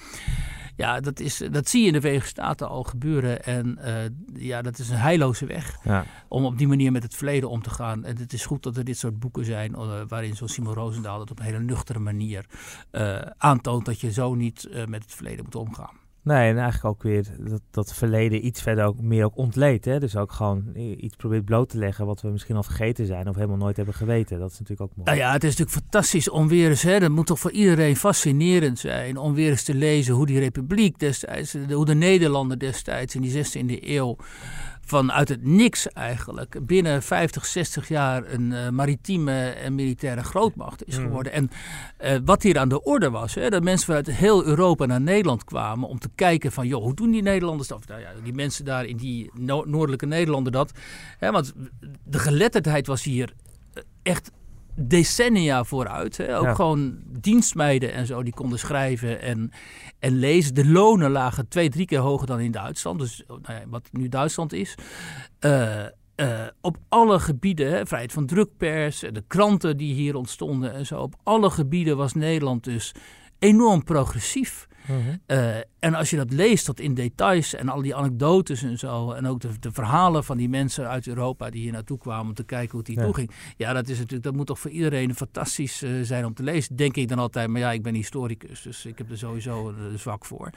Ja, 0.76 1.00
dat, 1.00 1.20
is, 1.20 1.44
dat 1.52 1.70
zie 1.70 1.82
je 1.82 1.88
in 1.88 1.94
de 1.94 2.02
Verenigde 2.02 2.30
Staten 2.30 2.70
al 2.70 2.84
gebeuren. 2.84 3.44
En 3.44 3.80
uh, 3.86 3.94
ja, 4.34 4.62
dat 4.62 4.80
is 4.80 4.90
een 4.90 4.98
heilloze 4.98 5.46
weg 5.46 5.78
ja. 5.84 6.06
om 6.28 6.46
op 6.46 6.58
die 6.58 6.68
manier 6.68 6.92
met 6.92 7.04
het 7.04 7.16
verleden 7.16 7.50
om 7.50 7.62
te 7.62 7.70
gaan. 7.70 8.04
En 8.04 8.18
het 8.18 8.34
is 8.34 8.46
goed 8.46 8.64
dat 8.64 8.78
er 8.78 8.84
dit 8.84 8.98
soort 8.98 9.20
boeken 9.20 9.46
zijn 9.46 9.72
uh, 9.72 10.02
waarin 10.08 10.36
zo'n 10.36 10.48
Simon 10.48 10.74
Roosendaal 10.74 11.20
het 11.20 11.32
op 11.32 11.40
een 11.40 11.46
hele 11.46 11.60
nuchtere 11.60 12.00
manier 12.00 12.46
uh, 12.92 13.22
aantoont 13.38 13.86
dat 13.86 14.00
je 14.00 14.12
zo 14.12 14.36
niet 14.36 14.70
met 14.88 15.04
het 15.04 15.14
verleden 15.14 15.44
moet 15.44 15.56
omgaan. 15.56 16.02
Nee, 16.24 16.50
en 16.50 16.58
eigenlijk 16.58 16.86
ook 16.86 17.04
weer 17.04 17.26
dat, 17.40 17.62
dat 17.72 17.94
verleden 17.94 18.46
iets 18.46 18.62
verder 18.62 18.86
ook 18.86 19.02
meer 19.02 19.26
ook 19.26 19.38
ontleed. 19.38 19.86
Hè? 19.86 20.00
Dus 20.00 20.16
ook 20.16 20.32
gewoon 20.32 20.64
iets 20.76 21.16
probeert 21.16 21.46
bloot 21.46 21.70
te 21.70 21.78
leggen 21.78 22.06
wat 22.06 22.22
we 22.22 22.30
misschien 22.30 22.56
al 22.56 22.64
vergeten 22.64 23.06
zijn 23.06 23.30
of 23.30 23.36
helemaal 23.36 23.58
nooit 23.58 23.76
hebben 23.76 23.96
geweten. 23.96 24.40
Dat 24.40 24.52
is 24.52 24.60
natuurlijk 24.60 24.92
ook 24.92 24.98
mooi. 24.98 25.10
Nou 25.10 25.22
ja, 25.22 25.34
het 25.34 25.44
is 25.44 25.50
natuurlijk 25.50 25.78
fantastisch 25.78 26.30
om 26.30 26.48
weer 26.48 26.70
eens, 26.70 26.82
hè, 26.82 27.00
dat 27.00 27.12
moet 27.12 27.26
toch 27.26 27.40
voor 27.40 27.52
iedereen 27.52 27.96
fascinerend 27.96 28.80
zijn, 28.80 29.18
om 29.18 29.34
weer 29.34 29.50
eens 29.50 29.64
te 29.64 29.74
lezen 29.74 30.14
hoe 30.14 30.26
die 30.26 30.40
republiek 30.40 31.00
destijds, 31.00 31.56
hoe 31.72 31.86
de 31.86 31.96
Nederlanden 31.96 32.60
destijds 32.60 33.16
in 33.16 33.22
die 33.22 33.46
16e 33.46 33.84
eeuw 33.88 34.18
vanuit 34.86 35.30
het 35.30 35.46
niks 35.46 35.88
eigenlijk 35.88 36.66
binnen 36.66 37.04
50, 37.04 37.46
60 37.46 37.88
jaar 37.88 38.32
een 38.32 38.52
uh, 38.52 38.70
maritieme 38.70 39.50
en 39.50 39.76
militaire 39.76 40.24
grootmacht 40.24 40.88
is 40.88 40.96
geworden. 40.96 41.32
En 41.32 41.50
uh, 42.04 42.18
wat 42.26 42.44
hier 42.44 42.58
aan 42.60 42.70
de 42.70 42.84
orde 42.84 43.10
was, 43.10 43.36
hè, 43.36 43.50
dat 43.50 43.64
mensen 43.64 43.86
vanuit 43.86 44.12
heel 44.12 44.46
Europa 44.46 44.86
naar 44.86 45.02
Nederland 45.02 45.44
kwamen 45.44 45.90
om 45.90 46.00
te 46.00 46.10
kijken 46.16 46.52
van, 46.52 46.68
joh, 46.68 46.84
hoe 46.84 46.94
doen 46.94 47.12
die 47.12 47.22
Nederlanders 47.22 47.68
dat? 47.68 47.88
Nou 47.88 48.02
ja, 48.02 48.10
die 48.24 48.34
mensen 48.34 48.66
daar 48.66 48.86
in 48.86 48.98
die 48.98 49.32
no 49.34 49.64
noordelijke 49.66 50.06
Nederlanden 50.06 50.52
dat. 50.52 50.72
Hè, 51.18 51.32
want 51.32 51.54
de 52.04 52.20
geletterdheid 52.20 52.88
was 52.88 53.04
hier 53.04 53.34
echt 54.04 54.32
decennia 54.76 55.64
vooruit. 55.64 56.18
Hè. 56.18 56.40
Ook 56.40 56.56
gewoon 56.56 56.98
dienstmeiden 57.20 57.94
en 57.94 58.06
zo, 58.06 58.24
die 58.24 58.34
konden 58.34 58.60
schrijven 58.60 59.22
en, 59.22 59.52
en 60.00 60.20
lezen. 60.20 60.56
De 60.56 60.68
lonen 60.68 61.12
lagen 61.12 61.48
twee, 61.48 61.70
drie 61.70 61.86
keer 61.86 62.00
hoger 62.00 62.28
dan 62.28 62.40
in 62.40 62.52
Duitsland. 62.52 63.00
Dus 63.00 63.24
nou 63.28 63.42
ja, 63.60 63.64
wat 63.68 63.90
nu 63.92 64.10
Duitsland 64.10 64.54
is. 64.54 64.76
Uh, 65.40 65.86
uh, 66.16 66.42
op 66.62 66.78
alle 66.90 67.20
gebieden, 67.20 67.70
hè, 67.70 67.86
vrijheid 67.86 68.12
van 68.12 68.26
drukpers, 68.26 69.00
de 69.00 69.24
kranten 69.28 69.78
die 69.78 69.94
hier 69.94 70.16
ontstonden 70.16 70.74
en 70.74 70.86
zo. 70.86 71.00
Op 71.00 71.16
alle 71.24 71.50
gebieden 71.50 71.98
was 71.98 72.14
Nederland 72.14 72.64
dus 72.64 72.92
enorm 73.40 73.84
progressief. 73.84 74.68
Mhm. 74.88 75.18
Uh, 75.28 75.56
en 75.80 75.94
als 75.94 76.10
je 76.10 76.18
dat 76.18 76.32
leest 76.32 76.66
tot 76.66 76.80
in 76.80 76.94
details 76.94 77.54
en 77.54 77.70
al 77.70 77.82
die 77.82 77.96
anekdotes 77.96 78.64
en 78.64 78.78
zo, 78.78 79.12
en 79.12 79.28
ook 79.28 79.40
de, 79.40 79.50
de, 79.60 79.72
verhalen 79.72 80.24
van 80.24 80.38
die 80.38 80.50
mensen 80.50 80.90
uit 80.90 81.08
Europa 81.08 81.50
die 81.50 81.62
hier 81.62 81.72
naartoe 81.72 81.98
kwamen 81.98 82.28
om 82.28 82.34
te 82.34 82.44
kijken 82.44 82.72
hoe 82.72 82.80
het 82.80 82.88
hier 82.88 82.98
ja. 82.98 83.04
toe 83.04 83.14
ging. 83.14 83.32
Ja, 83.58 83.74
dat, 83.74 83.90
is 83.90 83.98
natuurlijk, 83.98 84.24
dat 84.24 84.36
moet 84.36 84.48
toch 84.48 84.60
voor 84.60 84.72
iedereen 84.72 85.16
fantastisch 85.16 85.84
uh, 85.84 86.02
zijn 86.02 86.26
om 86.26 86.34
te 86.34 86.44
lezen, 86.44 86.76
denk 86.76 86.96
ik 86.96 87.08
dan 87.08 87.20
altijd. 87.20 87.50
Maar 87.50 87.62
ja, 87.62 87.72
ik 87.72 87.84
ben 87.84 87.94
historicus, 87.94 88.62
dus 88.62 88.86
ik 88.86 88.98
heb 88.98 89.12
er 89.12 89.18
sowieso 89.18 89.68
een 89.68 90.00
zwak 90.00 90.26
voor. 90.26 90.50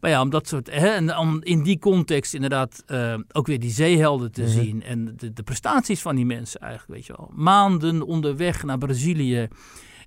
Maar 0.00 0.10
ja, 0.10 0.20
om 0.20 0.30
dat 0.30 0.48
soort, 0.48 0.70
hè, 0.70 0.88
en 0.88 1.16
om 1.16 1.42
in 1.42 1.62
die 1.62 1.78
context 1.78 2.34
inderdaad 2.34 2.84
ook 3.32 3.46
weer 3.46 3.60
die 3.60 3.70
zeehelden 3.70 4.32
te 4.32 4.42
-hmm. 4.42 4.50
zien 4.50 4.82
en 4.82 5.16
de, 5.16 5.32
de 5.32 5.42
prestaties 5.42 6.00
van 6.00 6.16
die 6.16 6.26
mensen 6.26 6.60
eigenlijk, 6.60 6.92
weet 6.92 7.06
je 7.06 7.14
wel. 7.16 7.30
Maanden 7.34 8.02
onderweg 8.02 8.62
naar 8.62 8.78
Brazilië. 8.78 9.48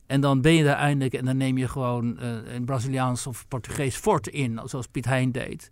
En 0.06 0.22
dan 0.22 0.42
ben 0.42 0.54
je 0.54 0.64
daar 0.64 0.78
eindelijk 0.78 1.14
en 1.14 1.26
dan 1.26 1.38
neem 1.38 1.58
je 1.58 1.68
gewoon 1.68 2.18
uh, 2.22 2.54
een 2.54 2.66
Braziliaans 2.66 3.28
of 3.28 3.48
Portugees 3.48 3.96
fort 3.96 4.28
in, 4.28 4.62
zoals 4.64 4.88
Piet 4.88 5.06
Hein 5.06 5.32
deed. 5.32 5.70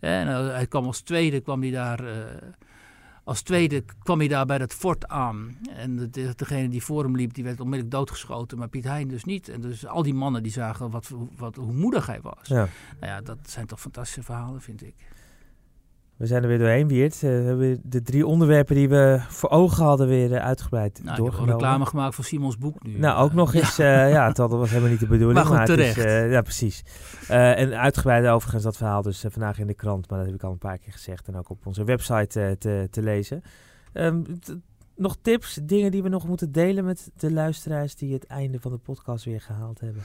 En 0.00 0.28
uh, 0.28 0.46
hij 0.46 0.66
kwam 0.66 0.84
als 0.84 1.00
tweede, 1.00 1.40
kwam 1.40 1.62
hij 1.62 1.70
daar, 1.70 2.04
uh, 2.04 2.24
als 3.24 3.42
tweede 3.42 3.84
kwam 4.02 4.18
hij 4.18 4.28
daar 4.28 4.46
bij 4.46 4.58
dat 4.58 4.74
fort 4.74 5.08
aan. 5.08 5.58
En 5.76 5.96
de, 5.96 6.10
de, 6.10 6.32
degene 6.36 6.68
die 6.68 6.82
voor 6.82 7.02
hem 7.02 7.16
liep, 7.16 7.34
die 7.34 7.44
werd 7.44 7.60
onmiddellijk 7.60 7.94
doodgeschoten, 7.94 8.58
maar 8.58 8.68
Piet 8.68 8.84
Hein 8.84 9.08
dus 9.08 9.24
niet. 9.24 9.48
En 9.48 9.60
dus 9.60 9.86
al 9.86 10.02
die 10.02 10.14
mannen 10.14 10.42
die 10.42 10.52
zagen 10.52 10.90
wat, 10.90 11.10
wat, 11.36 11.56
hoe 11.56 11.72
moedig 11.72 12.06
hij 12.06 12.20
was. 12.20 12.48
Ja. 12.48 12.68
Nou 13.00 13.12
ja, 13.12 13.20
dat 13.20 13.38
zijn 13.42 13.66
toch 13.66 13.80
fantastische 13.80 14.22
verhalen, 14.22 14.60
vind 14.60 14.82
ik. 14.82 14.94
We 16.16 16.26
zijn 16.26 16.42
er 16.42 16.48
weer 16.48 16.58
doorheen, 16.58 16.88
Wiert. 16.88 17.14
Uh, 17.14 17.20
we 17.20 17.26
hebben 17.26 17.80
de 17.82 18.02
drie 18.02 18.26
onderwerpen 18.26 18.74
die 18.74 18.88
we 18.88 19.20
voor 19.28 19.50
ogen 19.50 19.84
hadden 19.84 20.08
weer 20.08 20.30
uh, 20.30 20.36
uitgebreid 20.36 21.00
nou, 21.02 21.16
doorgenomen. 21.16 21.54
Ik 21.54 21.60
heb 21.60 21.60
reclame 21.60 21.86
gemaakt 21.86 22.14
voor 22.14 22.24
Simons 22.24 22.58
boek 22.58 22.82
nu. 22.82 22.98
Nou, 22.98 23.22
ook 23.24 23.32
nog 23.32 23.54
eens. 23.54 23.76
Ja, 23.76 24.06
uh, 24.06 24.12
ja 24.12 24.30
dat 24.30 24.50
was 24.50 24.68
helemaal 24.68 24.90
niet 24.90 25.00
de 25.00 25.06
bedoeling. 25.06 25.34
Maar 25.34 25.46
goed, 25.46 25.56
maar 25.56 25.66
terecht. 25.66 25.96
Is, 25.96 26.32
ja, 26.32 26.40
precies. 26.40 26.84
en 27.28 27.78
uitgebreid 27.78 28.26
overigens 28.26 28.62
dat 28.62 28.76
verhaal 28.76 29.02
dus 29.02 29.24
vandaag 29.28 29.58
in 29.58 29.66
de 29.66 29.74
krant. 29.74 30.10
Maar 30.10 30.18
dat 30.18 30.26
heb 30.26 30.36
ik 30.36 30.42
al 30.42 30.52
een 30.52 30.58
paar 30.58 30.78
keer 30.78 30.92
gezegd. 30.92 31.28
En 31.28 31.36
ook 31.36 31.50
op 31.50 31.66
onze 31.66 31.84
website 31.84 32.56
te, 32.58 32.88
te, 32.90 33.02
lezen. 33.02 33.42
Um, 33.92 34.24
nog 35.02 35.16
tips, 35.22 35.58
dingen 35.62 35.90
die 35.90 36.02
we 36.02 36.08
nog 36.08 36.26
moeten 36.26 36.52
delen 36.52 36.84
met 36.84 37.10
de 37.16 37.32
luisteraars 37.32 37.94
die 37.94 38.12
het 38.12 38.26
einde 38.26 38.60
van 38.60 38.70
de 38.70 38.78
podcast 38.78 39.24
weer 39.24 39.40
gehaald 39.40 39.80
hebben? 39.80 40.02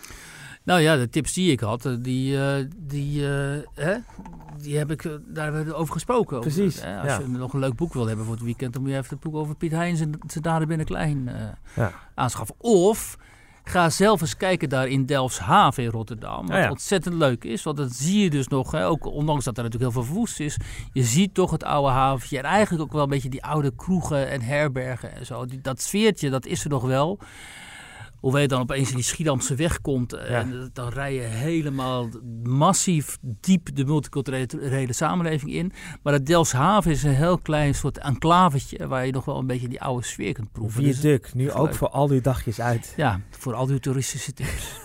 Nou 0.64 0.82
ja, 0.82 0.98
de 0.98 1.10
tips 1.10 1.34
die 1.34 1.52
ik 1.52 1.60
had, 1.60 1.98
die, 2.00 2.34
uh, 2.34 2.56
die, 2.78 3.22
uh, 3.22 3.56
hè, 3.74 3.98
die 4.62 4.78
heb 4.78 4.92
ik, 4.92 5.04
daar 5.26 5.44
hebben 5.44 5.66
we 5.66 5.74
over 5.74 5.94
gesproken. 5.94 6.40
Precies. 6.40 6.78
Over? 6.78 6.98
Als 6.98 7.08
ja. 7.08 7.20
je 7.20 7.28
nog 7.28 7.54
een 7.54 7.60
leuk 7.60 7.76
boek 7.76 7.94
wil 7.94 8.08
hebben 8.08 8.26
voor 8.26 8.34
het 8.34 8.44
weekend, 8.44 8.74
dan 8.74 8.82
moet 8.82 8.92
je 8.92 8.98
even 8.98 9.10
het 9.10 9.20
boek 9.20 9.36
over 9.36 9.56
Piet 9.56 9.72
Heijns 9.72 10.00
en 10.00 10.20
zijn 10.28 10.44
daden 10.44 10.68
binnen 10.68 10.86
klein 10.86 11.28
uh, 11.28 11.34
ja. 11.76 11.94
aanschaffen. 12.16 12.56
Of 12.58 13.18
Ga 13.68 13.90
zelf 13.90 14.22
eens 14.22 14.38
kijken 14.38 14.70
daar 14.70 14.88
in 14.88 15.06
Delfshaven 15.06 15.84
in 15.84 15.90
Rotterdam. 15.90 16.48
Wat 16.48 16.58
ja. 16.58 16.70
ontzettend 16.70 17.16
leuk 17.16 17.44
is. 17.44 17.64
Want 17.64 17.78
dat 17.78 17.92
zie 17.92 18.24
je 18.24 18.30
dus 18.30 18.48
nog. 18.48 18.72
Hè, 18.72 18.88
ook 18.88 19.06
ondanks 19.06 19.46
dat 19.46 19.58
er 19.58 19.64
natuurlijk 19.64 19.92
heel 19.92 20.02
veel 20.02 20.12
verwoest 20.12 20.40
is. 20.40 20.58
Je 20.94 21.04
ziet 21.04 21.34
toch 21.34 21.52
het 21.52 21.64
oude 21.64 21.92
haventje. 21.92 22.38
En 22.38 22.44
eigenlijk 22.44 22.84
ook 22.84 22.92
wel 22.92 23.04
een 23.04 23.10
beetje 23.10 23.30
die 23.30 23.44
oude 23.44 23.72
kroegen 23.76 24.30
en 24.30 24.42
herbergen 24.42 25.16
en 25.16 25.26
zo. 25.26 25.46
Die, 25.46 25.62
dat 25.62 25.82
sfeertje, 25.82 26.30
dat 26.30 26.46
is 26.46 26.64
er 26.64 26.70
nog 26.70 26.84
wel. 26.84 27.20
Hoewel 28.20 28.42
je 28.42 28.48
dan 28.48 28.62
opeens 28.62 28.90
in 28.90 28.96
die 28.96 29.04
Schiedamse 29.04 29.56
weg 29.56 29.82
komt. 29.82 30.12
Ja. 30.12 30.26
En 30.26 30.70
dan 30.74 30.90
rij 30.90 31.14
je 31.14 31.22
helemaal 31.22 32.10
massief 32.44 33.18
diep 33.22 33.76
de 33.76 33.86
multiculturele 33.86 34.94
samenleving 34.94 35.54
in. 35.54 35.72
Maar 36.04 36.14
dat 36.14 36.26
Delfshaven 36.26 36.92
is 36.92 37.04
een 37.04 37.14
heel 37.14 37.38
klein 37.38 37.76
soort 37.76 37.98
enclavetje. 37.98 38.88
Waar 38.88 39.06
je 39.06 39.12
nog 39.12 39.26
wel 39.26 39.38
een 39.38 39.48
beetje 39.48 39.68
die 39.68 39.82
oude 39.82 40.06
sfeer 40.06 40.34
kunt 40.34 40.52
proeven. 40.52 40.84
Viaduct, 40.84 41.24
dus 41.24 41.34
nu 41.34 41.52
ook 41.52 41.74
voor 41.74 41.90
al 41.90 42.10
uw 42.10 42.22
dagjes 42.22 42.62
uit. 42.62 42.94
Ja, 42.98 43.20
voor 43.30 43.54
al 43.54 43.68
uw 43.68 43.78
toeristische 43.78 44.34
tips. 44.34 44.80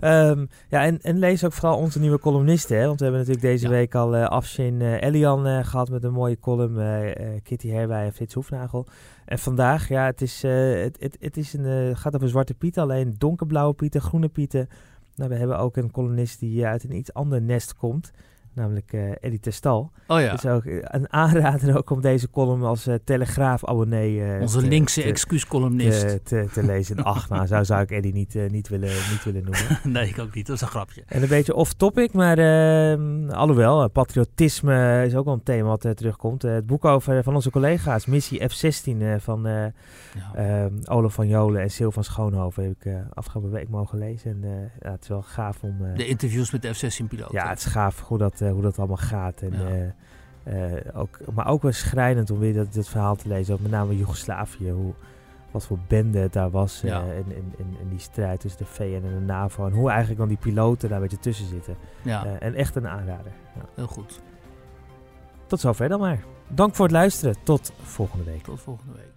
um, 0.00 0.48
ja, 0.74 0.84
en, 0.84 1.02
en, 1.02 1.18
lees 1.18 1.44
ook 1.44 1.52
vooral 1.52 1.78
onze 1.78 2.00
nieuwe 2.00 2.18
columnisten. 2.18 2.78
Hè? 2.78 2.86
Want 2.86 2.98
we 2.98 3.04
hebben 3.04 3.22
natuurlijk 3.22 3.52
deze 3.52 3.64
ja. 3.66 3.70
week 3.70 3.94
al 3.94 4.16
uh, 4.16 4.26
Afshin 4.26 4.80
uh, 4.80 5.02
Elian 5.02 5.46
uh, 5.46 5.64
gehad 5.64 5.90
met 5.90 6.04
een 6.04 6.12
mooie 6.12 6.38
column. 6.40 7.12
Kitty 7.42 7.68
Herwij 7.68 8.04
en 8.04 8.12
Frits 8.12 8.34
Hoefnagel. 8.34 8.86
En 9.24 9.38
vandaag, 9.38 9.88
ja, 9.88 10.04
het, 10.04 10.22
is, 10.22 10.44
uh, 10.44 10.82
het, 10.82 11.16
het, 11.20 11.36
is 11.36 11.52
een, 11.52 11.64
uh, 11.64 11.96
gaat 11.96 12.14
over 12.14 12.28
zwarte 12.28 12.54
pieten, 12.54 12.82
alleen 12.82 13.14
donkerblauwe 13.18 13.74
pieten, 13.74 14.00
groene 14.00 14.28
pieten. 14.28 14.68
Nou, 15.14 15.30
we 15.30 15.36
hebben 15.36 15.58
ook 15.58 15.76
een 15.76 15.90
kolonist 15.90 16.40
die 16.40 16.66
uit 16.66 16.84
een 16.84 16.96
iets 16.96 17.12
ander 17.12 17.42
nest 17.42 17.74
komt 17.76 18.12
namelijk 18.54 18.92
uh, 18.92 19.10
Eddie 19.20 19.40
Testal. 19.40 19.92
Oh 20.06 20.20
ja. 20.20 20.30
Dus 20.32 20.46
ook 20.46 20.64
een 20.64 21.12
aanrader 21.12 21.76
ook 21.76 21.90
om 21.90 22.00
deze 22.00 22.30
column 22.30 22.62
als 22.62 22.88
uh, 22.88 22.94
Telegraaf-abonnee... 23.04 24.16
Uh, 24.16 24.40
Onze 24.40 24.58
te, 24.58 24.66
linkse 24.66 25.02
excuuscolumnist. 25.02 26.00
Te, 26.00 26.20
te, 26.22 26.48
te, 26.52 26.62
lezen. 26.62 27.02
Ach, 27.14 27.28
nou, 27.28 27.46
zo 27.46 27.62
zou 27.62 27.82
ik 27.82 27.90
Eddie 27.90 28.12
niet, 28.12 28.34
niet, 28.50 28.68
willen, 28.68 28.88
niet 28.88 29.24
willen 29.24 29.44
noemen. 29.44 29.80
nee, 30.00 30.08
ik 30.08 30.18
ook 30.18 30.34
niet. 30.34 30.46
Dat 30.46 30.56
is 30.56 30.62
een 30.62 30.68
grapje. 30.68 31.02
En 31.06 31.22
een 31.22 31.28
beetje 31.28 31.54
off-topic, 31.54 32.12
maar 32.12 32.38
ehm, 32.38 33.30
alhoewel, 33.30 33.88
patriotisme 33.88 35.04
is 35.06 35.14
ook 35.14 35.24
wel 35.24 35.34
een 35.34 35.42
thema 35.42 35.68
wat 35.68 35.96
terugkomt. 35.96 36.42
het 36.42 36.66
boek 36.66 36.84
over 36.84 37.22
van 37.22 37.34
onze 37.34 37.50
collega's, 37.50 38.06
Missie 38.06 38.48
F-16 38.48 38.96
van 39.16 39.42
ja. 39.42 39.72
Ehm, 40.34 40.72
Olaf 40.84 41.14
van 41.14 41.28
Jolen 41.28 41.62
en 41.62 41.70
Sil 41.76 41.92
van 41.92 42.04
Schoonhoven 42.04 42.62
heb 42.62 42.72
ik 42.72 42.92
afgelopen 43.14 43.50
week 43.50 43.68
mogen 43.68 43.98
lezen. 43.98 44.30
En 44.30 44.70
ja, 44.82 44.90
het 44.90 45.02
is 45.02 45.08
wel 45.08 45.22
gaaf 45.22 45.62
om... 45.62 45.94
de 45.94 46.06
interviews 46.06 46.50
met 46.50 46.62
de 46.62 46.74
F-16-piloten. 46.74 47.34
Ja, 47.34 47.48
het 47.48 47.58
is 47.58 47.64
gaaf 47.64 48.00
hoe 48.00 48.18
dat 48.18 48.40
hoe 48.50 48.62
dat 48.62 48.78
allemaal 48.78 48.96
gaat. 48.96 49.42
En, 49.42 49.52
ja. 49.52 50.52
uh, 50.52 51.00
ook, 51.00 51.18
maar 51.34 51.46
ook 51.46 51.62
wel 51.62 51.72
schrijnend 51.72 52.30
om 52.30 52.38
weer 52.38 52.54
dat, 52.54 52.72
dit 52.72 52.88
verhaal 52.88 53.16
te 53.16 53.28
lezen. 53.28 53.54
Ook 53.54 53.60
met 53.60 53.70
name 53.70 53.96
Joegoslavië. 53.96 54.70
Hoe, 54.70 54.92
wat 55.54 55.66
voor 55.66 55.78
bende 55.88 56.18
het 56.18 56.32
daar 56.32 56.50
was 56.50 56.80
ja. 56.80 57.04
uh, 57.04 57.18
in, 57.18 57.24
in, 57.28 57.52
in, 57.56 57.76
in, 57.80 57.88
die 57.88 57.98
strijd 57.98 58.40
tussen 58.40 58.60
de 58.64 58.70
VN 58.70 59.02
en 59.04 59.18
de 59.18 59.24
NAVO. 59.26 59.66
En 59.66 59.72
hoe 59.72 59.88
eigenlijk 59.88 60.18
dan 60.18 60.28
die 60.28 60.36
piloten 60.36 60.88
daar 60.88 60.96
een 60.96 61.02
beetje 61.02 61.22
tussen 61.22 61.46
zitten. 61.46 61.76
Ja. 62.02 62.26
Uh, 62.26 62.32
en 62.38 62.54
echt 62.54 62.76
een 62.76 62.88
aanrader. 62.88 63.32
Ja. 63.54 63.62
Heel 63.74 63.86
goed. 63.86 64.20
Tot 65.46 65.60
zover 65.60 65.88
dan 65.88 66.00
maar. 66.00 66.24
Dank 66.48 66.74
voor 66.74 66.84
het 66.84 66.94
luisteren. 66.94 67.36
Tot 67.42 67.72
volgende 67.82 68.24
week. 68.24 68.42
Tot 68.42 68.60
volgende 68.60 68.92
week. 68.92 69.13